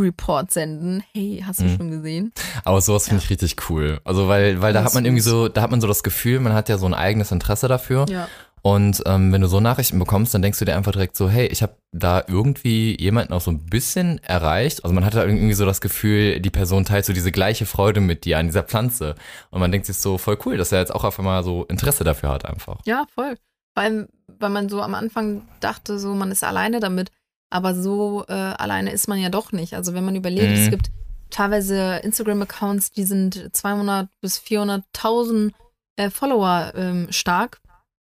Wachstumsreport 0.00 0.50
senden. 0.50 1.02
Hey, 1.12 1.42
hast 1.46 1.60
du 1.60 1.64
Mhm. 1.64 1.76
schon 1.76 1.90
gesehen? 1.90 2.32
Aber 2.64 2.80
sowas 2.80 3.04
finde 3.08 3.20
Ja. 3.22 3.24
ich 3.24 3.30
richtig 3.30 3.56
cool. 3.70 4.00
Also 4.04 4.28
weil, 4.28 4.60
weil 4.60 4.72
da 4.72 4.84
hat 4.84 4.94
man 4.94 5.04
irgendwie 5.04 5.22
so, 5.22 5.48
da 5.48 5.62
hat 5.62 5.70
man 5.70 5.80
so 5.80 5.86
das 5.86 6.02
Gefühl, 6.02 6.40
man 6.40 6.52
hat 6.54 6.68
ja 6.68 6.78
so 6.78 6.86
ein 6.86 6.94
eigenes 6.94 7.32
Interesse 7.32 7.68
dafür. 7.68 8.06
Ja. 8.08 8.28
Und 8.62 9.00
ähm, 9.06 9.32
wenn 9.32 9.40
du 9.42 9.46
so 9.46 9.60
Nachrichten 9.60 9.98
bekommst, 10.00 10.34
dann 10.34 10.42
denkst 10.42 10.58
du 10.58 10.64
dir 10.64 10.76
einfach 10.76 10.90
direkt 10.90 11.16
so, 11.16 11.28
hey, 11.30 11.46
ich 11.46 11.62
habe 11.62 11.76
da 11.92 12.24
irgendwie 12.26 13.00
jemanden 13.00 13.32
auch 13.32 13.40
so 13.40 13.52
ein 13.52 13.64
bisschen 13.66 14.18
erreicht. 14.24 14.82
Also 14.82 14.92
man 14.92 15.04
hat 15.04 15.14
da 15.14 15.24
irgendwie 15.24 15.52
so 15.52 15.64
das 15.64 15.80
Gefühl, 15.80 16.40
die 16.40 16.50
Person 16.50 16.84
teilt 16.84 17.04
so 17.04 17.12
diese 17.12 17.30
gleiche 17.30 17.64
Freude 17.64 18.00
mit 18.00 18.24
dir 18.24 18.38
an 18.38 18.46
dieser 18.46 18.64
Pflanze. 18.64 19.14
Und 19.50 19.60
man 19.60 19.70
denkt 19.70 19.86
sich 19.86 19.98
so, 19.98 20.18
voll 20.18 20.36
cool, 20.44 20.56
dass 20.56 20.72
er 20.72 20.80
jetzt 20.80 20.92
auch 20.92 21.04
auf 21.04 21.16
einmal 21.20 21.44
so 21.44 21.64
Interesse 21.66 22.02
dafür 22.02 22.30
hat 22.30 22.44
einfach. 22.44 22.78
Ja, 22.86 23.06
voll. 23.14 23.36
Vor 23.74 23.82
allem, 23.84 24.08
weil 24.40 24.50
man 24.50 24.68
so 24.68 24.82
am 24.82 24.94
Anfang 24.96 25.42
dachte, 25.60 26.00
so 26.00 26.14
man 26.14 26.32
ist 26.32 26.42
alleine 26.42 26.80
damit, 26.80 27.10
aber 27.50 27.74
so 27.74 28.24
äh, 28.28 28.32
alleine 28.32 28.90
ist 28.92 29.08
man 29.08 29.18
ja 29.18 29.28
doch 29.28 29.52
nicht. 29.52 29.74
Also 29.74 29.94
wenn 29.94 30.04
man 30.04 30.16
überlegt, 30.16 30.52
Mhm. 30.52 30.62
es 30.64 30.70
gibt 30.70 30.90
teilweise 31.30 31.96
Instagram-Accounts, 31.98 32.92
die 32.92 33.04
sind 33.04 33.50
200 33.54 34.08
bis 34.20 34.38
400.000 34.38 35.52
äh, 35.96 36.10
Follower 36.10 36.72
ähm, 36.74 37.06
stark 37.10 37.60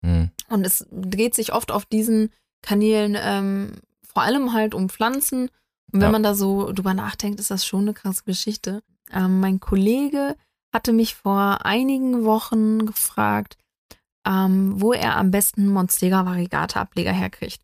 Hm. 0.03 0.29
und 0.49 0.65
es 0.65 0.85
dreht 0.91 1.35
sich 1.35 1.53
oft 1.53 1.71
auf 1.71 1.85
diesen 1.85 2.31
Kanälen 2.61 3.15
ähm, 3.19 3.73
vor 4.03 4.23
allem 4.23 4.53
halt 4.53 4.73
um 4.73 4.89
Pflanzen. 4.89 5.49
Und 5.91 6.01
wenn 6.01 6.07
Ja. 6.07 6.11
man 6.11 6.23
da 6.23 6.35
so 6.35 6.71
drüber 6.71 6.93
nachdenkt, 6.93 7.39
ist 7.39 7.51
das 7.51 7.65
schon 7.65 7.81
eine 7.81 7.93
krasse 7.93 8.23
Geschichte. 8.25 8.81
Ähm, 9.11 9.39
mein 9.39 9.59
Kollege 9.59 10.35
hatte 10.73 10.93
mich 10.93 11.15
vor 11.15 11.65
einigen 11.65 12.25
Wochen 12.25 12.85
gefragt, 12.85 13.57
ähm, 14.27 14.81
wo 14.81 14.93
er 14.93 15.15
am 15.17 15.31
besten 15.31 15.67
Monstera 15.69 16.25
variegata 16.25 16.81
Ableger 16.81 17.11
herkriegt. 17.13 17.61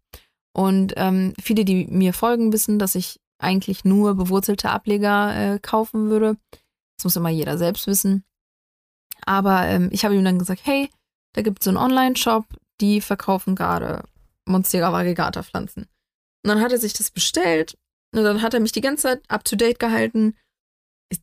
Und 0.54 0.94
ähm, 0.98 1.34
viele, 1.42 1.66
die 1.66 1.86
mir 1.88 2.14
folgen, 2.14 2.52
wissen, 2.52 2.80
dass 2.80 2.96
ich 2.96 3.20
eigentlich 3.40 3.86
nur 3.86 4.16
bewurzelte 4.16 4.70
Ableger 4.70 5.56
äh, 5.56 5.60
kaufen 5.60 6.10
würde. 6.10 6.38
Das 6.98 7.06
muss 7.06 7.16
immer 7.16 7.30
jeder 7.30 7.58
selbst 7.58 7.88
wissen. 7.88 8.24
Aber 9.26 9.66
ähm, 9.66 9.90
ich 9.92 10.04
habe 10.04 10.16
ihm 10.16 10.24
dann 10.24 10.40
gesagt, 10.40 10.62
hey, 10.64 10.90
da 11.34 11.42
gibt 11.42 11.60
es 11.60 11.66
so 11.66 11.72
einen 11.72 11.78
Online-Shop, 11.78 12.46
die 12.82 13.02
verkaufen 13.02 13.56
gerade 13.56 14.04
Monstera 14.46 14.92
variegata 14.92 15.44
Pflanzen. 15.44 15.88
Und 16.44 16.50
dann 16.50 16.62
hat 16.62 16.72
er 16.72 16.78
sich 16.78 16.94
das 16.94 17.12
bestellt 17.12 17.78
und 18.14 18.24
dann 18.24 18.42
hat 18.42 18.54
er 18.54 18.60
mich 18.60 18.72
die 18.72 18.82
ganze 18.82 19.04
Zeit 19.04 19.22
up 19.30 19.44
to 19.44 19.56
date 19.56 19.80
gehalten. 19.80 20.36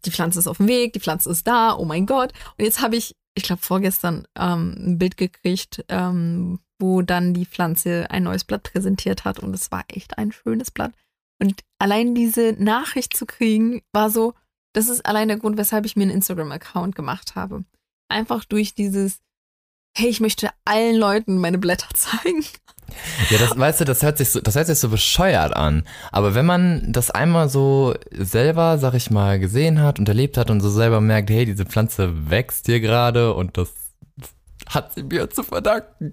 Die 0.04 0.10
Pflanze 0.10 0.38
ist 0.38 0.46
auf 0.46 0.58
dem 0.58 0.68
Weg, 0.68 0.92
die 0.92 1.00
Pflanze 1.00 1.30
ist 1.30 1.46
da, 1.46 1.74
oh 1.76 1.84
mein 1.84 2.06
Gott. 2.06 2.32
Und 2.56 2.64
jetzt 2.64 2.80
habe 2.80 2.96
ich, 2.96 3.16
ich 3.34 3.42
glaube 3.42 3.62
vorgestern, 3.62 4.26
ähm, 4.36 4.74
ein 4.78 4.98
Bild 4.98 5.16
gekriegt, 5.16 5.84
ähm, 5.88 6.60
wo 6.78 7.02
dann 7.02 7.34
die 7.34 7.46
Pflanze 7.46 8.10
ein 8.10 8.24
neues 8.24 8.44
Blatt 8.44 8.62
präsentiert 8.62 9.24
hat 9.24 9.40
und 9.40 9.54
es 9.54 9.70
war 9.70 9.84
echt 9.88 10.18
ein 10.18 10.32
schönes 10.32 10.70
Blatt. 10.70 10.92
Und 11.40 11.62
allein 11.78 12.14
diese 12.14 12.54
Nachricht 12.58 13.16
zu 13.16 13.26
kriegen, 13.26 13.82
war 13.92 14.10
so, 14.10 14.34
das 14.74 14.88
ist 14.88 15.06
allein 15.06 15.28
der 15.28 15.38
Grund, 15.38 15.56
weshalb 15.56 15.86
ich 15.86 15.96
mir 15.96 16.02
einen 16.02 16.12
Instagram-Account 16.12 16.94
gemacht 16.94 17.34
habe. 17.34 17.64
Einfach 18.08 18.44
durch 18.44 18.74
dieses, 18.74 19.20
hey, 19.96 20.08
ich 20.08 20.20
möchte 20.20 20.50
allen 20.64 20.96
Leuten 20.96 21.38
meine 21.38 21.58
Blätter 21.58 21.88
zeigen. 21.94 22.44
Ja, 23.30 23.38
das, 23.38 23.58
weißt 23.58 23.80
du, 23.80 23.84
das 23.84 24.02
hört 24.02 24.18
sich 24.18 24.30
so, 24.30 24.40
das 24.40 24.54
hört 24.56 24.66
sich 24.66 24.78
so 24.78 24.88
bescheuert 24.88 25.54
an. 25.54 25.86
Aber 26.10 26.34
wenn 26.34 26.46
man 26.46 26.92
das 26.92 27.10
einmal 27.10 27.48
so 27.48 27.94
selber, 28.10 28.78
sag 28.78 28.94
ich 28.94 29.10
mal, 29.10 29.38
gesehen 29.38 29.80
hat 29.80 29.98
und 29.98 30.08
erlebt 30.08 30.38
hat 30.38 30.50
und 30.50 30.60
so 30.60 30.70
selber 30.70 31.00
merkt, 31.00 31.28
hey, 31.30 31.44
diese 31.44 31.66
Pflanze 31.66 32.30
wächst 32.30 32.66
hier 32.66 32.80
gerade 32.80 33.34
und 33.34 33.58
das 33.58 33.68
hat 34.70 34.94
sie 34.94 35.02
mir 35.02 35.30
zu 35.30 35.42
verdanken. 35.42 36.12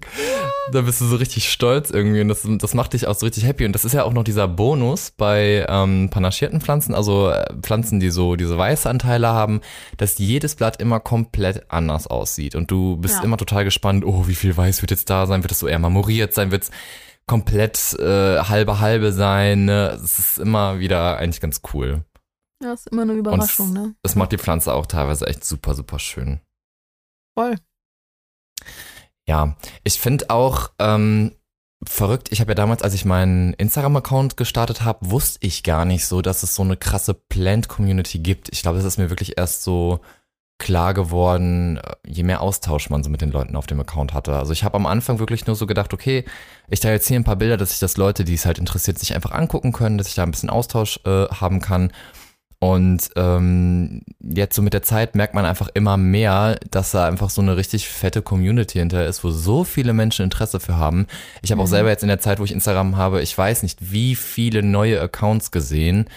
Da 0.72 0.80
bist 0.82 1.00
du 1.00 1.04
so 1.06 1.16
richtig 1.16 1.50
stolz 1.50 1.90
irgendwie 1.90 2.20
und 2.20 2.28
das, 2.28 2.46
das 2.46 2.74
macht 2.74 2.92
dich 2.92 3.06
auch 3.06 3.14
so 3.14 3.26
richtig 3.26 3.44
happy. 3.46 3.64
Und 3.64 3.72
das 3.72 3.84
ist 3.84 3.92
ja 3.92 4.04
auch 4.04 4.12
noch 4.12 4.24
dieser 4.24 4.48
Bonus 4.48 5.10
bei 5.10 5.64
ähm, 5.68 6.08
panaschierten 6.10 6.60
Pflanzen, 6.60 6.94
also 6.94 7.30
äh, 7.30 7.44
Pflanzen, 7.62 8.00
die 8.00 8.10
so 8.10 8.36
diese 8.36 8.56
weiße 8.58 8.88
Anteile 8.88 9.28
haben, 9.28 9.60
dass 9.96 10.18
jedes 10.18 10.54
Blatt 10.56 10.80
immer 10.80 11.00
komplett 11.00 11.70
anders 11.70 12.06
aussieht. 12.06 12.54
Und 12.54 12.70
du 12.70 12.96
bist 12.96 13.16
Ja. 13.18 13.24
immer 13.24 13.36
total 13.36 13.64
gespannt, 13.64 14.04
oh, 14.04 14.26
wie 14.26 14.34
viel 14.34 14.56
Weiß 14.56 14.82
wird 14.82 14.90
jetzt 14.90 15.10
da 15.10 15.26
sein? 15.26 15.42
Wird 15.42 15.52
es 15.52 15.58
so 15.58 15.68
eher 15.68 15.78
marmoriert 15.78 16.34
sein? 16.34 16.50
Wird 16.50 16.64
es 16.64 16.70
komplett 17.26 17.94
äh, 17.98 18.38
halbe 18.40 18.80
halbe 18.80 19.12
sein? 19.12 19.64
Ne? 19.66 19.98
Es 20.02 20.18
ist 20.18 20.38
immer 20.38 20.78
wieder 20.78 21.18
eigentlich 21.18 21.40
ganz 21.40 21.60
cool. 21.74 22.04
Ja, 22.62 22.72
ist 22.72 22.86
immer 22.88 23.02
eine 23.02 23.12
Überraschung, 23.12 23.72
ne? 23.74 23.94
Das 24.02 24.14
macht 24.14 24.32
die 24.32 24.38
Pflanze 24.38 24.72
auch 24.72 24.86
teilweise 24.86 25.26
echt 25.26 25.44
super, 25.44 25.74
super 25.74 25.98
schön. 25.98 26.40
Voll. 27.38 27.56
Ja, 29.28 29.56
ich 29.84 29.98
finde 29.98 30.30
auch, 30.30 30.70
ähm, 30.78 31.32
verrückt. 31.84 32.32
Ich 32.32 32.40
habe 32.40 32.52
ja 32.52 32.54
damals, 32.54 32.82
als 32.82 32.94
ich 32.94 33.04
meinen 33.04 33.52
Instagram-Account 33.54 34.36
gestartet 34.36 34.82
habe, 34.82 35.10
wusste 35.10 35.38
ich 35.46 35.62
gar 35.62 35.84
nicht 35.84 36.06
so, 36.06 36.22
dass 36.22 36.42
es 36.42 36.54
so 36.54 36.62
eine 36.62 36.76
krasse 36.76 37.14
Plant-Community 37.14 38.18
gibt. 38.20 38.48
Ich 38.52 38.62
glaube, 38.62 38.78
es 38.78 38.84
ist 38.84 38.98
mir 38.98 39.10
wirklich 39.10 39.36
erst 39.36 39.62
so 39.62 40.00
klar 40.58 40.94
geworden, 40.94 41.76
äh, 41.76 41.96
je 42.06 42.22
mehr 42.22 42.40
Austausch 42.40 42.88
man 42.88 43.04
so 43.04 43.10
mit 43.10 43.20
den 43.20 43.30
Leuten 43.30 43.56
auf 43.56 43.66
dem 43.66 43.80
Account 43.80 44.14
hatte. 44.14 44.34
Also 44.36 44.52
ich 44.52 44.64
habe 44.64 44.76
am 44.76 44.86
Anfang 44.86 45.18
wirklich 45.18 45.46
nur 45.46 45.54
so 45.54 45.66
gedacht, 45.66 45.92
okay, 45.92 46.24
ich 46.68 46.80
teile 46.80 46.94
jetzt 46.94 47.06
hier 47.06 47.18
ein 47.18 47.24
paar 47.24 47.36
Bilder, 47.36 47.58
dass 47.58 47.70
sich 47.70 47.78
das 47.78 47.98
Leute, 47.98 48.24
die 48.24 48.34
es 48.34 48.46
halt 48.46 48.58
interessiert, 48.58 48.98
sich 48.98 49.14
einfach 49.14 49.32
angucken 49.32 49.72
können, 49.72 49.98
dass 49.98 50.08
ich 50.08 50.14
da 50.14 50.22
ein 50.22 50.30
bisschen 50.30 50.48
Austausch 50.50 51.00
äh, 51.04 51.26
haben 51.26 51.60
kann. 51.60 51.92
Und 52.58 53.10
ähm, 53.16 54.02
jetzt 54.20 54.56
so 54.56 54.62
mit 54.62 54.72
der 54.72 54.82
Zeit 54.82 55.14
merkt 55.14 55.34
man 55.34 55.44
einfach 55.44 55.68
immer 55.74 55.98
mehr, 55.98 56.58
dass 56.70 56.92
da 56.92 57.06
einfach 57.06 57.28
so 57.28 57.42
eine 57.42 57.56
richtig 57.56 57.88
fette 57.88 58.22
Community 58.22 58.78
hinter 58.78 59.06
ist, 59.06 59.22
wo 59.24 59.30
so 59.30 59.62
viele 59.62 59.92
Menschen 59.92 60.24
Interesse 60.24 60.58
für 60.58 60.76
haben. 60.76 61.06
Ich 61.42 61.50
habe 61.50 61.60
mhm. 61.60 61.64
auch 61.64 61.70
selber 61.70 61.90
jetzt 61.90 62.02
in 62.02 62.08
der 62.08 62.18
Zeit, 62.18 62.40
wo 62.40 62.44
ich 62.44 62.52
Instagram 62.52 62.96
habe, 62.96 63.20
ich 63.20 63.36
weiß 63.36 63.62
nicht, 63.62 63.92
wie 63.92 64.14
viele 64.14 64.62
neue 64.62 65.00
Accounts 65.00 65.50
gesehen, 65.50 66.08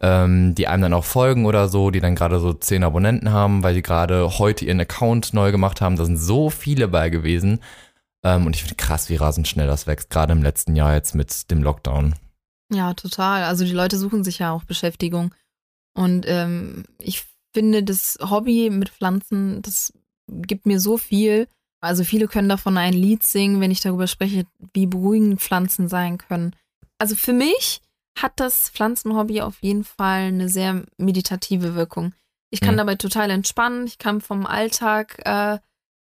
ähm, 0.00 0.54
die 0.54 0.68
einem 0.68 0.82
dann 0.82 0.94
auch 0.94 1.04
folgen 1.04 1.46
oder 1.46 1.68
so, 1.68 1.90
die 1.90 2.00
dann 2.00 2.14
gerade 2.14 2.38
so 2.38 2.52
zehn 2.52 2.84
Abonnenten 2.84 3.32
haben, 3.32 3.62
weil 3.62 3.74
die 3.74 3.82
gerade 3.82 4.38
heute 4.38 4.66
ihren 4.66 4.80
Account 4.80 5.32
neu 5.32 5.52
gemacht 5.52 5.80
haben. 5.80 5.96
Da 5.96 6.04
sind 6.04 6.18
so 6.18 6.50
viele 6.50 6.88
bei 6.88 7.08
gewesen. 7.08 7.60
Ähm, 8.22 8.44
und 8.46 8.54
ich 8.54 8.62
finde 8.62 8.76
krass, 8.76 9.08
wie 9.08 9.16
rasend 9.16 9.48
schnell 9.48 9.66
das 9.66 9.86
wächst, 9.86 10.10
gerade 10.10 10.32
im 10.32 10.42
letzten 10.42 10.76
Jahr 10.76 10.92
jetzt 10.92 11.14
mit 11.14 11.50
dem 11.50 11.62
Lockdown. 11.62 12.14
Ja, 12.70 12.92
total. 12.92 13.44
Also 13.44 13.64
die 13.64 13.72
Leute 13.72 13.96
suchen 13.96 14.24
sich 14.24 14.40
ja 14.40 14.52
auch 14.52 14.64
Beschäftigung. 14.64 15.32
Und 15.98 16.26
ähm, 16.28 16.84
ich 17.00 17.24
finde, 17.52 17.82
das 17.82 18.18
Hobby 18.20 18.70
mit 18.70 18.88
Pflanzen, 18.88 19.62
das 19.62 19.92
gibt 20.28 20.64
mir 20.64 20.78
so 20.78 20.96
viel. 20.96 21.48
Also 21.80 22.04
viele 22.04 22.28
können 22.28 22.48
davon 22.48 22.78
ein 22.78 22.92
Lied 22.92 23.26
singen, 23.26 23.60
wenn 23.60 23.72
ich 23.72 23.80
darüber 23.80 24.06
spreche, 24.06 24.46
wie 24.72 24.86
beruhigend 24.86 25.40
Pflanzen 25.40 25.88
sein 25.88 26.16
können. 26.16 26.54
Also 26.98 27.16
für 27.16 27.32
mich 27.32 27.82
hat 28.16 28.34
das 28.36 28.70
Pflanzenhobby 28.70 29.40
auf 29.40 29.60
jeden 29.60 29.82
Fall 29.82 30.28
eine 30.28 30.48
sehr 30.48 30.84
meditative 30.98 31.74
Wirkung. 31.74 32.14
Ich 32.50 32.60
kann 32.60 32.74
mhm. 32.74 32.78
dabei 32.78 32.94
total 32.94 33.30
entspannen, 33.30 33.84
ich 33.88 33.98
kann 33.98 34.20
vom 34.20 34.46
Alltag, 34.46 35.20
äh, 35.24 35.58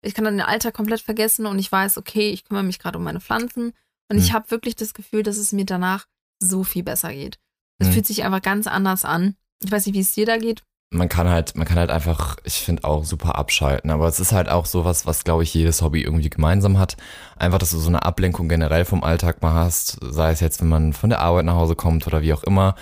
ich 0.02 0.14
kann 0.14 0.24
dann 0.24 0.38
den 0.38 0.48
Alltag 0.48 0.74
komplett 0.74 1.02
vergessen 1.02 1.46
und 1.46 1.60
ich 1.60 1.70
weiß, 1.70 1.98
okay, 1.98 2.30
ich 2.30 2.46
kümmere 2.46 2.64
mich 2.64 2.80
gerade 2.80 2.98
um 2.98 3.04
meine 3.04 3.20
Pflanzen 3.20 3.74
und 4.10 4.16
mhm. 4.16 4.24
ich 4.24 4.32
habe 4.32 4.50
wirklich 4.50 4.78
das 4.78 4.94
Gefühl, 4.94 5.24
dass 5.24 5.36
es 5.36 5.52
mir 5.52 5.66
danach 5.66 6.08
so 6.40 6.64
viel 6.64 6.84
besser 6.84 7.14
geht. 7.14 7.38
Es 7.80 7.90
mhm. 7.90 7.92
fühlt 7.92 8.08
sich 8.08 8.24
einfach 8.24 8.42
ganz 8.42 8.68
anders 8.68 9.04
an. 9.04 9.36
Ich 9.64 9.72
weiß 9.72 9.86
nicht, 9.86 9.96
wie 9.96 10.02
es 10.02 10.14
dir 10.14 10.26
da 10.26 10.38
geht 10.38 10.62
man 10.94 11.10
kann 11.10 11.28
halt, 11.30 11.56
man 11.56 11.66
kann 11.68 11.80
halt 11.80 11.90
einfach, 11.90 12.38
ich 12.44 12.54
finde 12.56 12.84
auch 12.84 13.04
super 13.04 13.36
abschalten, 13.36 13.92
aber 13.92 14.08
es 14.08 14.20
ist 14.20 14.32
halt 14.32 14.48
auch 14.50 14.66
sowas, 14.66 15.06
was 15.06 15.24
glaube 15.24 15.44
ich 15.44 15.54
jedes 15.54 15.82
Hobby 15.82 16.02
irgendwie 16.04 16.30
gemeinsam 16.30 16.78
hat. 16.78 16.98
Einfach, 17.36 17.58
dass 17.58 17.72
du 17.72 17.80
so 17.80 17.90
eine 17.90 18.04
Ablenkung 18.04 18.48
generell 18.48 18.86
vom 18.86 19.04
Alltag 19.04 19.42
mal 19.42 19.54
hast, 19.54 19.98
sei 20.02 20.32
es 20.32 20.40
jetzt, 20.40 20.62
wenn 20.62 20.70
man 20.70 20.94
von 20.94 21.10
der 21.10 21.20
Arbeit 21.20 21.46
nach 21.46 21.56
Hause 21.56 21.76
kommt 21.76 22.06
oder 22.08 22.22
wie 22.22 22.34
auch 22.34 22.44
immer, 22.44 22.76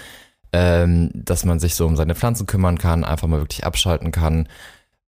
ähm, 0.54 1.10
dass 1.14 1.46
man 1.46 1.60
sich 1.60 1.76
so 1.76 1.88
um 1.88 1.96
seine 1.96 2.16
Pflanzen 2.16 2.46
kümmern 2.46 2.78
kann, 2.78 3.06
einfach 3.06 3.28
mal 3.28 3.40
wirklich 3.40 3.66
abschalten 3.66 4.12
kann. 4.12 4.48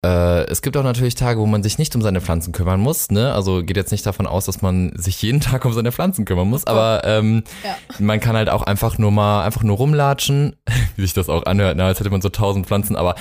Äh, 0.04 0.46
es 0.50 0.62
gibt 0.62 0.76
auch 0.76 0.82
natürlich 0.82 1.14
Tage, 1.14 1.38
wo 1.38 1.46
man 1.46 1.62
sich 1.62 1.78
nicht 1.78 1.94
um 1.94 2.02
seine 2.02 2.20
Pflanzen 2.20 2.52
kümmern 2.52 2.80
muss. 2.80 3.10
Ne? 3.10 3.32
Also 3.32 3.62
geht 3.62 3.76
jetzt 3.76 3.92
nicht 3.92 4.04
davon 4.04 4.26
aus, 4.26 4.46
dass 4.46 4.60
man 4.60 4.92
sich 4.96 5.22
jeden 5.22 5.40
Tag 5.40 5.64
um 5.64 5.72
seine 5.72 5.92
Pflanzen 5.92 6.24
kümmern 6.24 6.48
muss, 6.48 6.66
aber 6.66 7.02
ähm, 7.04 7.44
ja. 7.62 7.76
man 8.00 8.18
kann 8.18 8.36
halt 8.36 8.48
auch 8.48 8.62
einfach 8.62 8.98
nur 8.98 9.12
mal 9.12 9.44
einfach 9.44 9.62
nur 9.62 9.76
rumlatschen, 9.76 10.56
wie 10.96 11.02
sich 11.02 11.14
das 11.14 11.28
auch 11.28 11.46
anhört, 11.46 11.76
ne? 11.76 11.84
als 11.84 12.00
hätte 12.00 12.10
man 12.10 12.20
so 12.20 12.30
tausend 12.30 12.66
Pflanzen. 12.66 12.96
Aber 12.96 13.14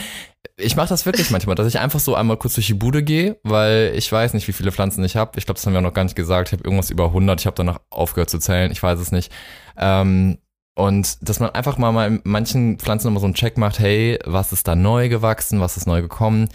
ich 0.58 0.76
mache 0.76 0.90
das 0.90 1.06
wirklich 1.06 1.30
manchmal, 1.30 1.56
dass 1.56 1.68
ich 1.68 1.80
einfach 1.80 2.00
so 2.00 2.16
einmal 2.16 2.38
kurz 2.38 2.56
durch 2.56 2.68
die 2.68 2.74
Bude 2.74 3.04
gehe, 3.04 3.40
weil 3.44 3.94
ich 3.96 4.12
weiß 4.12 4.34
nicht, 4.34 4.48
wie 4.48 4.54
viele 4.54 4.72
Pflanzen 4.72 5.04
ich 5.04 5.16
habe. 5.16 5.38
Ich 5.38 5.46
glaube, 5.46 5.58
das 5.58 5.66
haben 5.66 5.74
wir 5.74 5.80
auch 5.80 5.84
noch 5.84 5.94
gar 5.94 6.04
nicht 6.04 6.16
gesagt. 6.16 6.50
Ich 6.50 6.54
habe 6.54 6.64
irgendwas 6.64 6.90
über 6.90 7.06
100. 7.06 7.40
Ich 7.40 7.46
habe 7.46 7.56
danach 7.56 7.80
aufgehört 7.92 8.30
zu 8.30 8.40
zählen. 8.40 8.72
Ich 8.72 8.82
weiß 8.82 9.00
es 9.00 9.12
nicht. 9.12 9.32
Ähm, 9.78 10.40
und 10.76 11.28
dass 11.28 11.40
man 11.40 11.52
einfach 11.52 11.78
mal 11.78 11.92
bei 11.92 12.20
manchen 12.24 12.80
Pflanzen 12.80 13.08
nochmal 13.08 13.22
so 13.22 13.28
einen 13.28 13.34
Check 13.34 13.58
macht, 13.58 13.80
hey, 13.80 14.20
was 14.26 14.54
ist 14.54 14.68
da 14.68 14.76
neu 14.76 15.10
gewachsen, 15.10 15.60
was 15.60 15.78
ist 15.78 15.88
neu 15.88 16.02
gekommen. 16.02 16.50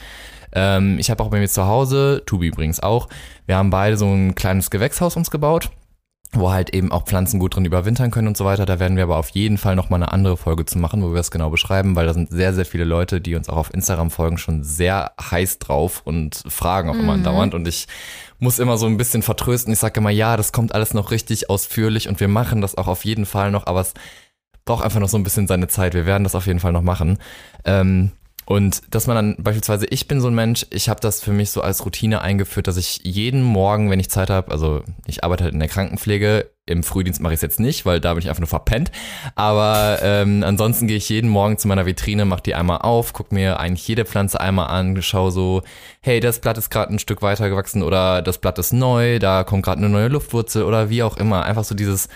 Ähm, 0.53 0.99
ich 0.99 1.11
habe 1.11 1.23
auch 1.23 1.29
bei 1.29 1.39
mir 1.39 1.49
zu 1.49 1.67
Hause, 1.67 2.23
Tubi 2.27 2.49
übrigens 2.49 2.81
auch, 2.81 3.09
wir 3.47 3.57
haben 3.57 3.71
beide 3.71 3.97
so 3.97 4.07
ein 4.07 4.35
kleines 4.35 4.71
Gewächshaus 4.71 5.17
uns 5.17 5.31
gebaut 5.31 5.71
wo 6.39 6.53
halt 6.53 6.75
eben 6.75 6.93
auch 6.93 7.05
Pflanzen 7.05 7.41
gut 7.41 7.57
drin 7.57 7.65
überwintern 7.65 8.11
können 8.11 8.29
und 8.29 8.37
so 8.37 8.45
weiter. 8.45 8.67
Da 8.67 8.79
werden 8.79 8.97
wir 8.97 9.05
aber 9.05 9.17
auf 9.17 9.31
jeden 9.31 9.59
Fall 9.59 9.77
nochmal 9.77 10.03
eine 10.03 10.13
andere 10.13 10.37
Folge 10.37 10.65
zu 10.65 10.79
machen, 10.79 11.03
wo 11.03 11.11
wir 11.11 11.17
das 11.17 11.31
genau 11.31 11.51
beschreiben, 11.51 11.97
weil 11.97 12.07
da 12.07 12.15
sind 12.15 12.31
sehr, 12.31 12.55
sehr 12.55 12.65
viele 12.65 12.85
Leute, 12.85 13.21
die 13.21 13.35
uns 13.35 13.49
auch 13.49 13.57
auf 13.57 13.75
Instagram 13.75 14.11
folgen, 14.11 14.39
schon 14.39 14.63
sehr 14.65 15.13
heiß 15.21 15.59
drauf 15.59 16.03
und 16.05 16.43
fragen 16.49 16.91
auch 16.91 16.95
mhm. 16.95 17.01
immer 17.01 17.13
andauernd. 17.15 17.55
Und 17.55 17.67
ich 17.67 17.87
muss 18.39 18.59
immer 18.59 18.79
so 18.79 18.87
ein 18.87 18.97
bisschen 18.97 19.23
vertrösten. 19.23 19.73
Ich 19.73 19.79
sage 19.79 20.01
immer, 20.01 20.11
ja, 20.11 20.37
das 20.37 20.53
kommt 20.53 20.75
alles 20.75 20.95
noch 20.95 21.11
richtig 21.11 21.51
ausführlich 21.51 22.09
und 22.09 22.21
wir 22.21 22.29
machen 22.29 22.61
das 22.61 22.77
auch 22.77 22.89
auf 22.89 23.05
jeden 23.05 23.27
Fall 23.27 23.51
noch, 23.51 23.67
aber 23.67 23.81
es 23.81 23.95
braucht 24.65 24.85
einfach 24.85 25.01
noch 25.01 25.09
so 25.09 25.17
ein 25.17 25.25
bisschen 25.25 25.47
seine 25.47 25.69
Zeit. 25.69 25.95
Wir 25.95 26.07
werden 26.07 26.25
das 26.25 26.35
auf 26.35 26.47
jeden 26.47 26.61
Fall 26.61 26.73
noch 26.73 26.83
machen. 26.83 27.19
Ähm, 27.65 28.13
und 28.47 28.83
dass 28.95 29.09
man 29.09 29.17
dann 29.17 29.37
beispielsweise, 29.39 29.87
ich 29.87 30.07
bin 30.07 30.21
so 30.21 30.29
ein 30.29 30.35
Mensch, 30.35 30.67
ich 30.71 30.89
habe 30.89 31.01
das 31.01 31.21
für 31.21 31.33
mich 31.33 31.51
so 31.51 31.63
als 31.63 31.85
Routine 31.85 32.21
eingeführt, 32.21 32.69
dass 32.69 32.77
ich 32.77 33.01
jeden 33.03 33.43
Morgen, 33.43 33.91
wenn 33.91 33.99
ich 33.99 34.09
Zeit 34.09 34.31
habe, 34.31 34.53
also 34.53 34.85
ich 35.07 35.25
arbeite 35.25 35.45
halt 35.45 35.53
in 35.53 35.59
der 35.59 35.69
Krankenpflege, 35.69 36.49
im 36.65 36.85
Frühdienst 36.85 37.21
mache 37.21 37.33
ich 37.33 37.39
es 37.39 37.43
jetzt 37.43 37.61
nicht, 37.61 37.87
weil 37.87 38.01
da 38.01 38.15
bin 38.15 38.23
ich 38.23 38.29
einfach 38.29 38.41
nur 38.41 38.49
verpennt. 38.49 38.93
Aber 39.35 39.99
ähm, 40.03 40.45
ansonsten 40.45 40.87
gehe 40.87 40.97
ich 40.97 41.09
jeden 41.09 41.29
Morgen 41.29 41.59
zu 41.59 41.67
meiner 41.67 41.87
Vitrine, 41.87 42.25
mache 42.25 42.43
die 42.43 42.55
einmal 42.55 42.79
auf, 42.79 43.13
guck 43.13 43.33
mir 43.33 43.59
eigentlich 43.59 43.87
jede 43.87 44.05
Pflanze 44.05 44.41
einmal 44.41 44.69
an, 44.69 45.01
schau 45.03 45.31
so, 45.31 45.63
hey, 46.01 46.21
das 46.21 46.41
Blatt 46.41 46.59
ist 46.59 46.71
gerade 46.71 46.93
ein 46.93 46.99
Stück 47.01 47.23
weiter 47.23 47.49
gewachsen 47.49 47.83
oder 47.83 48.23
das 48.23 48.39
Blatt 48.39 48.59
ist 48.59 48.73
neu, 48.73 49.19
da 49.19 49.43
kommt 49.43 49.65
gerade 49.65 49.79
eine 49.79 49.89
neue 49.89 50.09
Luftwurzel 50.09 50.63
oder 50.63 50.89
wie 50.89 51.03
auch 51.03 51.17
immer. 51.17 51.45
Einfach 51.45 51.65
so 51.65 51.75
dieses 51.75 52.09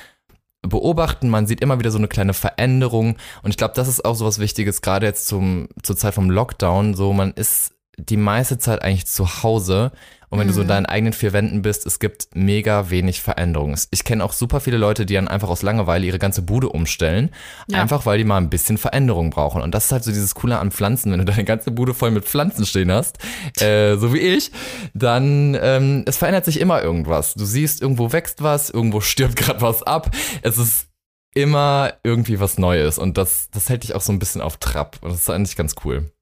beobachten. 0.62 1.28
Man 1.28 1.46
sieht 1.46 1.60
immer 1.60 1.78
wieder 1.78 1.90
so 1.90 1.98
eine 1.98 2.08
kleine 2.08 2.34
Veränderung. 2.34 3.16
Und 3.42 3.50
ich 3.50 3.56
glaube, 3.56 3.74
das 3.74 3.88
ist 3.88 4.04
auch 4.04 4.14
so 4.14 4.26
was 4.26 4.38
Wichtiges, 4.38 4.82
gerade 4.82 5.06
jetzt 5.06 5.26
zum, 5.26 5.68
zur 5.82 5.96
Zeit 5.96 6.14
vom 6.14 6.30
Lockdown. 6.30 6.94
So, 6.94 7.12
man 7.12 7.32
ist 7.32 7.74
die 7.98 8.16
meiste 8.16 8.58
Zeit 8.58 8.82
eigentlich 8.82 9.06
zu 9.06 9.42
Hause 9.42 9.92
und 10.30 10.38
wenn 10.38 10.46
mhm. 10.46 10.50
du 10.50 10.54
so 10.54 10.60
in 10.60 10.66
mhm. 10.66 10.70
deinen 10.70 10.86
eigenen 10.86 11.12
vier 11.12 11.32
Wänden 11.32 11.62
bist, 11.62 11.86
es 11.86 11.98
gibt 11.98 12.28
mega 12.34 12.88
wenig 12.88 13.20
Veränderungen. 13.20 13.78
Ich 13.90 14.04
kenne 14.04 14.24
auch 14.24 14.32
super 14.32 14.60
viele 14.60 14.76
Leute, 14.76 15.04
die 15.04 15.14
dann 15.14 15.28
einfach 15.28 15.48
aus 15.48 15.62
Langeweile 15.62 16.06
ihre 16.06 16.20
ganze 16.20 16.42
Bude 16.42 16.68
umstellen. 16.68 17.30
Ja. 17.68 17.82
Einfach 17.82 18.06
weil 18.06 18.18
die 18.18 18.24
mal 18.24 18.38
ein 18.38 18.48
bisschen 18.48 18.78
Veränderung 18.78 19.30
brauchen. 19.30 19.60
Und 19.60 19.74
das 19.74 19.86
ist 19.86 19.92
halt 19.92 20.04
so 20.04 20.12
dieses 20.12 20.36
Coole 20.36 20.58
an 20.58 20.70
Pflanzen. 20.70 21.10
Wenn 21.10 21.18
du 21.18 21.24
deine 21.24 21.44
ganze 21.44 21.72
Bude 21.72 21.94
voll 21.94 22.12
mit 22.12 22.24
Pflanzen 22.24 22.64
stehen 22.64 22.92
hast, 22.92 23.18
äh, 23.60 23.96
so 23.96 24.14
wie 24.14 24.20
ich, 24.20 24.52
dann 24.94 25.58
ähm, 25.60 26.04
es 26.06 26.16
verändert 26.16 26.44
sich 26.44 26.60
immer 26.60 26.80
irgendwas. 26.80 27.34
Du 27.34 27.44
siehst, 27.44 27.82
irgendwo 27.82 28.12
wächst 28.12 28.42
was, 28.42 28.70
irgendwo 28.70 29.00
stirbt 29.00 29.36
gerade 29.36 29.60
was 29.60 29.82
ab. 29.82 30.14
Es 30.42 30.58
ist 30.58 30.86
immer 31.34 31.94
irgendwie 32.04 32.38
was 32.38 32.56
Neues. 32.56 32.98
Und 32.98 33.18
das, 33.18 33.50
das 33.50 33.68
hält 33.68 33.82
dich 33.82 33.96
auch 33.96 34.00
so 34.00 34.12
ein 34.12 34.20
bisschen 34.20 34.42
auf 34.42 34.58
Trab. 34.58 34.98
Und 35.00 35.10
das 35.10 35.20
ist 35.20 35.30
eigentlich 35.30 35.56
ganz 35.56 35.74
cool. 35.84 36.12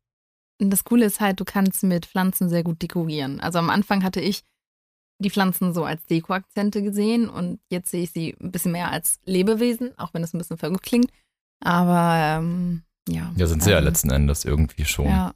Das 0.58 0.84
Coole 0.84 1.04
ist 1.04 1.20
halt, 1.20 1.38
du 1.40 1.44
kannst 1.44 1.82
mit 1.84 2.06
Pflanzen 2.06 2.48
sehr 2.48 2.64
gut 2.64 2.82
dekorieren. 2.82 3.40
Also 3.40 3.58
am 3.58 3.70
Anfang 3.70 4.02
hatte 4.02 4.20
ich 4.20 4.42
die 5.20 5.30
Pflanzen 5.30 5.74
so 5.74 5.84
als 5.84 6.04
Dekoakzente 6.06 6.82
gesehen 6.82 7.28
und 7.28 7.60
jetzt 7.70 7.90
sehe 7.90 8.04
ich 8.04 8.12
sie 8.12 8.36
ein 8.40 8.52
bisschen 8.52 8.72
mehr 8.72 8.90
als 8.90 9.18
Lebewesen, 9.24 9.96
auch 9.98 10.14
wenn 10.14 10.22
es 10.22 10.32
ein 10.32 10.38
bisschen 10.38 10.58
verrückt 10.58 10.82
klingt. 10.82 11.10
Aber 11.60 12.38
ähm, 12.38 12.82
ja. 13.08 13.32
Ja, 13.36 13.46
sind 13.46 13.62
sie 13.62 13.70
ähm, 13.70 13.76
ja 13.76 13.80
letzten 13.80 14.10
Endes 14.10 14.44
irgendwie 14.44 14.84
schon. 14.84 15.06
Ja. 15.06 15.34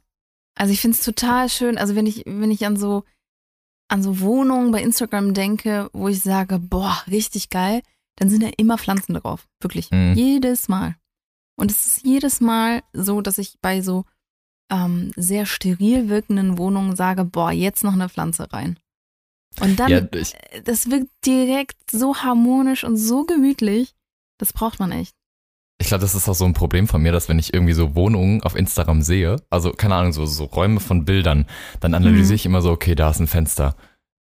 Also 0.55 0.71
ich 0.71 0.81
finde 0.81 0.97
es 0.97 1.03
total 1.03 1.49
schön. 1.49 1.77
Also 1.77 1.95
wenn 1.95 2.05
ich, 2.05 2.23
wenn 2.25 2.51
ich 2.51 2.65
an 2.65 2.77
so, 2.77 3.03
an 3.89 4.03
so 4.03 4.19
Wohnungen 4.19 4.71
bei 4.71 4.81
Instagram 4.81 5.33
denke, 5.33 5.89
wo 5.93 6.07
ich 6.07 6.21
sage, 6.21 6.59
boah, 6.59 7.01
richtig 7.07 7.49
geil, 7.49 7.81
dann 8.15 8.29
sind 8.29 8.43
da 8.43 8.49
immer 8.57 8.77
Pflanzen 8.77 9.15
drauf. 9.15 9.47
Wirklich. 9.59 9.91
Mhm. 9.91 10.13
Jedes 10.15 10.69
Mal. 10.69 10.95
Und 11.55 11.71
es 11.71 11.85
ist 11.85 12.05
jedes 12.05 12.41
Mal 12.41 12.83
so, 12.93 13.21
dass 13.21 13.37
ich 13.37 13.57
bei 13.61 13.81
so 13.81 14.05
ähm, 14.73 15.11
sehr 15.15 15.45
steril 15.45 16.09
wirkenden 16.09 16.57
Wohnungen 16.57 16.95
sage, 16.95 17.23
boah, 17.23 17.51
jetzt 17.51 17.83
noch 17.83 17.93
eine 17.93 18.09
Pflanze 18.09 18.51
rein. 18.51 18.79
Und 19.61 19.79
dann, 19.79 19.89
ja, 19.89 19.97
äh, 19.99 20.61
das 20.63 20.89
wirkt 20.89 21.09
direkt 21.25 21.91
so 21.91 22.17
harmonisch 22.17 22.83
und 22.83 22.97
so 22.97 23.23
gemütlich. 23.23 23.93
Das 24.39 24.51
braucht 24.51 24.79
man 24.79 24.91
echt. 24.91 25.13
Ich 25.79 25.87
glaube, 25.87 26.01
das 26.01 26.15
ist 26.15 26.27
auch 26.27 26.35
so 26.35 26.45
ein 26.45 26.53
Problem 26.53 26.87
von 26.87 27.01
mir, 27.01 27.11
dass 27.11 27.29
wenn 27.29 27.39
ich 27.39 27.53
irgendwie 27.53 27.73
so 27.73 27.95
Wohnungen 27.95 28.41
auf 28.41 28.55
Instagram 28.55 29.01
sehe, 29.01 29.37
also 29.49 29.71
keine 29.71 29.95
Ahnung, 29.95 30.13
so, 30.13 30.25
so 30.25 30.45
Räume 30.45 30.79
von 30.79 31.05
Bildern, 31.05 31.45
dann 31.81 31.93
analysiere 31.93 32.33
mhm. 32.33 32.35
ich 32.35 32.45
immer 32.45 32.61
so, 32.61 32.71
okay, 32.71 32.95
da 32.95 33.09
ist 33.09 33.19
ein 33.19 33.27
Fenster, 33.27 33.75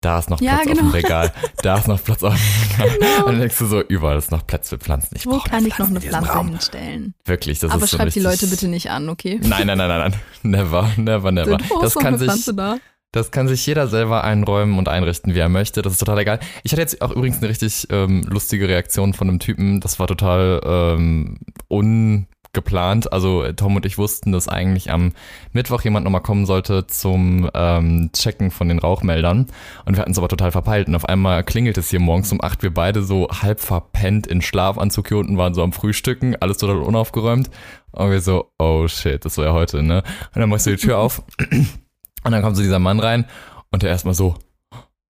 da 0.01 0.19
ist 0.19 0.29
noch 0.29 0.39
Platz 0.39 0.49
ja, 0.49 0.63
genau. 0.63 0.71
auf 0.71 0.77
dem 0.77 0.91
genau. 0.91 0.95
Regal, 0.95 1.33
da 1.61 1.77
ist 1.77 1.87
noch 1.87 2.03
Platz 2.03 2.23
auf 2.23 2.33
dem 2.33 2.85
Regal. 2.85 2.97
Genau. 2.99 3.25
Und 3.25 3.33
dann 3.33 3.39
denkst 3.41 3.57
du 3.57 3.65
so, 3.65 3.81
überall 3.81 4.17
ist 4.17 4.31
noch 4.31 4.47
Platz 4.47 4.69
für 4.69 4.77
Pflanzen. 4.77 5.15
Ich 5.17 5.25
Wo 5.25 5.39
kann 5.39 5.65
ich 5.65 5.77
noch 5.77 5.87
eine 5.87 5.99
Pflanze 5.99 6.43
hinstellen? 6.43 7.13
Wirklich, 7.25 7.59
das 7.59 7.71
Aber 7.71 7.83
ist 7.83 7.91
so 7.91 7.97
schreib 7.97 8.09
die 8.11 8.19
Leute 8.21 8.47
bitte 8.47 8.67
nicht 8.67 8.89
an, 8.89 9.09
okay? 9.09 9.39
Nein, 9.43 9.67
nein, 9.67 9.77
nein, 9.77 9.89
nein, 9.89 10.11
nein. 10.11 10.19
Never, 10.43 10.91
never, 10.95 11.31
never. 11.31 11.57
Das 11.81 11.95
kann 11.95 12.17
sich, 12.17 12.31
da? 12.55 12.77
das 13.11 13.31
kann 13.31 13.47
sich 13.47 13.65
jeder 13.65 13.87
selber 13.87 14.23
einräumen 14.23 14.77
und 14.77 14.87
einrichten, 14.87 15.33
wie 15.33 15.39
er 15.39 15.49
möchte. 15.49 15.81
Das 15.81 15.93
ist 15.93 15.99
total 15.99 16.19
egal. 16.19 16.39
Ich 16.63 16.71
hatte 16.71 16.81
jetzt 16.81 17.01
auch 17.01 17.11
übrigens 17.11 17.39
eine 17.39 17.49
richtig 17.49 17.87
ähm, 17.89 18.23
lustige 18.23 18.67
Reaktion 18.67 19.13
von 19.13 19.27
einem 19.29 19.39
Typen. 19.39 19.81
Das 19.81 19.99
war 19.99 20.07
total 20.07 20.61
ähm, 20.63 21.39
un 21.69 22.27
geplant. 22.53 23.11
Also 23.13 23.51
Tom 23.53 23.75
und 23.75 23.85
ich 23.85 23.97
wussten, 23.97 24.31
dass 24.31 24.47
eigentlich 24.47 24.91
am 24.91 25.13
Mittwoch 25.53 25.81
jemand 25.81 26.03
nochmal 26.03 26.21
kommen 26.21 26.45
sollte 26.45 26.87
zum 26.87 27.49
ähm, 27.53 28.09
Checken 28.13 28.51
von 28.51 28.67
den 28.67 28.79
Rauchmeldern. 28.79 29.47
Und 29.85 29.95
wir 29.95 30.01
hatten 30.01 30.11
es 30.11 30.17
aber 30.17 30.27
total 30.27 30.51
verpeilt. 30.51 30.87
Und 30.87 30.95
auf 30.95 31.05
einmal 31.05 31.43
klingelt 31.43 31.77
es 31.77 31.89
hier 31.89 31.99
morgens 31.99 32.31
um 32.31 32.41
acht. 32.43 32.63
Wir 32.63 32.73
beide 32.73 33.03
so 33.03 33.27
halb 33.29 33.59
verpennt 33.59 34.27
in 34.27 34.41
Schlafanzug 34.41 35.07
hier 35.07 35.17
unten 35.17 35.37
waren 35.37 35.53
so 35.53 35.63
am 35.63 35.73
Frühstücken, 35.73 36.35
alles 36.39 36.57
total 36.57 36.77
unaufgeräumt. 36.77 37.49
Und 37.91 38.11
wir 38.11 38.21
so, 38.21 38.51
oh 38.59 38.87
shit, 38.87 39.23
das 39.25 39.37
war 39.37 39.45
ja 39.45 39.53
heute, 39.53 39.83
ne? 39.83 40.03
Und 40.33 40.41
dann 40.41 40.49
machst 40.49 40.65
du 40.65 40.71
die 40.71 40.77
Tür 40.77 40.99
auf. 40.99 41.23
Und 42.23 42.31
dann 42.31 42.41
kommt 42.41 42.57
so 42.57 42.61
dieser 42.61 42.79
Mann 42.79 42.99
rein 42.99 43.25
und 43.71 43.81
der 43.81 43.91
erstmal 43.91 44.13
so, 44.13 44.35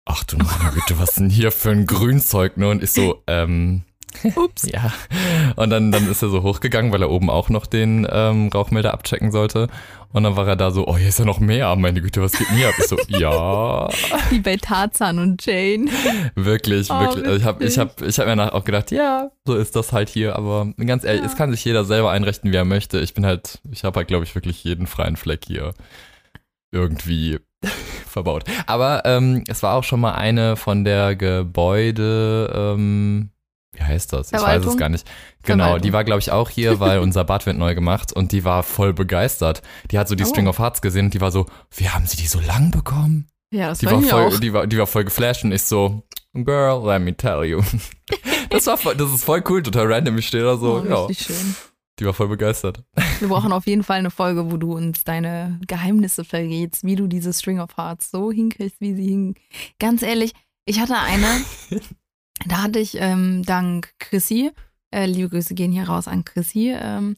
ach 0.06 0.24
du 0.24 0.38
meine 0.38 0.72
Güte, 0.72 1.00
was 1.00 1.16
denn 1.16 1.30
hier 1.30 1.52
für 1.52 1.72
ein 1.72 1.88
Grünzeug, 1.88 2.58
ne? 2.58 2.70
Und 2.70 2.84
ich 2.84 2.92
so, 2.92 3.24
ähm, 3.28 3.84
Ups. 4.36 4.68
ja. 4.72 4.92
Und 5.56 5.70
dann, 5.70 5.92
dann 5.92 6.10
ist 6.10 6.22
er 6.22 6.30
so 6.30 6.44
hochgegangen, 6.44 6.92
weil 6.92 7.02
er 7.02 7.10
oben 7.10 7.30
auch 7.30 7.50
noch 7.50 7.66
den 7.66 8.08
ähm, 8.12 8.50
Rauchmelder 8.54 8.94
abchecken 8.94 9.32
sollte. 9.32 9.68
Und 10.14 10.24
dann 10.24 10.36
war 10.36 10.46
er 10.48 10.58
da 10.58 10.72
so, 10.72 10.88
oh, 10.88 10.98
hier 10.98 11.08
ist 11.08 11.20
ja 11.20 11.26
noch 11.26 11.40
mehr. 11.40 11.74
Meine 11.78 12.02
Güte, 12.02 12.22
was 12.22 12.34
geht 12.34 12.50
hier 12.50 12.68
ab? 12.68 12.76
Ich 12.78 12.86
so, 12.88 12.98
ja. 13.08 13.88
Wie 14.30 14.40
bei 14.40 14.58
Tarzan 14.58 15.20
und 15.20 15.46
Jane. 15.46 15.90
Wirklich, 16.36 16.90
Oh, 16.92 17.00
wirklich. 17.00 17.26
Also 17.26 17.38
ich 17.38 17.44
habe 17.46 17.64
ich 17.64 17.78
hab, 17.80 18.02
ich 18.02 18.20
hab 18.20 18.26
mir 18.28 18.54
auch 18.54 18.66
gedacht, 18.66 18.92
ja, 18.92 19.32
so 19.48 19.56
ist 19.56 19.76
das 19.76 19.94
halt 19.94 20.10
hier. 20.10 20.36
Aber 20.36 20.68
ganz 20.86 21.06
ehrlich, 21.06 21.22
Ja. 21.22 21.28
es 21.28 21.36
kann 21.38 21.52
sich 21.52 21.64
jeder 21.64 21.86
selber 21.86 22.12
einrichten, 22.12 22.52
wie 22.52 22.56
er 22.58 22.66
möchte. 22.66 23.00
Ich 23.00 23.14
bin 23.14 23.26
halt, 23.26 23.60
ich 23.72 23.86
habe 23.86 23.98
halt, 24.00 24.10
glaube 24.10 24.26
ich, 24.26 24.36
wirklich 24.36 24.62
jeden 24.66 24.86
freien 24.88 25.16
Fleck 25.16 25.46
hier 25.48 25.74
irgendwie 26.74 27.40
verbaut. 28.08 28.44
Aber 28.68 29.04
ähm, 29.06 29.44
es 29.48 29.64
war 29.64 29.76
auch 29.76 29.84
schon 29.84 30.02
mal 30.02 30.14
eine 30.14 30.56
von 30.58 30.84
der 30.84 31.16
Gebäude, 31.16 32.52
ähm, 32.54 33.30
wie 33.74 33.84
heißt 33.84 34.12
das? 34.14 34.32
Ich 34.34 34.40
weiß 34.42 34.66
es 34.66 34.78
gar 34.78 34.90
nicht. 34.90 35.10
Genau, 35.44 35.64
Verwaltung. 35.64 35.82
die 35.84 35.94
war, 35.94 36.04
glaube 36.04 36.20
ich, 36.20 36.32
auch 36.32 36.50
hier, 36.50 36.80
weil 36.82 37.00
unser 37.00 37.24
Bad 37.24 37.46
wird 37.46 37.58
neu 37.58 37.74
gemacht 37.76 38.12
und 38.14 38.32
die 38.32 38.44
war 38.44 38.64
voll 38.64 38.94
begeistert. 38.94 39.62
Die 39.92 39.98
hat 40.00 40.08
so 40.08 40.16
die 40.16 40.24
Oh. 40.24 40.28
String 40.28 40.48
of 40.48 40.60
Hearts 40.60 40.82
gesehen 40.82 41.06
und 41.06 41.14
die 41.14 41.22
war 41.22 41.32
so, 41.32 41.46
wie 41.76 41.90
haben 41.90 42.06
sie 42.06 42.18
die 42.18 42.28
so 42.28 42.40
lang 42.40 42.72
bekommen? 42.72 43.28
Ja, 43.54 43.70
das 43.70 43.80
Die 43.80 43.86
war 43.86 44.02
voll, 44.02 44.24
auch. 44.28 44.40
die, 44.40 44.54
war, 44.54 44.68
die 44.68 44.78
war 44.78 44.88
voll 44.88 45.04
geflasht 45.06 45.44
und 45.44 45.52
ich 45.52 45.64
so, 45.64 46.04
Girl, 46.34 46.86
let 46.86 47.02
me 47.02 47.16
tell 47.16 47.44
you. 47.44 47.62
Das, 48.50 48.68
war 48.68 48.76
voll, 48.78 48.96
das 48.98 49.14
ist 49.14 49.24
voll 49.24 49.42
cool, 49.48 49.64
total 49.64 49.92
random. 49.92 50.18
Ich 50.18 50.28
stehe 50.28 50.44
da 50.44 50.58
so, 50.58 50.84
oh, 50.86 51.06
richtig 51.06 51.28
schön. 51.28 51.56
Die 52.00 52.06
war 52.06 52.14
voll 52.14 52.28
begeistert. 52.28 52.84
Wir 53.20 53.30
brauchen 53.30 53.54
auf 53.54 53.66
jeden 53.66 53.84
Fall 53.84 54.00
eine 54.00 54.12
Folge, 54.12 54.52
wo 54.52 54.58
du 54.58 54.74
uns 54.76 55.06
deine 55.06 55.58
Geheimnisse 55.68 56.26
verrätst, 56.26 56.84
wie 56.84 56.98
du 56.98 57.08
diese 57.08 57.32
String 57.32 57.62
of 57.62 57.78
Hearts 57.78 58.12
so 58.12 58.30
hinkriegst, 58.32 58.82
wie 58.82 58.94
sie 58.94 59.08
hin. 59.08 59.36
Ganz 59.80 60.02
ehrlich, 60.02 60.34
ich 60.66 60.82
hatte 60.82 60.98
eine, 60.98 61.28
da 62.48 62.64
hatte 62.64 62.80
ich 62.80 62.96
ähm, 63.00 63.44
dank 63.44 63.94
Chrissy, 64.00 64.52
äh, 64.92 65.06
liebe 65.06 65.30
Grüße 65.30 65.54
gehen 65.56 65.72
hier 65.72 65.88
raus 65.88 66.08
an 66.08 66.26
Chrissy, 66.26 66.72
ähm, 66.76 67.18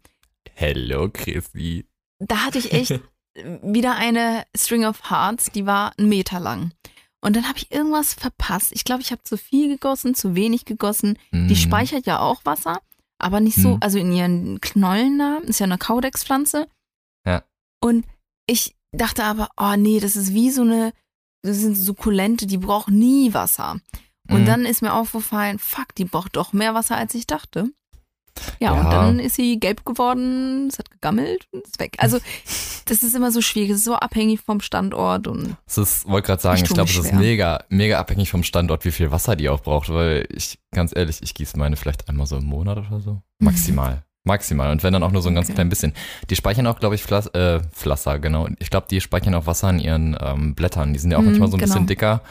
Hello, 0.55 1.09
Chrissy. 1.11 1.86
da 2.19 2.38
hatte 2.45 2.59
ich 2.59 2.71
echt 2.74 2.99
wieder 3.63 3.95
eine 3.95 4.43
String 4.55 4.86
of 4.86 5.09
Hearts, 5.09 5.51
die 5.51 5.65
war 5.65 5.93
einen 5.97 6.09
Meter 6.09 6.39
lang. 6.39 6.71
Und 7.21 7.36
dann 7.38 7.47
habe 7.47 7.57
ich 7.57 7.71
irgendwas 7.71 8.13
verpasst. 8.13 8.74
Ich 8.74 8.84
glaube, 8.84 9.01
ich 9.01 9.11
habe 9.11 9.24
zu 9.24 9.38
viel 9.38 9.69
gegossen, 9.69 10.13
zu 10.13 10.36
wenig 10.36 10.65
gegossen. 10.65 11.17
Die 11.32 11.38
Mhm. 11.38 11.55
speichert 11.55 12.05
ja 12.05 12.19
auch 12.19 12.43
Wasser, 12.45 12.82
aber 13.17 13.39
nicht 13.39 13.55
so, 13.55 13.76
Mhm. 13.76 13.78
also 13.80 13.97
in 13.97 14.11
ihren 14.11 14.59
Knollen 14.61 15.17
da, 15.19 15.38
ist 15.38 15.59
ja 15.59 15.63
eine 15.63 15.78
Kaudexpflanze. 15.78 16.67
Ja. 17.26 17.43
Und 17.82 18.05
ich 18.45 18.76
dachte 18.91 19.24
aber, 19.24 19.49
oh 19.57 19.76
nee, 19.78 20.01
das 20.01 20.17
ist 20.17 20.34
wie 20.34 20.51
so 20.51 20.63
eine, 20.63 20.91
das 21.43 21.57
sind 21.59 21.76
Sukkulente, 21.76 22.45
die 22.45 22.57
braucht 22.57 22.89
nie 22.89 23.34
Wasser. 23.34 23.80
Und 24.30 24.41
Mhm. 24.41 24.45
dann 24.45 24.65
ist 24.65 24.82
mir 24.82 24.93
aufgefallen, 24.93 25.59
fuck, 25.59 25.93
die 25.95 26.05
braucht 26.05 26.36
doch 26.36 26.53
mehr 26.53 26.74
Wasser, 26.74 26.95
als 26.97 27.13
ich 27.13 27.28
dachte. 27.28 27.69
Ja, 28.59 28.74
Ja. 28.74 28.80
und 28.82 28.89
dann 28.91 29.19
ist 29.19 29.36
sie 29.36 29.59
gelb 29.59 29.86
geworden, 29.86 30.67
es 30.67 30.80
hat 30.80 30.89
gegammelt 30.89 31.47
und 31.51 31.63
ist 31.67 31.80
weg. 31.80 31.93
Also, 31.99 32.17
das 32.86 33.03
ist 33.03 33.13
immer 33.13 33.32
so 33.32 33.41
schwierig, 33.41 33.69
es 33.71 33.78
ist 33.80 33.86
so 33.86 33.95
abhängig 33.95 34.41
vom 34.41 34.59
Standort 34.59 35.28
und 35.28 35.55
Es 35.67 36.07
wollte 36.07 36.28
gerade 36.28 36.41
sagen, 36.41 36.63
Ich 36.63 36.69
glaube, 36.74 36.89
es 36.89 36.97
ist 36.97 37.13
mega, 37.13 37.63
mega 37.69 37.99
abhängig 37.99 38.32
vom 38.32 38.43
Standort, 38.43 38.86
wie 38.86 38.91
viel 38.91 39.11
Wasser 39.11 39.36
die 39.36 39.49
auch 39.49 39.61
braucht, 39.61 39.89
weil 39.89 40.26
ich, 40.34 40.57
ganz 40.74 40.95
ehrlich, 40.95 41.19
ich 41.21 41.34
gieße 41.36 41.59
meine 41.59 41.76
vielleicht 41.76 42.09
einmal 42.09 42.26
so 42.26 42.38
im 42.38 42.45
Monat 42.45 42.78
oder 42.80 43.01
so. 43.01 43.21
Maximal. 43.39 44.03
Maximal. 44.26 44.71
Und 44.71 44.82
wenn 44.84 44.93
dann 44.93 45.03
auch 45.03 45.11
nur 45.11 45.21
so 45.21 45.28
ein 45.30 45.36
ganz 45.36 45.47
Okay. 45.47 45.55
klein 45.55 45.69
bisschen. 45.69 45.93
Die 46.30 46.36
speichern 46.38 46.65
auch, 46.65 46.80
glaube 46.80 46.95
ich, 46.95 47.03
Flas 47.03 47.28
äh, 47.28 47.59
Pflaster, 47.71 48.17
genau. 48.19 48.47
Ich 48.59 48.69
glaube, 48.69 48.88
die 48.89 49.01
speichern 49.01 49.36
auch 49.36 49.45
Wasser 49.47 49.69
in 49.69 49.80
ihren 49.80 50.17
ähm, 50.19 50.55
Blättern. 50.55 50.93
Die 50.93 50.99
sind 50.99 51.11
ja 51.11 51.17
auch 51.17 51.21
Mhm, 51.21 51.28
manchmal 51.28 51.49
so 51.49 51.57
ein 51.57 51.59
genau. 51.59 51.74
bisschen 51.74 51.88
dicker. 51.88 52.21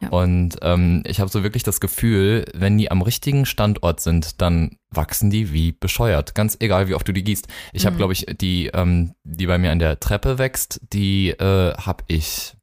Ja. 0.00 0.10
Und 0.10 0.58
ähm, 0.62 1.02
ich 1.06 1.18
habe 1.20 1.28
so 1.30 1.42
wirklich 1.42 1.64
das 1.64 1.80
Gefühl, 1.80 2.44
wenn 2.54 2.78
die 2.78 2.90
am 2.90 3.02
richtigen 3.02 3.46
Standort 3.46 4.00
sind, 4.00 4.40
dann 4.40 4.76
wachsen 4.90 5.28
die 5.30 5.52
wie 5.52 5.72
bescheuert. 5.72 6.36
Ganz 6.36 6.56
egal, 6.60 6.86
wie 6.88 6.94
oft 6.94 7.08
du 7.08 7.12
die 7.12 7.24
gießt. 7.24 7.48
Ich 7.72 7.84
habe, 7.84 7.94
Mhm. 7.94 7.98
glaube 7.98 8.12
ich, 8.12 8.26
die, 8.40 8.66
ähm, 8.68 9.14
die 9.24 9.46
bei 9.46 9.58
mir 9.58 9.72
an 9.72 9.80
der 9.80 9.98
Treppe 9.98 10.38
wächst, 10.38 10.80
die 10.92 11.30
äh, 11.30 11.74
habe 11.74 12.04
ich 12.06 12.54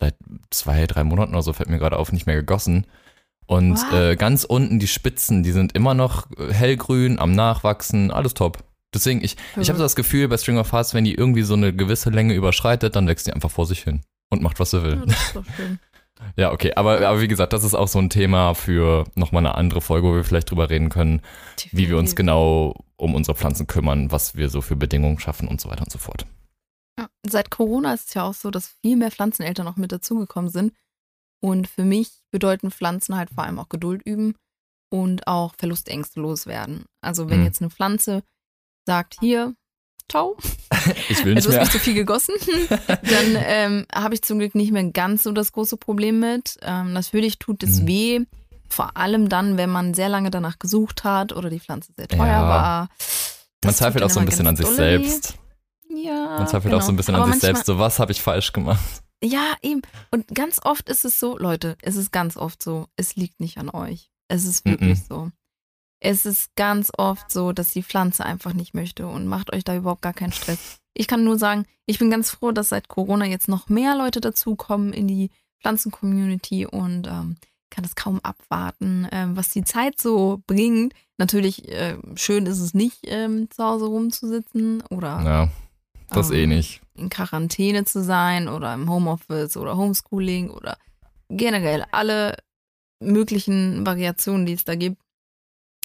seit 0.00 0.16
zwei, 0.50 0.86
drei 0.88 1.04
Monaten 1.04 1.32
oder 1.34 1.42
so, 1.42 1.52
fällt 1.52 1.68
mir 1.70 1.78
gerade 1.78 1.96
auf, 1.96 2.10
nicht 2.10 2.26
mehr 2.26 2.34
gegossen. 2.36 2.86
Und 3.46 3.78
äh, 3.92 4.16
ganz 4.16 4.42
unten 4.42 4.78
die 4.80 4.88
Spitzen, 4.88 5.42
die 5.44 5.52
sind 5.52 5.76
immer 5.76 5.94
noch 5.94 6.26
äh, 6.38 6.52
hellgrün, 6.52 7.18
am 7.20 7.32
Nachwachsen, 7.32 8.10
alles 8.10 8.34
top. 8.34 8.64
Deswegen, 8.92 9.22
ich, 9.22 9.36
ich 9.60 9.68
habe 9.68 9.76
so 9.76 9.84
das 9.84 9.94
Gefühl, 9.96 10.26
bei 10.28 10.38
String 10.38 10.58
of 10.58 10.72
Hearts, 10.72 10.92
wenn 10.94 11.04
die 11.04 11.14
irgendwie 11.14 11.42
so 11.42 11.54
eine 11.54 11.72
gewisse 11.74 12.10
Länge 12.10 12.34
überschreitet, 12.34 12.96
dann 12.96 13.06
wächst 13.06 13.26
die 13.28 13.32
einfach 13.32 13.50
vor 13.50 13.66
sich 13.66 13.82
hin 13.84 14.00
und 14.30 14.42
macht, 14.42 14.58
was 14.60 14.70
sie 14.72 14.82
will. 14.82 14.96
ja, 14.96 15.06
das 15.06 15.20
ist 15.22 15.36
doch 15.36 15.44
schön. 15.56 15.78
Ja, 16.36 16.52
okay, 16.52 16.72
aber, 16.74 17.06
aber 17.06 17.20
wie 17.20 17.28
gesagt, 17.28 17.52
das 17.52 17.64
ist 17.64 17.74
auch 17.74 17.88
so 17.88 17.98
ein 17.98 18.10
Thema 18.10 18.54
für 18.54 19.04
nochmal 19.14 19.46
eine 19.46 19.54
andere 19.54 19.80
Folge, 19.80 20.08
wo 20.08 20.14
wir 20.14 20.24
vielleicht 20.24 20.50
drüber 20.50 20.70
reden 20.70 20.88
können, 20.88 21.22
wie 21.72 21.88
wir 21.88 21.98
uns 21.98 22.16
genau 22.16 22.74
um 22.96 23.14
unsere 23.14 23.36
Pflanzen 23.36 23.66
kümmern, 23.66 24.10
was 24.10 24.34
wir 24.36 24.48
so 24.48 24.60
für 24.60 24.76
Bedingungen 24.76 25.18
schaffen 25.18 25.48
und 25.48 25.60
so 25.60 25.68
weiter 25.70 25.82
und 25.82 25.90
so 25.92 25.98
fort. 25.98 26.26
Ja, 26.98 27.08
seit 27.26 27.50
Corona 27.50 27.94
ist 27.94 28.08
es 28.08 28.14
ja 28.14 28.22
auch 28.24 28.34
so, 28.34 28.50
dass 28.50 28.68
viel 28.82 28.96
mehr 28.96 29.10
Pflanzeneltern 29.10 29.66
noch 29.66 29.76
mit 29.76 29.92
dazugekommen 29.92 30.50
sind. 30.50 30.72
Und 31.42 31.68
für 31.68 31.84
mich 31.84 32.10
bedeuten 32.30 32.70
Pflanzen 32.70 33.16
halt 33.16 33.30
vor 33.30 33.44
allem 33.44 33.58
auch 33.58 33.68
Geduld 33.68 34.02
üben 34.06 34.34
und 34.90 35.26
auch 35.26 35.54
Verlustängste 35.58 36.20
loswerden. 36.20 36.84
Also 37.02 37.28
wenn 37.28 37.40
Mhm. 37.40 37.44
jetzt 37.46 37.60
eine 37.60 37.70
Pflanze 37.70 38.22
sagt, 38.86 39.16
hier, 39.20 39.54
ciao, 40.10 40.36
Ich 41.08 41.24
will 41.24 41.34
du 41.34 41.40
nicht 41.40 41.46
hast 41.46 41.48
mehr. 41.54 41.60
mich 41.60 41.70
zu 41.70 41.78
viel 41.78 41.94
gegossen, 41.94 42.34
dann 42.68 43.36
ähm, 43.36 43.86
habe 43.94 44.14
ich 44.14 44.22
zum 44.22 44.38
Glück 44.38 44.54
nicht 44.54 44.72
mehr 44.72 44.84
ganz 44.90 45.22
so 45.22 45.32
das 45.32 45.52
große 45.52 45.76
Problem 45.76 46.20
mit. 46.20 46.56
Ähm, 46.62 46.92
natürlich 46.92 47.38
tut 47.38 47.62
es 47.62 47.80
Mhm. 47.80 47.86
weh, 47.86 48.20
vor 48.68 48.96
allem 48.96 49.28
dann, 49.28 49.56
wenn 49.56 49.70
man 49.70 49.94
sehr 49.94 50.08
lange 50.08 50.30
danach 50.30 50.58
gesucht 50.58 51.04
hat 51.04 51.32
oder 51.32 51.50
die 51.50 51.60
Pflanze 51.60 51.92
sehr 51.96 52.08
teuer 52.08 52.26
Ja. 52.26 52.48
war. 52.48 52.78
Man 52.80 52.88
Das 53.60 53.76
zweifelt 53.78 54.02
tut 54.02 54.10
auch 54.10 54.14
so 54.14 54.20
ein 54.20 54.26
dann 54.26 54.30
bisschen 54.30 54.46
an 54.46 54.56
sich 54.56 54.66
dolle 54.66 54.76
selbst. 54.76 55.34
Ja, 55.88 56.36
Man 56.38 56.48
zweifelt 56.48 56.64
genau. 56.72 56.78
auch 56.78 56.82
so 56.82 56.92
ein 56.92 56.96
bisschen 56.96 57.14
Aber 57.14 57.24
an 57.24 57.32
sich 57.32 57.40
selbst. 57.40 57.66
So, 57.66 57.78
was 57.78 57.98
habe 57.98 58.10
ich 58.12 58.20
falsch 58.20 58.52
gemacht? 58.52 58.82
Ja, 59.22 59.54
eben. 59.62 59.80
Und 60.10 60.26
ganz 60.34 60.60
oft 60.64 60.88
ist 60.88 61.04
es 61.04 61.18
so, 61.20 61.38
Leute, 61.38 61.76
es 61.82 61.96
ist 61.96 62.10
ganz 62.12 62.36
oft 62.36 62.62
so, 62.62 62.88
es 62.96 63.16
liegt 63.16 63.40
nicht 63.40 63.58
an 63.58 63.70
euch. 63.70 64.10
Es 64.28 64.44
ist 64.44 64.64
wirklich 64.66 64.98
so. 65.08 65.30
Es 66.04 66.26
ist 66.26 66.54
ganz 66.54 66.92
oft 66.98 67.30
so, 67.32 67.52
dass 67.52 67.70
die 67.72 67.82
Pflanze 67.82 68.26
einfach 68.26 68.52
nicht 68.52 68.74
möchte 68.74 69.06
und 69.06 69.26
macht 69.26 69.54
euch 69.54 69.64
da 69.64 69.74
überhaupt 69.74 70.02
gar 70.02 70.12
keinen 70.12 70.32
Stress. 70.32 70.78
Ich 70.92 71.08
kann 71.08 71.24
nur 71.24 71.38
sagen, 71.38 71.64
ich 71.86 71.98
bin 71.98 72.10
ganz 72.10 72.30
froh, 72.30 72.52
dass 72.52 72.68
seit 72.68 72.88
Corona 72.88 73.24
jetzt 73.24 73.48
noch 73.48 73.70
mehr 73.70 73.96
Leute 73.96 74.20
dazukommen 74.20 74.92
in 74.92 75.08
die 75.08 75.30
Pflanzen-Community 75.62 76.66
und 76.66 77.06
ähm, 77.06 77.36
kann 77.70 77.84
es 77.86 77.94
kaum 77.94 78.20
abwarten, 78.22 79.08
ähm, 79.12 79.34
was 79.34 79.48
die 79.48 79.64
Zeit 79.64 79.98
so 79.98 80.42
bringt. 80.46 80.92
Natürlich, 81.16 81.68
äh, 81.72 81.96
schön 82.16 82.44
ist 82.44 82.60
es 82.60 82.74
nicht, 82.74 82.98
ähm, 83.04 83.48
zu 83.50 83.64
Hause 83.64 83.86
rumzusitzen 83.86 84.82
oder 84.90 85.22
Ja, 85.22 85.48
das 86.10 86.30
ähm, 86.30 86.36
eh 86.36 86.46
nicht. 86.46 86.82
in 86.96 87.08
Quarantäne 87.08 87.86
zu 87.86 88.04
sein 88.04 88.48
oder 88.48 88.74
im 88.74 88.90
Homeoffice 88.90 89.56
oder 89.56 89.78
Homeschooling 89.78 90.50
oder 90.50 90.76
generell 91.30 91.86
alle 91.92 92.36
möglichen 93.00 93.86
Variationen, 93.86 94.44
die 94.44 94.52
es 94.52 94.64
da 94.64 94.74
gibt. 94.74 94.98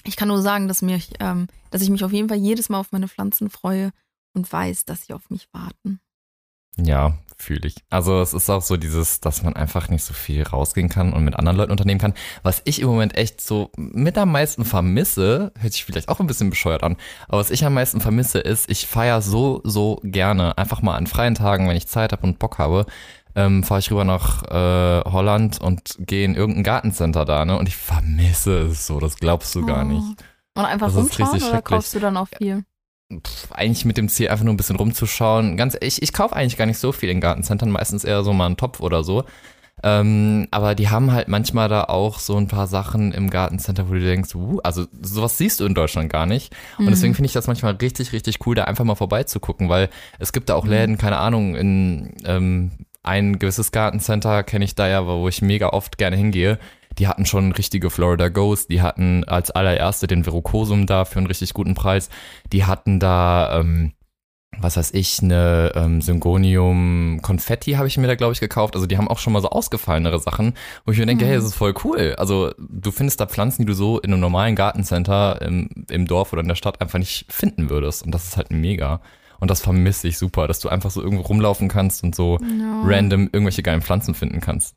Ich 0.04 0.16
kann 0.16 0.28
nur 0.28 0.42
sagen, 0.42 0.68
dass, 0.68 0.82
mich, 0.82 1.12
ähm, 1.20 1.48
dass 1.70 1.82
ich 1.82 1.90
mich 1.90 2.04
auf 2.04 2.12
jeden 2.12 2.28
Fall 2.28 2.38
jedes 2.38 2.68
Mal 2.68 2.78
auf 2.78 2.92
meine 2.92 3.08
Pflanzen 3.08 3.50
freue 3.50 3.92
und 4.32 4.50
weiß, 4.50 4.84
dass 4.84 5.06
sie 5.06 5.12
auf 5.12 5.30
mich 5.30 5.48
warten. 5.52 6.00
Ja, 6.76 7.18
fühle 7.36 7.66
ich. 7.66 7.76
Also 7.90 8.20
es 8.20 8.32
ist 8.32 8.48
auch 8.50 8.62
so 8.62 8.76
dieses, 8.76 9.20
dass 9.20 9.42
man 9.42 9.56
einfach 9.56 9.88
nicht 9.88 10.04
so 10.04 10.12
viel 10.12 10.42
rausgehen 10.42 10.88
kann 10.88 11.12
und 11.12 11.24
mit 11.24 11.36
anderen 11.36 11.56
Leuten 11.56 11.72
unternehmen 11.72 12.00
kann. 12.00 12.14
Was 12.42 12.62
ich 12.64 12.80
im 12.80 12.88
Moment 12.88 13.16
echt 13.16 13.40
so 13.40 13.70
mit 13.76 14.16
am 14.18 14.32
meisten 14.32 14.64
vermisse, 14.64 15.52
hört 15.58 15.72
sich 15.72 15.84
vielleicht 15.84 16.08
auch 16.08 16.20
ein 16.20 16.26
bisschen 16.26 16.50
bescheuert 16.50 16.82
an, 16.82 16.96
aber 17.28 17.38
was 17.38 17.50
ich 17.50 17.64
am 17.64 17.74
meisten 17.74 18.00
vermisse 18.00 18.38
ist, 18.38 18.70
ich 18.70 18.86
feiere 18.86 19.22
so, 19.22 19.60
so 19.64 20.00
gerne 20.04 20.56
einfach 20.58 20.82
mal 20.82 20.96
an 20.96 21.06
freien 21.06 21.34
Tagen, 21.34 21.68
wenn 21.68 21.76
ich 21.76 21.88
Zeit 21.88 22.12
habe 22.12 22.26
und 22.26 22.38
Bock 22.38 22.58
habe, 22.58 22.86
ähm, 23.34 23.62
fahre 23.64 23.80
ich 23.80 23.90
rüber 23.90 24.04
nach 24.04 24.42
äh, 24.44 25.10
Holland 25.10 25.60
und 25.60 25.96
gehe 26.00 26.24
in 26.24 26.34
irgendein 26.34 26.64
Gartencenter 26.64 27.24
da, 27.24 27.44
ne? 27.44 27.58
Und 27.58 27.68
ich 27.68 27.76
vermisse 27.76 28.58
es 28.62 28.86
so, 28.86 28.98
das 29.00 29.16
glaubst 29.16 29.54
du 29.54 29.64
gar 29.64 29.82
Oh. 29.84 29.88
nicht. 29.88 30.06
Und 30.54 30.64
einfach 30.64 30.86
Das 30.86 30.96
ist 30.96 31.00
rumschauen 31.02 31.30
richtig 31.32 31.48
oder 31.50 31.62
kaufst 31.62 31.94
du 31.94 32.00
dann 32.00 32.16
auch 32.16 32.28
viel? 32.36 32.64
Pff, 33.12 33.52
eigentlich 33.52 33.84
mit 33.84 33.96
dem 33.96 34.08
Ziel, 34.08 34.28
einfach 34.28 34.44
nur 34.44 34.54
ein 34.54 34.56
bisschen 34.56 34.76
rumzuschauen. 34.76 35.56
Ganz, 35.56 35.76
ich, 35.80 36.02
ich 36.02 36.12
kaufe 36.12 36.34
eigentlich 36.36 36.56
gar 36.56 36.66
nicht 36.66 36.78
so 36.78 36.92
viel 36.92 37.08
in 37.08 37.20
Gartencentern, 37.20 37.70
meistens 37.70 38.04
eher 38.04 38.22
so 38.24 38.32
mal 38.32 38.46
einen 38.46 38.56
Topf 38.56 38.80
oder 38.80 39.02
so. 39.04 39.24
Ähm, 39.82 40.46
aber 40.50 40.74
die 40.74 40.90
haben 40.90 41.10
halt 41.10 41.28
manchmal 41.28 41.68
da 41.70 41.84
auch 41.84 42.18
so 42.18 42.36
ein 42.36 42.48
paar 42.48 42.66
Sachen 42.66 43.12
im 43.12 43.30
Gartencenter, 43.30 43.88
wo 43.88 43.94
du 43.94 44.00
denkst, 44.00 44.34
uh, 44.34 44.60
also 44.62 44.84
sowas 45.00 45.38
siehst 45.38 45.58
du 45.60 45.64
in 45.64 45.74
Deutschland 45.74 46.12
gar 46.12 46.26
nicht. 46.26 46.54
Und 46.78 46.84
Mhm. 46.84 46.90
deswegen 46.90 47.14
finde 47.14 47.26
ich 47.28 47.32
das 47.32 47.46
manchmal 47.46 47.72
richtig, 47.76 48.12
richtig 48.12 48.46
cool, 48.46 48.54
da 48.54 48.64
einfach 48.64 48.84
mal 48.84 48.94
vorbeizugucken, 48.94 49.68
weil 49.70 49.88
es 50.18 50.32
gibt 50.32 50.50
da 50.50 50.54
auch 50.54 50.66
Läden, 50.66 50.98
keine 50.98 51.16
Ahnung, 51.16 51.54
in 51.56 52.12
ähm, 52.26 52.72
ein 53.02 53.38
gewisses 53.38 53.72
Gartencenter 53.72 54.42
kenne 54.42 54.64
ich 54.64 54.74
da 54.74 54.88
ja, 54.88 55.06
wo 55.06 55.28
ich 55.28 55.42
mega 55.42 55.68
oft 55.70 55.98
gerne 55.98 56.16
hingehe. 56.16 56.58
Die 56.98 57.06
hatten 57.08 57.24
schon 57.24 57.52
richtige 57.52 57.88
Florida 57.88 58.28
Ghost, 58.28 58.68
die 58.70 58.82
hatten 58.82 59.24
als 59.24 59.50
allererste 59.50 60.06
den 60.06 60.24
Verrucosum 60.24 60.86
da 60.86 61.04
für 61.04 61.18
einen 61.18 61.28
richtig 61.28 61.54
guten 61.54 61.74
Preis. 61.74 62.10
Die 62.52 62.64
hatten 62.64 62.98
da, 62.98 63.60
ähm, 63.60 63.92
was 64.58 64.76
weiß 64.76 64.92
ich, 64.94 65.20
eine 65.22 65.72
ähm, 65.76 66.02
Syngonium 66.02 67.20
Konfetti 67.22 67.72
habe 67.72 67.86
ich 67.86 67.96
mir 67.96 68.08
da, 68.08 68.16
glaube 68.16 68.32
ich, 68.32 68.40
gekauft. 68.40 68.74
Also 68.74 68.86
die 68.86 68.98
haben 68.98 69.06
auch 69.08 69.18
schon 69.18 69.32
mal 69.32 69.40
so 69.40 69.50
ausgefallenere 69.50 70.18
Sachen, 70.18 70.54
wo 70.84 70.92
ich 70.92 70.98
mir 70.98 71.06
denke, 71.06 71.24
Mhm. 71.24 71.28
hey, 71.28 71.36
das 71.36 71.46
ist 71.46 71.54
voll 71.54 71.74
cool. 71.84 72.16
Also 72.18 72.52
du 72.58 72.90
findest 72.90 73.20
da 73.20 73.26
Pflanzen, 73.26 73.62
die 73.62 73.66
du 73.66 73.74
so 73.74 74.00
in 74.00 74.12
einem 74.12 74.20
normalen 74.20 74.56
Gartencenter 74.56 75.40
im, 75.42 75.68
im 75.88 76.06
Dorf 76.06 76.32
oder 76.32 76.42
in 76.42 76.48
der 76.48 76.56
Stadt 76.56 76.80
einfach 76.80 76.98
nicht 76.98 77.32
finden 77.32 77.70
würdest. 77.70 78.04
Und 78.04 78.10
das 78.12 78.24
ist 78.26 78.36
halt 78.36 78.50
mega. 78.50 79.00
Und 79.40 79.50
das 79.50 79.60
vermisse 79.62 80.06
ich 80.08 80.18
super, 80.18 80.46
dass 80.46 80.60
du 80.60 80.68
einfach 80.68 80.90
so 80.90 81.02
irgendwo 81.02 81.22
rumlaufen 81.24 81.68
kannst 81.68 82.02
und 82.04 82.14
so 82.14 82.38
Ja, 82.40 82.82
random 82.82 83.24
irgendwelche 83.32 83.62
geilen 83.62 83.82
Pflanzen 83.82 84.14
finden 84.14 84.40
kannst. 84.40 84.76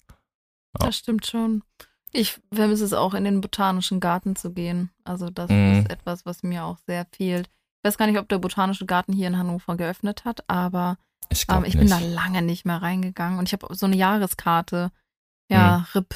Das 0.79 0.97
stimmt 0.97 1.25
schon. 1.25 1.63
Ich 2.11 2.39
vermisse 2.53 2.85
es 2.85 2.93
auch, 2.93 3.13
in 3.13 3.23
den 3.23 3.41
botanischen 3.41 3.99
Garten 3.99 4.35
zu 4.35 4.53
gehen. 4.53 4.89
Also 5.03 5.29
das 5.29 5.49
Mhm. 5.49 5.79
ist 5.81 5.91
etwas, 5.91 6.25
was 6.25 6.43
mir 6.43 6.63
auch 6.63 6.77
sehr 6.87 7.05
fehlt. 7.15 7.47
Ich 7.47 7.87
weiß 7.87 7.97
gar 7.97 8.07
nicht, 8.07 8.17
ob 8.19 8.29
der 8.29 8.37
botanische 8.39 8.85
Garten 8.85 9.13
hier 9.13 9.27
in 9.27 9.37
Hannover 9.37 9.75
geöffnet 9.75 10.23
hat, 10.25 10.47
aber 10.49 10.97
Ich 11.29 11.45
ähm, 11.49 11.65
ich 11.65 11.77
bin 11.77 11.89
da 11.89 11.99
lange 11.99 12.41
nicht 12.41 12.65
mehr 12.65 12.81
reingegangen. 12.81 13.39
Und 13.39 13.49
ich 13.49 13.53
habe 13.53 13.73
so 13.75 13.85
eine 13.85 13.95
Jahreskarte. 13.95 14.91
Ja, 15.49 15.85
RIP. 15.93 16.13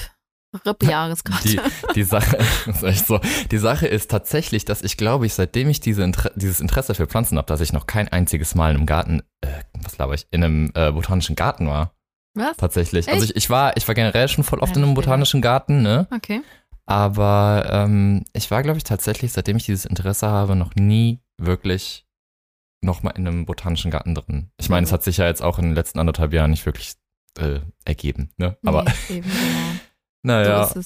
RIP-Jahreskarte. 0.66 1.48
Die, 1.48 1.60
die 1.94 2.02
Sache 2.02 2.38
so. 3.06 3.20
Die 3.50 3.58
Sache 3.58 3.86
ist 3.86 4.10
tatsächlich, 4.10 4.64
dass 4.64 4.82
ich 4.82 4.96
glaube, 4.96 5.26
ich 5.26 5.34
seitdem 5.34 5.68
ich 5.68 5.80
diese 5.80 6.02
Inter 6.02 6.30
dieses 6.36 6.60
Interesse 6.60 6.94
für 6.94 7.06
Pflanzen 7.06 7.38
habe, 7.38 7.46
dass 7.46 7.60
ich 7.60 7.72
noch 7.72 7.86
kein 7.86 8.08
einziges 8.08 8.54
Mal 8.54 8.70
in 8.70 8.76
einem 8.78 8.86
Garten, 8.86 9.22
äh, 9.40 9.48
was 9.82 9.94
glaube 9.96 10.14
ich, 10.14 10.26
in 10.30 10.44
einem 10.44 10.70
äh, 10.74 10.90
botanischen 10.92 11.36
Garten 11.36 11.66
war. 11.68 11.92
Was? 12.34 12.56
Tatsächlich. 12.56 13.08
Also 13.08 13.22
Echt? 13.22 13.30
ich, 13.30 13.36
ich 13.36 13.50
war, 13.50 13.76
ich 13.76 13.88
war 13.88 13.94
generell 13.94 14.28
schon 14.28 14.44
voll 14.44 14.60
oft 14.60 14.76
in 14.76 14.82
einem 14.84 14.94
botanischen 14.94 15.40
Garten, 15.40 15.82
ne? 15.82 16.06
Okay. 16.14 16.42
Aber 16.86 17.68
ähm, 17.70 18.24
ich 18.32 18.50
war, 18.50 18.62
glaube 18.62 18.78
ich, 18.78 18.84
tatsächlich, 18.84 19.32
seitdem 19.32 19.56
ich 19.56 19.64
dieses 19.66 19.84
Interesse 19.84 20.28
habe, 20.28 20.56
noch 20.56 20.74
nie 20.74 21.20
wirklich 21.36 22.06
nochmal 22.80 23.14
in 23.16 23.26
einem 23.26 23.44
botanischen 23.44 23.90
Garten 23.90 24.14
drin. 24.14 24.50
Ich 24.58 24.68
meine, 24.68 24.84
es 24.84 24.90
Mhm. 24.90 24.94
hat 24.94 25.02
sich 25.02 25.16
ja 25.16 25.26
jetzt 25.26 25.42
auch 25.42 25.58
in 25.58 25.66
den 25.66 25.74
letzten 25.74 25.98
anderthalb 25.98 26.32
Jahren 26.32 26.50
nicht 26.50 26.64
wirklich 26.64 26.94
äh, 27.38 27.60
ergeben, 27.84 28.30
ne? 28.36 28.56
Aber 28.64 28.84
nee, 29.08 29.16
eben, 29.16 29.28
genau. 29.28 29.80
naja. 30.22 30.66
So. 30.66 30.82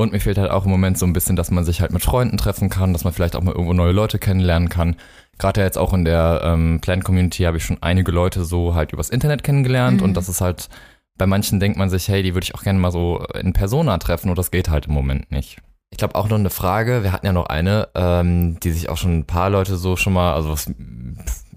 Und 0.00 0.12
mir 0.12 0.20
fehlt 0.20 0.38
halt 0.38 0.50
auch 0.52 0.64
im 0.64 0.70
Moment 0.70 0.96
so 0.96 1.06
ein 1.06 1.12
bisschen, 1.12 1.34
dass 1.34 1.50
man 1.50 1.64
sich 1.64 1.80
halt 1.80 1.92
mit 1.92 2.02
Freunden 2.04 2.36
treffen 2.36 2.68
kann, 2.70 2.92
dass 2.92 3.02
man 3.02 3.12
vielleicht 3.12 3.34
auch 3.34 3.42
mal 3.42 3.50
irgendwo 3.52 3.72
neue 3.72 3.90
Leute 3.92 4.18
kennenlernen 4.20 4.68
kann. 4.68 4.94
Gerade 5.38 5.60
ja 5.60 5.66
jetzt 5.66 5.78
auch 5.78 5.92
in 5.92 6.04
der 6.04 6.40
ähm, 6.44 6.78
Plant-Community 6.80 7.42
habe 7.44 7.56
ich 7.56 7.64
schon 7.64 7.78
einige 7.82 8.12
Leute 8.12 8.44
so 8.44 8.74
halt 8.74 8.92
übers 8.92 9.10
Internet 9.10 9.42
kennengelernt 9.42 9.98
Mhm. 9.98 10.04
und 10.04 10.14
das 10.14 10.28
ist 10.28 10.40
halt, 10.40 10.68
bei 11.16 11.26
manchen 11.26 11.58
denkt 11.58 11.78
man 11.78 11.90
sich, 11.90 12.06
hey, 12.08 12.22
die 12.22 12.34
würde 12.34 12.44
ich 12.44 12.54
auch 12.54 12.62
gerne 12.62 12.78
mal 12.78 12.92
so 12.92 13.24
in 13.34 13.52
Persona 13.52 13.98
treffen 13.98 14.28
und 14.30 14.38
das 14.38 14.52
geht 14.52 14.68
halt 14.68 14.86
im 14.86 14.92
Moment 14.94 15.32
nicht. 15.32 15.58
Ich 15.90 15.98
glaube 15.98 16.14
auch 16.14 16.28
noch 16.28 16.38
eine 16.38 16.50
Frage, 16.50 17.02
wir 17.02 17.10
hatten 17.12 17.26
ja 17.26 17.32
noch 17.32 17.46
eine, 17.46 17.88
ähm, 17.96 18.60
die 18.60 18.70
sich 18.70 18.88
auch 18.90 18.96
schon 18.98 19.18
ein 19.18 19.24
paar 19.26 19.50
Leute 19.50 19.76
so 19.76 19.96
schon 19.96 20.12
mal, 20.12 20.34
also 20.34 20.50
was 20.50 20.70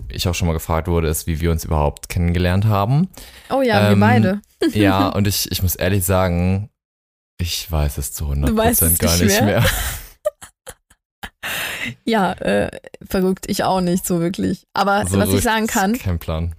ich 0.09 0.27
auch 0.27 0.33
schon 0.35 0.47
mal 0.47 0.53
gefragt 0.53 0.87
wurde, 0.87 1.07
ist, 1.09 1.27
wie 1.27 1.41
wir 1.41 1.51
uns 1.51 1.63
überhaupt 1.63 2.09
kennengelernt 2.09 2.65
haben. 2.65 3.07
Oh 3.51 3.61
ja, 3.61 3.83
wir 3.83 3.91
Ähm, 3.91 3.99
beide. 3.99 4.41
Ja, 4.73 5.09
und 5.15 5.27
ich, 5.27 5.51
ich 5.51 5.61
muss 5.61 5.75
ehrlich 5.75 6.03
sagen, 6.05 6.69
ich 7.41 7.69
weiß 7.71 7.97
es 7.97 8.13
zu 8.13 8.25
100% 8.25 8.45
Du 8.45 8.55
weißt 8.57 8.81
es 8.83 8.99
gar 8.99 9.11
nicht 9.17 9.23
nicht 9.25 9.41
mehr? 9.41 9.45
mehr. 9.61 9.65
Ja, 12.05 12.33
äh, 12.33 12.69
verrückt. 13.07 13.45
Ich 13.49 13.63
auch 13.63 13.81
nicht 13.81 14.05
so 14.05 14.19
wirklich. 14.19 14.67
Aber 14.73 15.05
So 15.07 15.17
was 15.17 15.29
ich 15.29 15.41
sagen 15.41 15.65
kann, 15.67 15.97
Kein 15.97 16.19
Plan. 16.19 16.53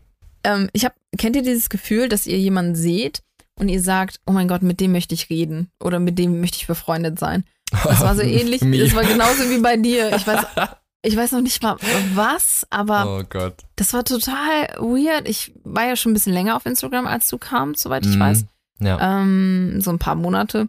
ähm, 0.45 0.68
ich 0.72 0.85
habe, 0.85 0.95
kennt 1.16 1.37
ihr 1.37 1.43
dieses 1.43 1.70
Gefühl, 1.70 2.09
dass 2.09 2.26
ihr 2.26 2.39
jemanden 2.39 2.74
seht 2.74 3.22
und 3.59 3.68
ihr 3.68 3.80
sagt, 3.80 4.20
oh 4.26 4.33
mein 4.33 4.49
Gott, 4.49 4.62
mit 4.62 4.80
dem 4.80 4.91
möchte 4.93 5.14
ich 5.14 5.30
reden 5.30 5.70
oder 5.80 6.01
mit 6.01 6.18
dem 6.18 6.41
möchte 6.41 6.57
ich 6.59 6.66
befreundet 6.66 7.18
sein. 7.18 7.45
Das 7.85 8.01
war 8.01 8.16
so 8.16 8.22
ähnlich, 8.22 8.61
das 8.61 8.95
war 8.97 9.05
genauso 9.05 9.49
wie 9.51 9.59
bei 9.59 9.76
dir. 9.76 10.14
Ich 10.16 10.26
weiß, 10.26 10.45
ich 11.03 11.16
weiß 11.16 11.33
noch 11.33 11.41
nicht 11.43 11.62
mal 11.62 11.76
was, 12.14 12.66
aber 12.70 13.20
oh 13.20 13.24
Gott. 13.28 13.55
das 13.76 13.93
war 13.93 14.05
total 14.05 14.68
weird. 14.78 15.28
Ich 15.28 15.53
war 15.62 15.87
ja 15.87 15.95
schon 15.97 16.11
ein 16.11 16.14
bisschen 16.14 16.33
länger 16.33 16.57
auf 16.57 16.66
Instagram, 16.66 17.07
als 17.07 17.28
du 17.28 17.39
kamst, 17.39 17.83
soweit 17.83 18.05
ich 18.05 18.16
Mhm. 18.16 18.20
weiß. 18.20 18.45
Ja. 18.85 19.20
Ähm, 19.20 19.80
so 19.80 19.91
ein 19.91 19.99
paar 19.99 20.14
Monate. 20.14 20.68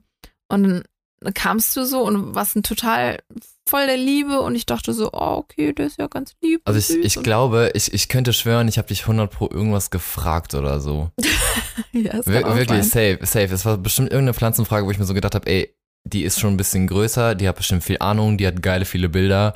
Und 0.50 0.64
dann 0.64 1.34
kamst 1.34 1.76
du 1.78 1.86
so 1.86 2.06
und 2.06 2.36
warst 2.36 2.56
ein 2.56 2.64
total 2.64 3.20
voll 3.68 3.88
der 3.88 3.98
Liebe 3.98 4.42
und 4.42 4.56
ich 4.56 4.66
dachte 4.66 4.94
so, 4.94 5.10
oh, 5.14 5.38
okay, 5.38 5.74
der 5.74 5.88
ist 5.88 5.98
ja 5.98 6.08
ganz 6.08 6.34
lieb. 6.42 6.62
Also 6.66 6.80
ich, 6.80 7.04
ich 7.04 7.24
glaube, 7.24 7.72
ich, 7.74 7.94
ich 7.94 8.10
könnte 8.10 8.34
schwören, 8.34 8.68
ich 8.68 8.78
habe 8.78 8.90
dich 8.90 9.02
100 9.02 9.32
pro 9.32 9.50
irgendwas 9.50 9.90
gefragt 9.90 10.54
oder 10.54 10.80
so. 10.80 11.12
ja, 11.94 12.20
Wir, 12.26 12.44
wirklich, 12.56 12.84
sein. 12.84 13.18
safe, 13.18 13.26
safe. 13.26 13.54
Es 13.54 13.66
war 13.66 13.78
bestimmt 13.78 14.12
irgendeine 14.12 14.34
Pflanzenfrage, 14.34 14.86
wo 14.86 14.92
ich 14.92 15.00
mir 15.00 15.06
so 15.06 15.14
gedacht 15.14 15.36
habe, 15.36 15.50
ey, 15.50 15.74
die 16.06 16.24
ist 16.24 16.40
schon 16.40 16.54
ein 16.54 16.58
bisschen 16.58 16.88
größer, 16.88 17.36
die 17.36 17.48
hat 17.48 17.56
bestimmt 17.56 17.84
viel 17.84 17.98
Ahnung, 18.00 18.38
die 18.38 18.46
hat 18.46 18.62
geile, 18.62 18.84
viele 18.84 19.08
Bilder. 19.08 19.56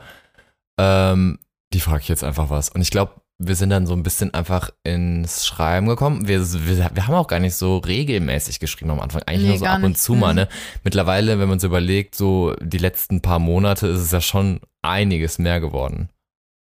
Ähm, 0.80 1.40
die 1.74 1.82
frage 1.82 2.02
ich 2.02 2.08
jetzt 2.08 2.24
einfach 2.24 2.50
was. 2.50 2.70
Und 2.70 2.82
ich 2.82 2.92
glaube, 2.92 3.22
wir 3.40 3.56
sind 3.56 3.70
dann 3.70 3.86
so 3.86 3.94
ein 3.94 4.02
bisschen 4.04 4.34
einfach 4.34 4.72
ins 4.84 5.46
Schreiben 5.46 5.88
gekommen. 5.88 6.28
Wir, 6.28 6.40
wir, 6.42 6.90
wir 6.94 7.08
haben 7.08 7.14
auch 7.14 7.28
gar 7.28 7.40
nicht 7.40 7.56
so 7.56 7.78
regelmäßig 7.78 8.60
geschrieben 8.60 8.90
am 8.92 9.00
Anfang. 9.00 9.22
Eigentlich 9.24 9.44
Nee, 9.44 9.50
nur 9.50 9.58
so 9.60 9.66
ab 9.66 9.84
und 9.84 9.90
nicht. 9.92 10.02
zu 10.02 10.16
mal, 10.16 10.30
Mhm. 10.34 10.36
ne? 10.40 10.48
Mittlerweile, 10.84 11.38
wenn 11.40 11.48
man 11.50 11.60
so 11.60 11.68
überlegt, 11.68 12.16
so 12.16 12.56
die 12.62 12.80
letzten 12.80 13.22
paar 13.22 13.40
Monate 13.40 13.88
ist 13.88 14.00
es 14.02 14.12
ja 14.12 14.22
schon 14.22 14.60
einiges 14.82 15.38
mehr 15.38 15.60
geworden. 15.60 16.10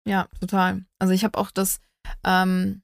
Ja, 0.08 0.26
total. 0.40 0.82
Also 0.98 1.12
ich 1.12 1.24
habe 1.24 1.38
auch 1.38 1.50
das, 1.50 1.78
ähm, 2.24 2.82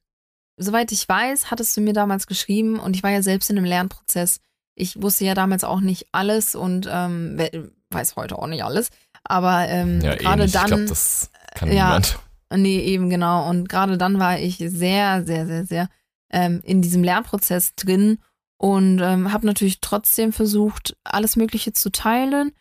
soweit 0.57 0.91
ich 0.91 1.09
weiß, 1.09 1.49
hattest 1.49 1.75
du 1.75 1.81
mir 1.81 1.93
damals 1.93 2.27
geschrieben 2.27 2.79
und 2.79 2.95
ich 2.95 3.01
war 3.03 3.09
ja 3.11 3.21
selbst 3.23 3.49
in 3.49 3.57
einem 3.57 3.65
Lernprozess. 3.65 4.39
Ich 4.75 5.01
wusste 5.01 5.25
ja 5.25 5.33
damals 5.33 5.63
auch 5.63 5.79
nicht 5.81 6.07
alles 6.11 6.53
und 6.55 6.87
ähm, 6.91 7.37
we- 7.37 7.71
weiß 7.91 8.15
heute 8.15 8.37
auch 8.37 8.47
nicht 8.47 8.63
alles. 8.63 8.89
Aber 9.23 9.67
ähm, 9.67 9.99
Ja, 10.01 10.15
gerade 10.15 10.43
ähnlich. 10.43 10.45
Ich 10.45 10.51
glaube, 10.53 10.69
dann, 10.69 10.87
das 10.87 11.31
kann 11.55 11.71
ja. 11.71 11.85
niemand. 11.87 12.19
Nee, 12.55 12.81
eben 12.81 13.09
genau. 13.09 13.49
Und 13.49 13.69
gerade 13.69 13.97
dann 13.97 14.19
war 14.19 14.39
ich 14.39 14.57
sehr, 14.57 15.23
sehr, 15.25 15.45
sehr, 15.45 15.65
sehr 15.65 15.89
ähm, 16.31 16.61
in 16.63 16.81
diesem 16.81 17.03
Lernprozess 17.03 17.75
drin 17.75 18.19
und 18.57 18.99
ähm, 18.99 19.31
habe 19.31 19.45
natürlich 19.45 19.79
trotzdem 19.81 20.33
versucht, 20.33 20.97
alles 21.03 21.35
Mögliche 21.35 21.73
zu 21.73 21.91
teilen. 21.91 22.51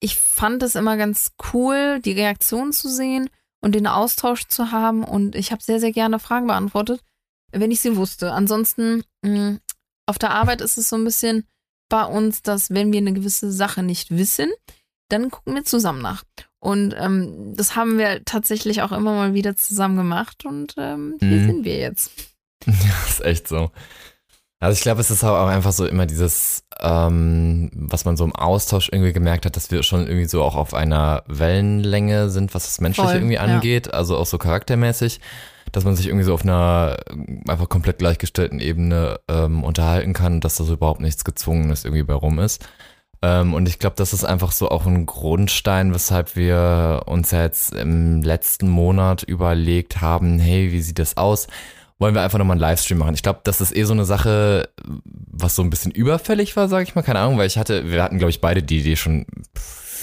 Ich 0.00 0.16
fand 0.16 0.62
es 0.62 0.74
immer 0.74 0.96
ganz 0.96 1.32
cool, 1.52 2.00
die 2.04 2.12
Reaktion 2.12 2.72
zu 2.72 2.88
sehen 2.88 3.30
und 3.60 3.74
den 3.74 3.86
Austausch 3.86 4.46
zu 4.48 4.70
haben. 4.70 5.04
Und 5.04 5.34
ich 5.34 5.52
habe 5.52 5.62
sehr, 5.62 5.80
sehr 5.80 5.92
gerne 5.92 6.18
Fragen 6.18 6.46
beantwortet, 6.46 7.02
wenn 7.52 7.70
ich 7.70 7.80
sie 7.80 7.96
wusste. 7.96 8.32
Ansonsten, 8.32 9.04
mh, 9.22 9.58
auf 10.06 10.18
der 10.18 10.30
Arbeit 10.30 10.60
ist 10.60 10.78
es 10.78 10.88
so 10.88 10.96
ein 10.96 11.04
bisschen 11.04 11.46
bei 11.88 12.04
uns, 12.04 12.42
dass 12.42 12.70
wenn 12.70 12.92
wir 12.92 12.98
eine 12.98 13.12
gewisse 13.12 13.50
Sache 13.50 13.82
nicht 13.82 14.10
wissen, 14.10 14.50
dann 15.08 15.30
gucken 15.30 15.54
wir 15.54 15.64
zusammen 15.64 16.02
nach. 16.02 16.24
Und 16.60 16.94
ähm, 16.98 17.54
das 17.56 17.76
haben 17.76 17.98
wir 17.98 18.24
tatsächlich 18.24 18.82
auch 18.82 18.92
immer 18.92 19.14
mal 19.14 19.34
wieder 19.34 19.56
zusammen 19.56 19.96
gemacht 19.96 20.44
und 20.44 20.74
ähm, 20.76 21.16
hier 21.20 21.28
Mhm. 21.28 21.46
sind 21.46 21.64
wir 21.64 21.76
jetzt. 21.78 22.10
Ja, 22.66 22.74
ist 23.08 23.24
echt 23.24 23.46
so. 23.48 23.70
Also 24.60 24.74
ich 24.74 24.80
glaube, 24.82 25.00
es 25.00 25.12
ist 25.12 25.22
auch 25.22 25.46
einfach 25.46 25.70
so 25.70 25.86
immer 25.86 26.04
dieses, 26.06 26.64
ähm, 26.80 27.70
was 27.72 28.04
man 28.04 28.16
so 28.16 28.24
im 28.24 28.34
Austausch 28.34 28.88
irgendwie 28.90 29.12
gemerkt 29.12 29.46
hat, 29.46 29.54
dass 29.54 29.70
wir 29.70 29.84
schon 29.84 30.08
irgendwie 30.08 30.24
so 30.26 30.42
auch 30.42 30.56
auf 30.56 30.74
einer 30.74 31.22
Wellenlänge 31.28 32.28
sind, 32.30 32.54
was 32.54 32.64
das 32.64 32.80
Menschliche 32.80 33.08
Voll, 33.10 33.16
irgendwie 33.18 33.36
ja. 33.36 33.42
angeht, 33.42 33.94
also 33.94 34.16
auch 34.16 34.26
so 34.26 34.36
charaktermäßig, 34.38 35.20
dass 35.70 35.84
man 35.84 35.94
sich 35.94 36.08
irgendwie 36.08 36.24
so 36.24 36.34
auf 36.34 36.42
einer 36.42 36.96
einfach 37.46 37.68
komplett 37.68 37.98
gleichgestellten 37.98 38.58
Ebene 38.58 39.20
ähm, 39.28 39.62
unterhalten 39.62 40.12
kann, 40.12 40.40
dass 40.40 40.56
da 40.56 40.64
so 40.64 40.72
überhaupt 40.72 41.00
nichts 41.00 41.24
Gezwungenes 41.24 41.84
irgendwie 41.84 42.02
bei 42.02 42.14
rum 42.14 42.40
ist. 42.40 42.66
Ähm, 43.20 43.54
und 43.54 43.68
ich 43.68 43.78
glaube, 43.78 43.96
das 43.96 44.12
ist 44.12 44.24
einfach 44.24 44.52
so 44.52 44.68
auch 44.68 44.86
ein 44.86 45.06
Grundstein, 45.06 45.92
weshalb 45.92 46.36
wir 46.36 47.02
uns 47.06 47.30
jetzt 47.30 47.74
im 47.74 48.22
letzten 48.22 48.68
Monat 48.68 49.22
überlegt 49.22 50.00
haben, 50.00 50.38
hey, 50.38 50.72
wie 50.72 50.80
sieht 50.80 50.98
das 50.98 51.16
aus? 51.16 51.48
wollen 51.98 52.14
wir 52.14 52.22
einfach 52.22 52.38
nochmal 52.38 52.54
einen 52.54 52.60
Livestream 52.60 52.98
machen. 52.98 53.14
Ich 53.14 53.22
glaube, 53.22 53.40
das 53.44 53.60
ist 53.60 53.76
eh 53.76 53.84
so 53.84 53.92
eine 53.92 54.04
Sache, 54.04 54.68
was 54.84 55.56
so 55.56 55.62
ein 55.62 55.70
bisschen 55.70 55.90
überfällig 55.90 56.56
war, 56.56 56.68
sage 56.68 56.84
ich 56.84 56.94
mal. 56.94 57.02
Keine 57.02 57.18
Ahnung, 57.18 57.38
weil 57.38 57.46
ich 57.46 57.58
hatte, 57.58 57.90
wir 57.90 58.02
hatten, 58.02 58.18
glaube 58.18 58.30
ich, 58.30 58.40
beide 58.40 58.62
die 58.62 58.78
Idee 58.78 58.96
schon 58.96 59.26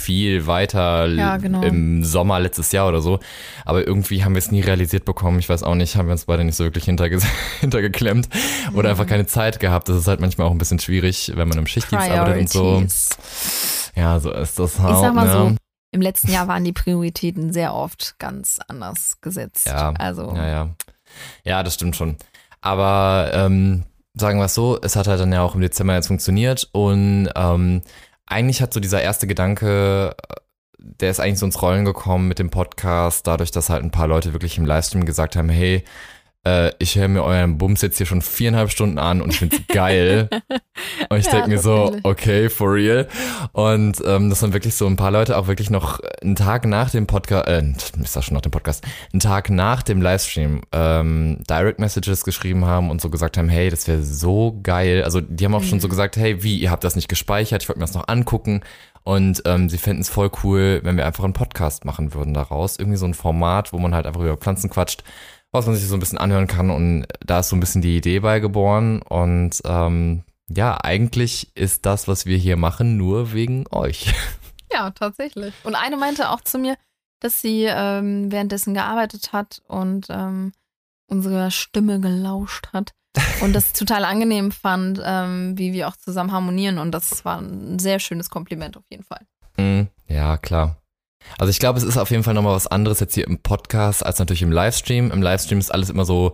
viel 0.05 0.45
weiter 0.45 1.07
Ja, 1.07 1.37
genau. 1.37 1.61
im 1.61 2.03
Sommer 2.03 2.39
letztes 2.39 2.71
Jahr 2.71 2.87
oder 2.87 3.01
so. 3.01 3.19
Aber 3.65 3.85
irgendwie 3.85 4.23
haben 4.23 4.33
wir 4.33 4.39
es 4.39 4.51
nie 4.51 4.61
realisiert 4.61 5.03
bekommen. 5.03 5.39
Ich 5.39 5.49
weiß 5.49 5.63
auch 5.63 5.75
nicht, 5.75 5.95
haben 5.95 6.07
wir 6.07 6.13
uns 6.13 6.25
beide 6.25 6.43
nicht 6.43 6.55
so 6.55 6.63
wirklich 6.63 6.85
hinterge 6.85 7.19
hintergeklemmt 7.59 8.29
oder 8.73 8.91
einfach 8.91 9.07
keine 9.07 9.25
Zeit 9.25 9.59
gehabt. 9.59 9.89
Das 9.89 9.97
ist 9.97 10.07
halt 10.07 10.21
manchmal 10.21 10.47
auch 10.47 10.51
ein 10.51 10.57
bisschen 10.57 10.79
schwierig, 10.79 11.31
wenn 11.35 11.47
man 11.47 11.57
im 11.57 11.67
Schichtdienst 11.67 12.09
arbeitet 12.09 12.41
und 12.41 12.51
so. 12.51 12.83
Ja, 13.95 14.19
so 14.19 14.31
ist 14.31 14.59
das 14.59 14.79
halt. 14.79 14.93
Ich 14.93 15.01
sag 15.01 15.13
mal 15.15 15.25
ne? 15.25 15.31
so, 15.31 15.55
im 15.91 16.01
letzten 16.01 16.31
Jahr 16.31 16.47
waren 16.47 16.63
die 16.63 16.73
Prioritäten 16.73 17.51
sehr 17.51 17.73
oft 17.73 18.19
ganz 18.19 18.59
anders 18.67 19.17
gesetzt. 19.21 19.67
Ja, 19.67 19.91
also 19.97 20.33
Ja, 20.35 20.47
ja. 20.47 20.69
Ja, 21.43 21.63
das 21.63 21.75
stimmt 21.75 21.95
schon. 21.95 22.17
Aber 22.61 23.31
ähm, 23.33 23.85
sagen 24.15 24.39
wir 24.39 24.45
es 24.45 24.55
so, 24.55 24.79
es 24.81 24.95
hat 24.95 25.07
halt 25.07 25.19
dann 25.19 25.31
ja 25.31 25.41
auch 25.41 25.55
im 25.55 25.61
Dezember 25.61 25.93
jetzt 25.93 26.07
funktioniert 26.07 26.67
und 26.71 27.29
ähm, 27.35 27.81
eigentlich 28.27 28.61
hat 28.61 28.73
so 28.73 28.79
dieser 28.79 29.01
erste 29.01 29.27
Gedanke, 29.27 30.15
der 30.77 31.11
ist 31.11 31.19
eigentlich 31.19 31.39
so 31.39 31.45
ins 31.45 31.61
Rollen 31.61 31.85
gekommen 31.85 32.27
mit 32.27 32.39
dem 32.39 32.49
Podcast, 32.49 33.27
dadurch, 33.27 33.51
dass 33.51 33.69
halt 33.69 33.83
ein 33.83 33.91
paar 33.91 34.07
Leute 34.07 34.33
wirklich 34.33 34.57
im 34.57 34.65
Livestream 34.65 35.05
gesagt 35.05 35.35
haben, 35.35 35.49
hey, 35.49 35.83
äh, 36.45 36.71
ich 36.79 36.95
höre 36.95 37.07
mir 37.07 37.23
euren 37.23 37.57
Bums 37.57 37.81
jetzt 37.81 37.97
hier 37.97 38.05
schon 38.05 38.21
viereinhalb 38.21 38.71
Stunden 38.71 38.99
an 38.99 39.21
und 39.21 39.31
ich 39.31 39.39
finde 39.39 39.57
es 39.57 39.67
geil. 39.67 40.29
und 41.09 41.17
ich 41.17 41.25
ja, 41.25 41.31
denke 41.31 41.49
mir 41.49 41.59
so, 41.59 41.95
okay, 42.03 42.49
for 42.49 42.73
real. 42.73 43.07
Und 43.51 44.01
ähm, 44.05 44.29
das 44.29 44.39
sind 44.39 44.53
wirklich 44.53 44.75
so 44.75 44.85
ein 44.85 44.95
paar 44.95 45.11
Leute 45.11 45.37
auch 45.37 45.47
wirklich 45.47 45.69
noch 45.69 45.99
einen 46.21 46.35
Tag 46.35 46.65
nach 46.65 46.91
dem 46.91 47.07
Podcast, 47.07 47.47
äh, 47.47 47.63
ist 48.01 48.15
das 48.15 48.25
schon 48.25 48.35
nach 48.35 48.41
dem 48.41 48.51
Podcast, 48.51 48.85
einen 49.11 49.19
Tag 49.19 49.49
nach 49.49 49.81
dem 49.81 50.01
Livestream 50.01 50.61
ähm, 50.71 51.39
Direct 51.49 51.79
Messages 51.79 52.23
geschrieben 52.23 52.65
haben 52.65 52.91
und 52.91 53.01
so 53.01 53.09
gesagt 53.09 53.37
haben, 53.37 53.49
hey, 53.49 53.69
das 53.69 53.87
wäre 53.87 54.03
so 54.03 54.59
geil. 54.61 55.03
Also 55.03 55.21
die 55.21 55.45
haben 55.45 55.55
auch 55.55 55.61
mhm. 55.61 55.67
schon 55.67 55.79
so 55.79 55.87
mhm. 55.87 55.91
gesagt, 55.91 56.17
hey, 56.17 56.43
wie, 56.43 56.57
ihr 56.57 56.69
habt 56.69 56.83
das 56.83 56.95
nicht 56.95 57.09
gespeichert, 57.09 57.63
ich 57.63 57.69
wollte 57.69 57.79
mir 57.79 57.85
das 57.85 57.95
noch 57.95 58.07
angucken. 58.07 58.61
Und 59.03 59.43
ähm, 59.45 59.69
sie 59.69 59.77
fänden 59.77 60.01
es 60.01 60.09
voll 60.09 60.31
cool, 60.43 60.79
wenn 60.83 60.97
wir 60.97 61.05
einfach 61.05 61.23
einen 61.23 61.33
Podcast 61.33 61.85
machen 61.85 62.15
würden 62.15 62.33
daraus. 62.33 62.77
Irgendwie 62.79 62.97
so 62.97 63.05
ein 63.05 63.13
Format, 63.13 63.71
wo 63.71 63.77
man 63.77 63.93
halt 63.93 64.07
einfach 64.07 64.21
über 64.21 64.35
Pflanzen 64.35 64.71
quatscht 64.71 65.03
was 65.55 65.65
man 65.65 65.75
sich 65.75 65.87
so 65.87 65.95
ein 65.95 65.99
bisschen 65.99 66.17
anhören 66.17 66.47
kann. 66.47 66.69
Und 66.69 67.05
da 67.25 67.39
ist 67.39 67.49
so 67.49 67.55
ein 67.55 67.59
bisschen 67.59 67.81
die 67.81 67.97
Idee 67.97 68.19
bei 68.19 68.39
geboren. 68.39 69.01
Und 69.01 69.61
ähm, 69.65 70.23
ja, 70.47 70.77
eigentlich 70.81 71.55
ist 71.55 71.85
das, 71.85 72.07
was 72.07 72.25
wir 72.25 72.37
hier 72.37 72.57
machen, 72.57 72.97
nur 72.97 73.33
wegen 73.33 73.65
euch. 73.71 74.13
Ja, 74.73 74.91
tatsächlich. 74.91 75.53
Und 75.63 75.75
eine 75.75 75.95
meinte 75.95 76.31
auch 76.31 76.41
zu 76.41 76.57
mir, 76.57 76.75
dass 77.21 77.39
sie 77.39 77.63
ähm, 77.63 78.29
währenddessen 78.29 78.73
gearbeitet 78.73 79.31
hat 79.31 79.61
und 79.69 80.07
ähm, 80.09 80.51
unsere 81.07 81.49
Stimme 81.49 82.01
gelauscht 82.01 82.73
hat 82.73 82.91
und 83.41 83.53
das 83.53 83.71
total 83.73 84.03
angenehm 84.03 84.51
fand, 84.51 84.99
ähm, 85.01 85.57
wie 85.57 85.71
wir 85.71 85.87
auch 85.87 85.95
zusammen 85.95 86.31
harmonieren. 86.31 86.77
Und 86.77 86.91
das 86.91 87.23
war 87.23 87.39
ein 87.39 87.79
sehr 87.79 87.99
schönes 87.99 88.29
Kompliment 88.29 88.75
auf 88.75 88.83
jeden 88.89 89.03
Fall. 89.03 89.21
Mm, 89.57 89.87
ja, 90.07 90.35
klar. 90.37 90.77
Also 91.37 91.49
ich 91.49 91.59
glaube, 91.59 91.77
es 91.77 91.83
ist 91.83 91.97
auf 91.97 92.11
jeden 92.11 92.23
Fall 92.23 92.33
nochmal 92.33 92.55
was 92.55 92.67
anderes 92.67 92.99
jetzt 92.99 93.15
hier 93.15 93.27
im 93.27 93.39
Podcast 93.39 94.05
als 94.05 94.19
natürlich 94.19 94.41
im 94.41 94.51
Livestream. 94.51 95.11
Im 95.11 95.21
Livestream 95.21 95.59
ist 95.59 95.73
alles 95.73 95.89
immer 95.89 96.05
so, 96.05 96.33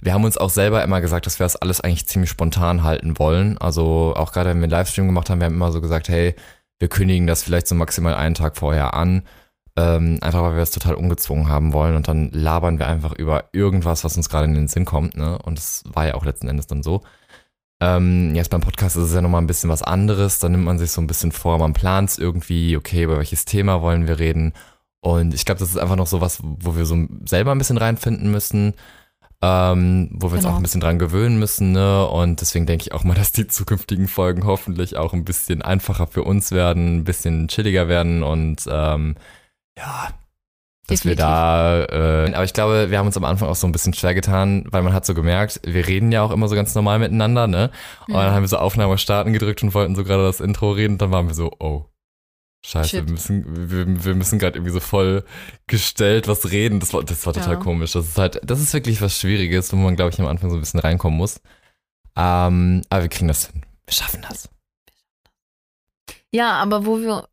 wir 0.00 0.14
haben 0.14 0.24
uns 0.24 0.38
auch 0.38 0.50
selber 0.50 0.82
immer 0.82 1.00
gesagt, 1.00 1.26
dass 1.26 1.38
wir 1.38 1.44
das 1.44 1.56
alles 1.56 1.80
eigentlich 1.80 2.06
ziemlich 2.06 2.30
spontan 2.30 2.84
halten 2.84 3.18
wollen. 3.18 3.58
Also 3.58 4.14
auch 4.16 4.32
gerade 4.32 4.50
wenn 4.50 4.58
wir 4.58 4.64
einen 4.64 4.70
Livestream 4.70 5.06
gemacht 5.06 5.28
haben, 5.28 5.40
wir 5.40 5.46
haben 5.46 5.54
immer 5.54 5.72
so 5.72 5.80
gesagt, 5.80 6.08
hey, 6.08 6.34
wir 6.78 6.88
kündigen 6.88 7.26
das 7.26 7.42
vielleicht 7.42 7.66
so 7.66 7.74
maximal 7.74 8.14
einen 8.14 8.34
Tag 8.34 8.56
vorher 8.56 8.94
an. 8.94 9.22
Ähm, 9.76 10.18
einfach 10.22 10.42
weil 10.42 10.56
wir 10.56 10.62
es 10.62 10.72
total 10.72 10.94
ungezwungen 10.94 11.48
haben 11.48 11.72
wollen 11.72 11.94
und 11.94 12.08
dann 12.08 12.30
labern 12.32 12.80
wir 12.80 12.88
einfach 12.88 13.12
über 13.12 13.44
irgendwas, 13.52 14.02
was 14.02 14.16
uns 14.16 14.28
gerade 14.28 14.46
in 14.46 14.54
den 14.54 14.66
Sinn 14.66 14.84
kommt. 14.84 15.16
Ne? 15.16 15.38
Und 15.38 15.56
das 15.56 15.84
war 15.86 16.06
ja 16.06 16.14
auch 16.14 16.24
letzten 16.24 16.48
Endes 16.48 16.66
dann 16.66 16.82
so. 16.82 17.02
Ähm, 17.80 18.34
jetzt 18.34 18.50
beim 18.50 18.60
Podcast 18.60 18.96
ist 18.96 19.04
es 19.04 19.14
ja 19.14 19.20
nochmal 19.20 19.40
ein 19.40 19.46
bisschen 19.46 19.70
was 19.70 19.82
anderes. 19.82 20.38
Da 20.40 20.48
nimmt 20.48 20.64
man 20.64 20.78
sich 20.78 20.90
so 20.90 21.00
ein 21.00 21.06
bisschen 21.06 21.32
vor, 21.32 21.58
man 21.58 21.72
plant 21.72 22.10
es 22.10 22.18
irgendwie, 22.18 22.76
okay, 22.76 23.04
über 23.04 23.18
welches 23.18 23.44
Thema 23.44 23.82
wollen 23.82 24.08
wir 24.08 24.18
reden. 24.18 24.52
Und 25.00 25.32
ich 25.34 25.44
glaube, 25.44 25.60
das 25.60 25.70
ist 25.70 25.78
einfach 25.78 25.96
noch 25.96 26.06
so 26.08 26.20
was, 26.20 26.40
wo 26.42 26.76
wir 26.76 26.84
so 26.86 27.06
selber 27.24 27.52
ein 27.52 27.58
bisschen 27.58 27.78
reinfinden 27.78 28.30
müssen, 28.30 28.74
ähm, 29.40 30.10
wo 30.12 30.28
wir 30.28 30.34
uns 30.34 30.42
genau. 30.42 30.54
auch 30.54 30.56
ein 30.56 30.62
bisschen 30.62 30.80
dran 30.80 30.98
gewöhnen 30.98 31.38
müssen. 31.38 31.72
Ne? 31.72 32.06
Und 32.08 32.40
deswegen 32.40 32.66
denke 32.66 32.82
ich 32.82 32.92
auch 32.92 33.04
mal, 33.04 33.14
dass 33.16 33.32
die 33.32 33.46
zukünftigen 33.46 34.08
Folgen 34.08 34.44
hoffentlich 34.44 34.96
auch 34.96 35.12
ein 35.12 35.24
bisschen 35.24 35.62
einfacher 35.62 36.08
für 36.08 36.24
uns 36.24 36.50
werden, 36.50 36.98
ein 36.98 37.04
bisschen 37.04 37.48
chilliger 37.48 37.88
werden 37.88 38.22
und 38.24 38.64
ähm, 38.68 39.14
ja, 39.78 40.08
dass 40.88 41.00
Definitiv. 41.00 41.18
wir 41.18 41.26
da, 41.26 41.84
äh, 41.84 42.32
aber 42.32 42.44
ich 42.44 42.54
glaube, 42.54 42.90
wir 42.90 42.98
haben 42.98 43.06
uns 43.06 43.16
am 43.18 43.24
Anfang 43.24 43.48
auch 43.48 43.56
so 43.56 43.66
ein 43.66 43.72
bisschen 43.72 43.92
schwer 43.92 44.14
getan, 44.14 44.64
weil 44.70 44.82
man 44.82 44.94
hat 44.94 45.04
so 45.04 45.12
gemerkt, 45.12 45.60
wir 45.62 45.86
reden 45.86 46.10
ja 46.12 46.22
auch 46.22 46.30
immer 46.30 46.48
so 46.48 46.54
ganz 46.54 46.74
normal 46.74 46.98
miteinander, 46.98 47.46
ne? 47.46 47.70
Und 48.06 48.14
dann 48.14 48.32
haben 48.32 48.42
wir 48.42 48.48
so 48.48 48.56
Aufnahme 48.56 48.96
starten 48.96 49.34
gedrückt 49.34 49.62
und 49.62 49.74
wollten 49.74 49.94
so 49.94 50.02
gerade 50.02 50.22
das 50.22 50.40
Intro 50.40 50.70
reden 50.72 50.94
und 50.94 51.02
dann 51.02 51.12
waren 51.12 51.28
wir 51.28 51.34
so, 51.34 51.52
oh, 51.58 51.84
scheiße, 52.64 52.88
Shit. 52.88 53.06
wir 53.06 53.12
müssen, 53.12 53.70
wir, 53.70 54.04
wir 54.04 54.14
müssen 54.14 54.38
gerade 54.38 54.56
irgendwie 54.56 54.72
so 54.72 54.80
voll 54.80 55.24
gestellt 55.66 56.26
was 56.26 56.50
reden. 56.50 56.80
Das 56.80 56.94
war, 56.94 57.04
das 57.04 57.26
war 57.26 57.34
total 57.34 57.54
ja. 57.54 57.60
komisch. 57.60 57.92
Das 57.92 58.06
ist 58.06 58.16
halt, 58.16 58.40
das 58.42 58.58
ist 58.58 58.72
wirklich 58.72 59.02
was 59.02 59.20
Schwieriges, 59.20 59.70
wo 59.74 59.76
man, 59.76 59.94
glaube 59.94 60.10
ich, 60.10 60.18
am 60.20 60.26
Anfang 60.26 60.48
so 60.48 60.56
ein 60.56 60.60
bisschen 60.60 60.80
reinkommen 60.80 61.18
muss. 61.18 61.42
Ähm, 62.16 62.80
aber 62.88 63.02
wir 63.02 63.10
kriegen 63.10 63.28
das 63.28 63.48
hin. 63.48 63.62
Wir 63.84 63.92
schaffen 63.92 64.24
das. 64.26 64.48
Ja, 66.32 66.52
aber 66.52 66.86
wo 66.86 66.98
wir 66.98 67.28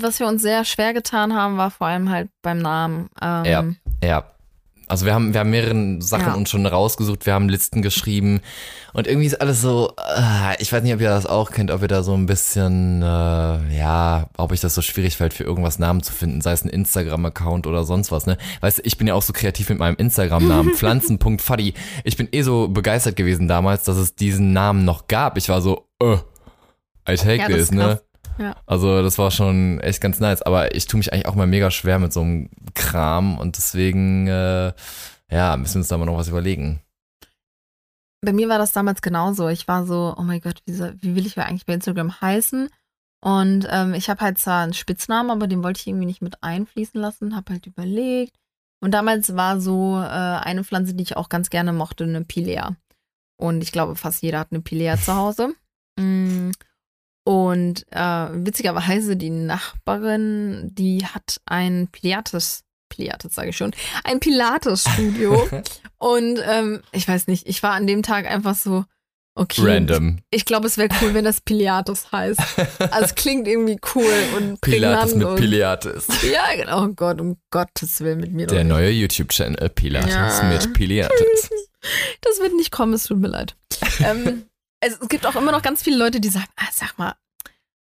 was 0.00 0.20
wir 0.20 0.26
uns 0.26 0.42
sehr 0.42 0.64
schwer 0.64 0.94
getan 0.94 1.34
haben, 1.34 1.56
war 1.56 1.70
vor 1.70 1.86
allem 1.86 2.10
halt 2.10 2.28
beim 2.42 2.58
Namen. 2.58 3.08
Ähm, 3.20 3.44
ja, 3.44 3.64
ja. 4.02 4.24
Also 4.88 5.04
wir 5.04 5.12
haben, 5.12 5.34
wir 5.34 5.40
haben 5.40 5.50
mehrere 5.50 6.00
Sachen 6.00 6.28
ja. 6.28 6.34
uns 6.34 6.48
schon 6.48 6.64
rausgesucht, 6.64 7.26
wir 7.26 7.34
haben 7.34 7.50
Listen 7.50 7.82
geschrieben 7.82 8.40
und 8.94 9.06
irgendwie 9.06 9.26
ist 9.26 9.38
alles 9.40 9.60
so, 9.60 9.92
äh, 10.16 10.60
ich 10.62 10.72
weiß 10.72 10.82
nicht, 10.82 10.94
ob 10.94 11.00
ihr 11.02 11.10
das 11.10 11.26
auch 11.26 11.50
kennt, 11.50 11.70
ob 11.70 11.82
ihr 11.82 11.88
da 11.88 12.02
so 12.02 12.14
ein 12.14 12.24
bisschen, 12.24 13.02
äh, 13.02 13.76
ja, 13.76 14.30
ob 14.38 14.52
ich 14.52 14.60
das 14.60 14.74
so 14.74 14.80
schwierig 14.80 15.18
fällt, 15.18 15.34
für 15.34 15.44
irgendwas 15.44 15.78
Namen 15.78 16.02
zu 16.02 16.12
finden, 16.12 16.40
sei 16.40 16.52
es 16.52 16.64
ein 16.64 16.70
Instagram-Account 16.70 17.66
oder 17.66 17.84
sonst 17.84 18.10
was, 18.10 18.24
ne? 18.24 18.38
Weißt 18.62 18.78
du, 18.78 18.82
ich 18.86 18.96
bin 18.96 19.06
ja 19.06 19.12
auch 19.12 19.22
so 19.22 19.34
kreativ 19.34 19.68
mit 19.68 19.78
meinem 19.78 19.96
Instagram-Namen, 19.96 20.72
pflanzen.fuddy. 20.74 21.74
Ich 22.04 22.16
bin 22.16 22.28
eh 22.32 22.40
so 22.40 22.68
begeistert 22.68 23.16
gewesen 23.16 23.46
damals, 23.46 23.84
dass 23.84 23.98
es 23.98 24.14
diesen 24.14 24.54
Namen 24.54 24.86
noch 24.86 25.06
gab. 25.06 25.36
Ich 25.36 25.50
war 25.50 25.60
so, 25.60 25.86
äh, 26.02 26.16
I 27.06 27.16
take 27.16 27.36
ja, 27.42 27.48
this, 27.48 27.72
ne? 27.72 28.00
Ja. 28.38 28.56
Also 28.66 29.02
das 29.02 29.18
war 29.18 29.30
schon 29.30 29.80
echt 29.80 30.00
ganz 30.00 30.20
nice. 30.20 30.42
Aber 30.42 30.74
ich 30.74 30.86
tue 30.86 30.98
mich 30.98 31.12
eigentlich 31.12 31.26
auch 31.26 31.34
mal 31.34 31.46
mega 31.46 31.70
schwer 31.70 31.98
mit 31.98 32.12
so 32.12 32.20
einem 32.20 32.50
Kram 32.74 33.38
und 33.38 33.56
deswegen, 33.56 34.26
äh, 34.28 34.72
ja, 35.30 35.56
müssen 35.56 35.74
wir 35.74 35.80
uns 35.80 35.88
da 35.88 35.98
mal 35.98 36.06
noch 36.06 36.16
was 36.16 36.28
überlegen. 36.28 36.80
Bei 38.20 38.32
mir 38.32 38.48
war 38.48 38.58
das 38.58 38.72
damals 38.72 39.02
genauso. 39.02 39.48
Ich 39.48 39.68
war 39.68 39.86
so, 39.86 40.14
oh 40.16 40.22
mein 40.22 40.40
Gott, 40.40 40.60
wie, 40.66 40.72
soll, 40.72 40.96
wie 41.00 41.14
will 41.14 41.26
ich 41.26 41.38
eigentlich 41.38 41.66
bei 41.66 41.74
Instagram 41.74 42.20
heißen? 42.20 42.68
Und 43.20 43.66
ähm, 43.70 43.94
ich 43.94 44.10
habe 44.10 44.20
halt 44.20 44.38
zwar 44.38 44.62
einen 44.62 44.74
Spitznamen, 44.74 45.30
aber 45.30 45.46
den 45.46 45.62
wollte 45.62 45.80
ich 45.80 45.86
irgendwie 45.86 46.06
nicht 46.06 46.22
mit 46.22 46.42
einfließen 46.42 47.00
lassen, 47.00 47.36
habe 47.36 47.52
halt 47.52 47.66
überlegt. 47.66 48.36
Und 48.80 48.92
damals 48.92 49.34
war 49.34 49.60
so 49.60 49.98
äh, 49.98 50.04
eine 50.04 50.62
Pflanze, 50.62 50.94
die 50.94 51.02
ich 51.02 51.16
auch 51.16 51.28
ganz 51.28 51.50
gerne 51.50 51.72
mochte, 51.72 52.04
eine 52.04 52.24
Pilea. 52.24 52.76
Und 53.36 53.62
ich 53.62 53.72
glaube, 53.72 53.96
fast 53.96 54.22
jeder 54.22 54.40
hat 54.40 54.52
eine 54.52 54.60
Pilea 54.60 54.96
zu 54.96 55.14
Hause. 55.14 55.54
Mm. 56.00 56.52
Und 57.28 57.84
äh, 57.90 58.28
witzigerweise 58.32 59.14
die 59.14 59.28
Nachbarin, 59.28 60.70
die 60.72 61.04
hat 61.04 61.42
ein 61.44 61.88
Pilates, 61.92 62.64
Pilates 62.88 63.34
sage 63.34 63.50
ich 63.50 63.56
schon, 63.58 63.72
ein 64.04 64.18
Pilates-Studio. 64.18 65.46
und 65.98 66.40
ähm, 66.48 66.80
ich 66.90 67.06
weiß 67.06 67.26
nicht, 67.26 67.46
ich 67.46 67.62
war 67.62 67.72
an 67.72 67.86
dem 67.86 68.02
Tag 68.02 68.26
einfach 68.26 68.54
so, 68.54 68.86
okay. 69.34 69.60
Random. 69.62 70.20
Ich, 70.30 70.38
ich 70.38 70.44
glaube, 70.46 70.68
es 70.68 70.78
wäre 70.78 70.88
cool, 71.02 71.12
wenn 71.12 71.26
das 71.26 71.42
Pilates 71.42 72.10
heißt. 72.12 72.40
Also 72.78 73.04
es 73.04 73.14
klingt 73.14 73.46
irgendwie 73.46 73.78
cool 73.94 74.14
und 74.38 74.58
Pilates 74.62 75.14
mit 75.14 75.36
Pilates. 75.36 76.06
Ja, 76.32 76.56
genau. 76.56 76.86
Oh 76.86 76.88
Gott, 76.96 77.20
um 77.20 77.36
Gottes 77.50 78.00
Willen 78.00 78.20
mit 78.20 78.32
mir. 78.32 78.46
Der 78.46 78.64
neue 78.64 78.88
YouTube-Channel 78.88 79.68
Pilates 79.68 80.14
ja. 80.14 80.44
mit 80.44 80.72
Pilates. 80.72 81.50
Das 82.22 82.40
wird 82.40 82.54
nicht 82.54 82.72
kommen, 82.72 82.92
es 82.94 83.04
tut 83.04 83.18
mir 83.18 83.28
leid. 83.28 83.54
ähm, 84.00 84.46
es, 84.80 84.98
es 85.00 85.08
gibt 85.08 85.26
auch 85.26 85.36
immer 85.36 85.52
noch 85.52 85.62
ganz 85.62 85.82
viele 85.82 85.96
Leute, 85.96 86.20
die 86.20 86.28
sagen, 86.28 86.48
ah, 86.56 86.68
sag 86.72 86.98
mal, 86.98 87.14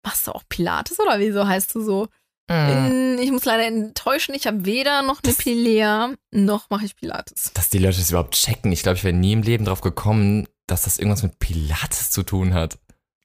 machst 0.03 0.27
du 0.27 0.31
auch 0.31 0.43
Pilates 0.49 0.99
oder 0.99 1.19
wieso 1.19 1.47
heißt 1.47 1.73
du 1.75 1.81
so? 1.81 2.07
Mm. 2.49 3.17
Ich 3.19 3.31
muss 3.31 3.45
leider 3.45 3.65
enttäuschen, 3.65 4.35
ich 4.35 4.47
habe 4.47 4.65
weder 4.65 5.01
noch 5.01 5.21
eine 5.23 5.33
Pilea, 5.33 6.13
noch 6.31 6.69
mache 6.69 6.85
ich 6.85 6.95
Pilates. 6.95 7.51
Dass 7.53 7.69
die 7.69 7.79
Leute 7.79 7.97
das 7.97 8.09
überhaupt 8.09 8.35
checken. 8.35 8.71
Ich 8.71 8.83
glaube, 8.83 8.97
ich 8.97 9.03
wäre 9.03 9.15
nie 9.15 9.33
im 9.33 9.43
Leben 9.43 9.65
drauf 9.65 9.81
gekommen, 9.81 10.47
dass 10.67 10.83
das 10.83 10.97
irgendwas 10.97 11.23
mit 11.23 11.39
Pilates 11.39 12.11
zu 12.11 12.23
tun 12.23 12.53
hat. 12.53 12.77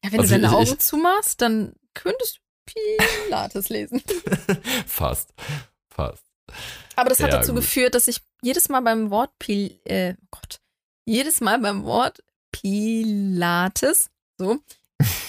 Ja, 0.04 0.12
wenn 0.12 0.20
also 0.20 0.34
du 0.34 0.40
deine 0.40 0.54
Augen 0.54 0.72
ich, 0.72 0.78
zumachst, 0.78 1.40
dann 1.40 1.72
könntest 1.94 2.36
du 2.36 2.72
Pilates 3.26 3.68
lesen. 3.70 4.02
Fast. 4.86 5.34
Fast. 5.90 6.24
Aber 6.94 7.08
das 7.08 7.20
hat 7.20 7.32
ja, 7.32 7.38
dazu 7.38 7.52
gut. 7.52 7.62
geführt, 7.62 7.94
dass 7.94 8.08
ich 8.08 8.20
jedes 8.40 8.68
Mal 8.68 8.80
beim 8.80 9.10
Wort 9.10 9.32
Pil 9.38 9.78
äh, 9.84 10.14
Gott, 10.30 10.60
jedes 11.04 11.40
Mal 11.40 11.58
beim 11.58 11.84
Wort 11.84 12.22
Pilates, 12.52 14.10
so, 14.38 14.58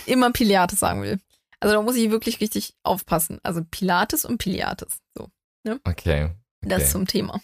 immer 0.05 0.31
Pilates 0.31 0.79
sagen 0.79 1.01
will. 1.01 1.19
Also 1.59 1.75
da 1.75 1.81
muss 1.81 1.95
ich 1.95 2.09
wirklich 2.11 2.39
richtig 2.39 2.75
aufpassen. 2.83 3.39
Also 3.43 3.63
Pilates 3.69 4.25
und 4.25 4.37
Pilates, 4.37 4.99
so. 5.17 5.29
Ne? 5.65 5.79
Okay, 5.83 6.25
okay. 6.25 6.33
Das 6.61 6.91
zum 6.91 7.05
Thema. 7.05 7.41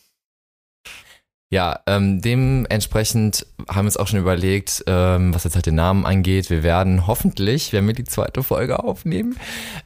Ja, 1.51 1.79
ähm, 1.85 2.21
dementsprechend 2.21 3.45
haben 3.69 3.85
wir 3.85 3.89
uns 3.89 3.97
auch 3.97 4.07
schon 4.07 4.19
überlegt, 4.19 4.83
ähm, 4.87 5.33
was 5.33 5.43
jetzt 5.43 5.55
halt 5.55 5.67
den 5.67 5.75
Namen 5.75 6.05
angeht. 6.05 6.49
Wir 6.49 6.63
werden 6.63 7.05
hoffentlich, 7.05 7.71
wenn 7.71 7.85
wir 7.85 7.93
die 7.93 8.03
zweite 8.03 8.41
Folge 8.41 8.83
aufnehmen, 8.83 9.37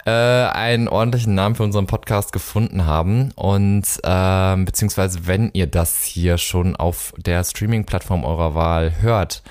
äh, 0.06 0.10
einen 0.10 0.88
ordentlichen 0.88 1.36
Namen 1.36 1.56
für 1.56 1.64
unseren 1.64 1.86
Podcast 1.86 2.32
gefunden 2.32 2.86
haben. 2.86 3.32
Und 3.36 3.84
ähm, 4.04 4.66
beziehungsweise, 4.66 5.28
wenn 5.28 5.52
ihr 5.54 5.68
das 5.68 6.04
hier 6.04 6.38
schon 6.38 6.76
auf 6.78 7.14
der 7.18 7.44
Streaming-Plattform 7.44 8.24
eurer 8.24 8.56
Wahl 8.56 9.02
hört, 9.02 9.44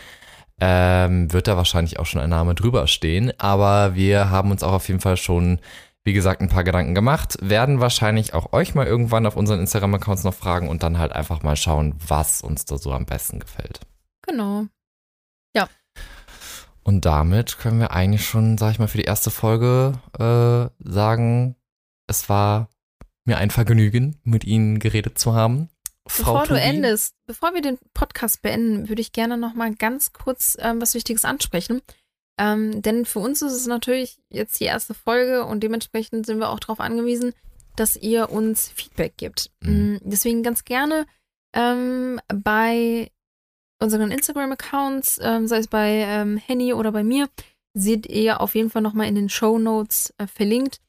ähm, 0.60 1.32
wird 1.32 1.48
da 1.48 1.56
wahrscheinlich 1.56 1.98
auch 1.98 2.06
schon 2.06 2.20
ein 2.20 2.30
Name 2.30 2.54
drüber 2.54 2.86
stehen. 2.86 3.32
Aber 3.38 3.94
wir 3.94 4.30
haben 4.30 4.50
uns 4.50 4.62
auch 4.62 4.72
auf 4.72 4.88
jeden 4.88 5.00
Fall 5.00 5.16
schon, 5.16 5.60
wie 6.04 6.12
gesagt, 6.12 6.40
ein 6.40 6.48
paar 6.48 6.64
Gedanken 6.64 6.94
gemacht, 6.94 7.38
werden 7.40 7.80
wahrscheinlich 7.80 8.34
auch 8.34 8.52
euch 8.52 8.74
mal 8.74 8.86
irgendwann 8.86 9.26
auf 9.26 9.36
unseren 9.36 9.60
Instagram-Accounts 9.60 10.24
noch 10.24 10.34
fragen 10.34 10.68
und 10.68 10.82
dann 10.82 10.98
halt 10.98 11.12
einfach 11.12 11.42
mal 11.42 11.56
schauen, 11.56 11.94
was 12.06 12.40
uns 12.40 12.64
da 12.64 12.78
so 12.78 12.92
am 12.92 13.06
besten 13.06 13.38
gefällt. 13.38 13.80
Genau. 14.26 14.66
Ja. 15.54 15.68
Und 16.82 17.04
damit 17.04 17.58
können 17.58 17.80
wir 17.80 17.92
eigentlich 17.92 18.26
schon, 18.26 18.58
sag 18.58 18.72
ich 18.72 18.78
mal, 18.78 18.88
für 18.88 18.98
die 18.98 19.04
erste 19.04 19.30
Folge 19.30 19.92
äh, 20.18 20.70
sagen, 20.88 21.56
es 22.06 22.28
war 22.28 22.68
mir 23.24 23.36
ein 23.36 23.50
Vergnügen, 23.50 24.16
mit 24.24 24.44
Ihnen 24.44 24.78
geredet 24.78 25.18
zu 25.18 25.34
haben. 25.34 25.68
Frau 26.08 26.40
bevor 26.40 26.46
du 26.46 26.60
endest, 26.60 27.14
bevor 27.26 27.54
wir 27.54 27.62
den 27.62 27.78
Podcast 27.94 28.42
beenden, 28.42 28.88
würde 28.88 29.00
ich 29.00 29.12
gerne 29.12 29.36
noch 29.36 29.54
mal 29.54 29.74
ganz 29.74 30.12
kurz 30.12 30.56
ähm, 30.60 30.80
was 30.80 30.94
Wichtiges 30.94 31.24
ansprechen. 31.24 31.82
Ähm, 32.38 32.82
denn 32.82 33.04
für 33.04 33.18
uns 33.18 33.42
ist 33.42 33.52
es 33.52 33.66
natürlich 33.66 34.18
jetzt 34.30 34.60
die 34.60 34.64
erste 34.64 34.94
Folge 34.94 35.44
und 35.44 35.60
dementsprechend 35.62 36.24
sind 36.24 36.38
wir 36.38 36.50
auch 36.50 36.60
darauf 36.60 36.80
angewiesen, 36.80 37.34
dass 37.76 37.96
ihr 37.96 38.30
uns 38.30 38.68
Feedback 38.68 39.16
gibt. 39.16 39.50
Mhm. 39.60 39.94
Mm, 39.94 40.00
deswegen 40.04 40.42
ganz 40.42 40.64
gerne 40.64 41.06
ähm, 41.54 42.20
bei 42.28 43.10
unseren 43.80 44.10
Instagram-Accounts, 44.10 45.20
ähm, 45.22 45.46
sei 45.46 45.58
es 45.58 45.68
bei 45.68 46.04
ähm, 46.06 46.36
Henny 46.36 46.72
oder 46.72 46.92
bei 46.92 47.04
mir, 47.04 47.28
seht 47.74 48.06
ihr 48.06 48.40
auf 48.40 48.54
jeden 48.54 48.70
Fall 48.70 48.82
nochmal 48.82 49.06
in 49.06 49.14
den 49.14 49.28
Show 49.28 49.58
Notes 49.58 50.12
äh, 50.18 50.26
verlinkt. 50.26 50.80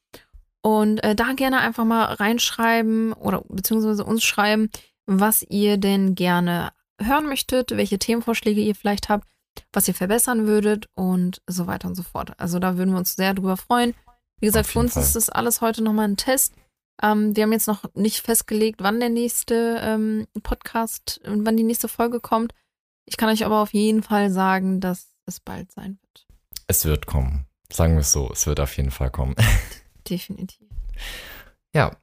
Und 0.61 1.01
äh, 1.03 1.15
da 1.15 1.34
gerne 1.34 1.59
einfach 1.59 1.86
mal 1.86 2.05
reinschreiben 2.05 3.13
oder 3.13 3.43
beziehungsweise 3.47 4.03
uns 4.03 4.24
schreiben, 4.24 4.70
was 5.10 5.41
ihr 5.41 5.78
denn 5.78 6.14
gerne 6.14 6.72
hören 7.01 7.26
möchtet, 7.26 7.72
welche 7.72 7.97
Themenvorschläge 7.97 8.62
ihr 8.62 8.76
vielleicht 8.76 9.10
habt, 9.10 9.28
was 9.74 9.88
ihr 9.88 9.95
verbessern 9.95 10.45
würdet 10.45 10.88
und 10.93 11.41
so 11.47 11.66
weiter 11.66 11.88
und 11.88 11.95
so 11.95 12.03
fort. 12.03 12.39
Also 12.39 12.60
da 12.60 12.78
würden 12.78 12.91
wir 12.91 12.99
uns 12.99 13.16
sehr 13.16 13.34
drüber 13.34 13.57
freuen. 13.57 13.95
Wie 14.39 14.45
gesagt, 14.45 14.68
für 14.68 14.80
uns 14.80 14.93
Fall. 14.93 15.03
ist 15.03 15.16
das 15.16 15.30
alles 15.30 15.62
heute 15.62 15.84
nochmal 15.84 16.07
ein 16.07 16.18
Test. 16.18 16.53
Ähm, 17.01 17.36
wir 17.36 17.43
haben 17.43 17.51
jetzt 17.51 17.68
noch 17.68 17.84
nicht 17.95 18.22
festgelegt, 18.22 18.82
wann 18.84 18.99
der 18.99 19.10
nächste 19.10 19.80
ähm, 19.82 20.28
Podcast, 20.43 21.20
wann 21.26 21.57
die 21.57 21.64
nächste 21.64 21.88
Folge 21.88 22.20
kommt. 22.20 22.53
Ich 23.05 23.18
kann 23.18 23.30
euch 23.30 23.43
aber 23.43 23.62
auf 23.62 23.74
jeden 23.74 24.03
Fall 24.03 24.30
sagen, 24.30 24.80
dass 24.80 25.16
es 25.26 25.39
bald 25.39 25.72
sein 25.72 25.97
wird. 26.01 26.28
Es 26.68 26.86
wird 26.86 27.07
kommen. 27.07 27.47
Sagen 27.72 27.93
wir 27.93 28.01
es 28.01 28.12
so, 28.12 28.30
es 28.32 28.45
wird 28.45 28.60
auf 28.60 28.78
jeden 28.78 28.91
Fall 28.91 29.10
kommen. 29.10 29.36
Definitiv. 30.10 30.68
Ja, 31.74 31.97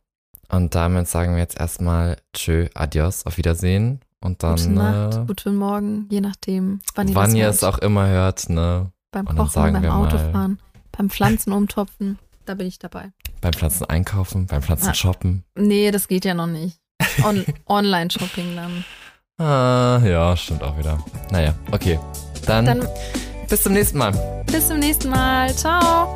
und 0.49 0.75
damit 0.75 1.09
sagen 1.09 1.33
wir 1.33 1.41
jetzt 1.41 1.59
erstmal 1.59 2.17
Tschö, 2.33 2.69
Adios, 2.75 3.27
auf 3.27 3.37
Wiedersehen. 3.37 4.01
Und 4.21 4.43
dann. 4.43 4.57
Gute 4.57 4.71
Nacht, 4.71 5.15
äh, 5.15 5.25
guten 5.27 5.57
Morgen, 5.57 6.07
je 6.11 6.21
nachdem, 6.21 6.81
wann 6.95 7.09
ihr, 7.09 7.15
wann 7.15 7.37
ihr 7.37 7.49
es 7.49 7.63
auch 7.63 7.79
immer 7.79 8.09
hört, 8.09 8.49
ne? 8.49 8.91
Beim 9.11 9.27
Kochen, 9.27 9.73
beim 9.73 9.85
Autofahren, 9.85 10.59
beim 10.97 11.11
Pflanzen 11.11 11.53
umtopfen. 11.53 12.19
Da 12.45 12.55
bin 12.55 12.67
ich 12.67 12.79
dabei. 12.79 13.13
Beim 13.41 13.53
Pflanzen 13.53 13.85
einkaufen, 13.87 14.47
beim 14.47 14.63
Pflanzen 14.63 14.91
ah, 14.91 14.95
shoppen. 14.95 15.45
Nee, 15.57 15.91
das 15.91 16.09
geht 16.09 16.25
ja 16.25 16.35
noch 16.35 16.47
nicht. 16.47 16.79
On 17.25 17.45
Online-Shopping 17.67 18.57
dann. 18.57 18.85
Ah, 19.39 20.01
ja, 20.05 20.37
stimmt 20.37 20.63
auch 20.63 20.79
wieder. 20.79 20.99
Naja, 21.31 21.55
okay. 21.73 21.99
Dann, 22.47 22.65
dann 22.65 22.89
bis 23.49 23.63
zum 23.63 23.73
nächsten 23.73 23.99
Mal. 23.99 24.13
Bis 24.47 24.69
zum 24.69 24.79
nächsten 24.79 25.11
Mal. 25.11 25.55
Ciao. 25.55 26.15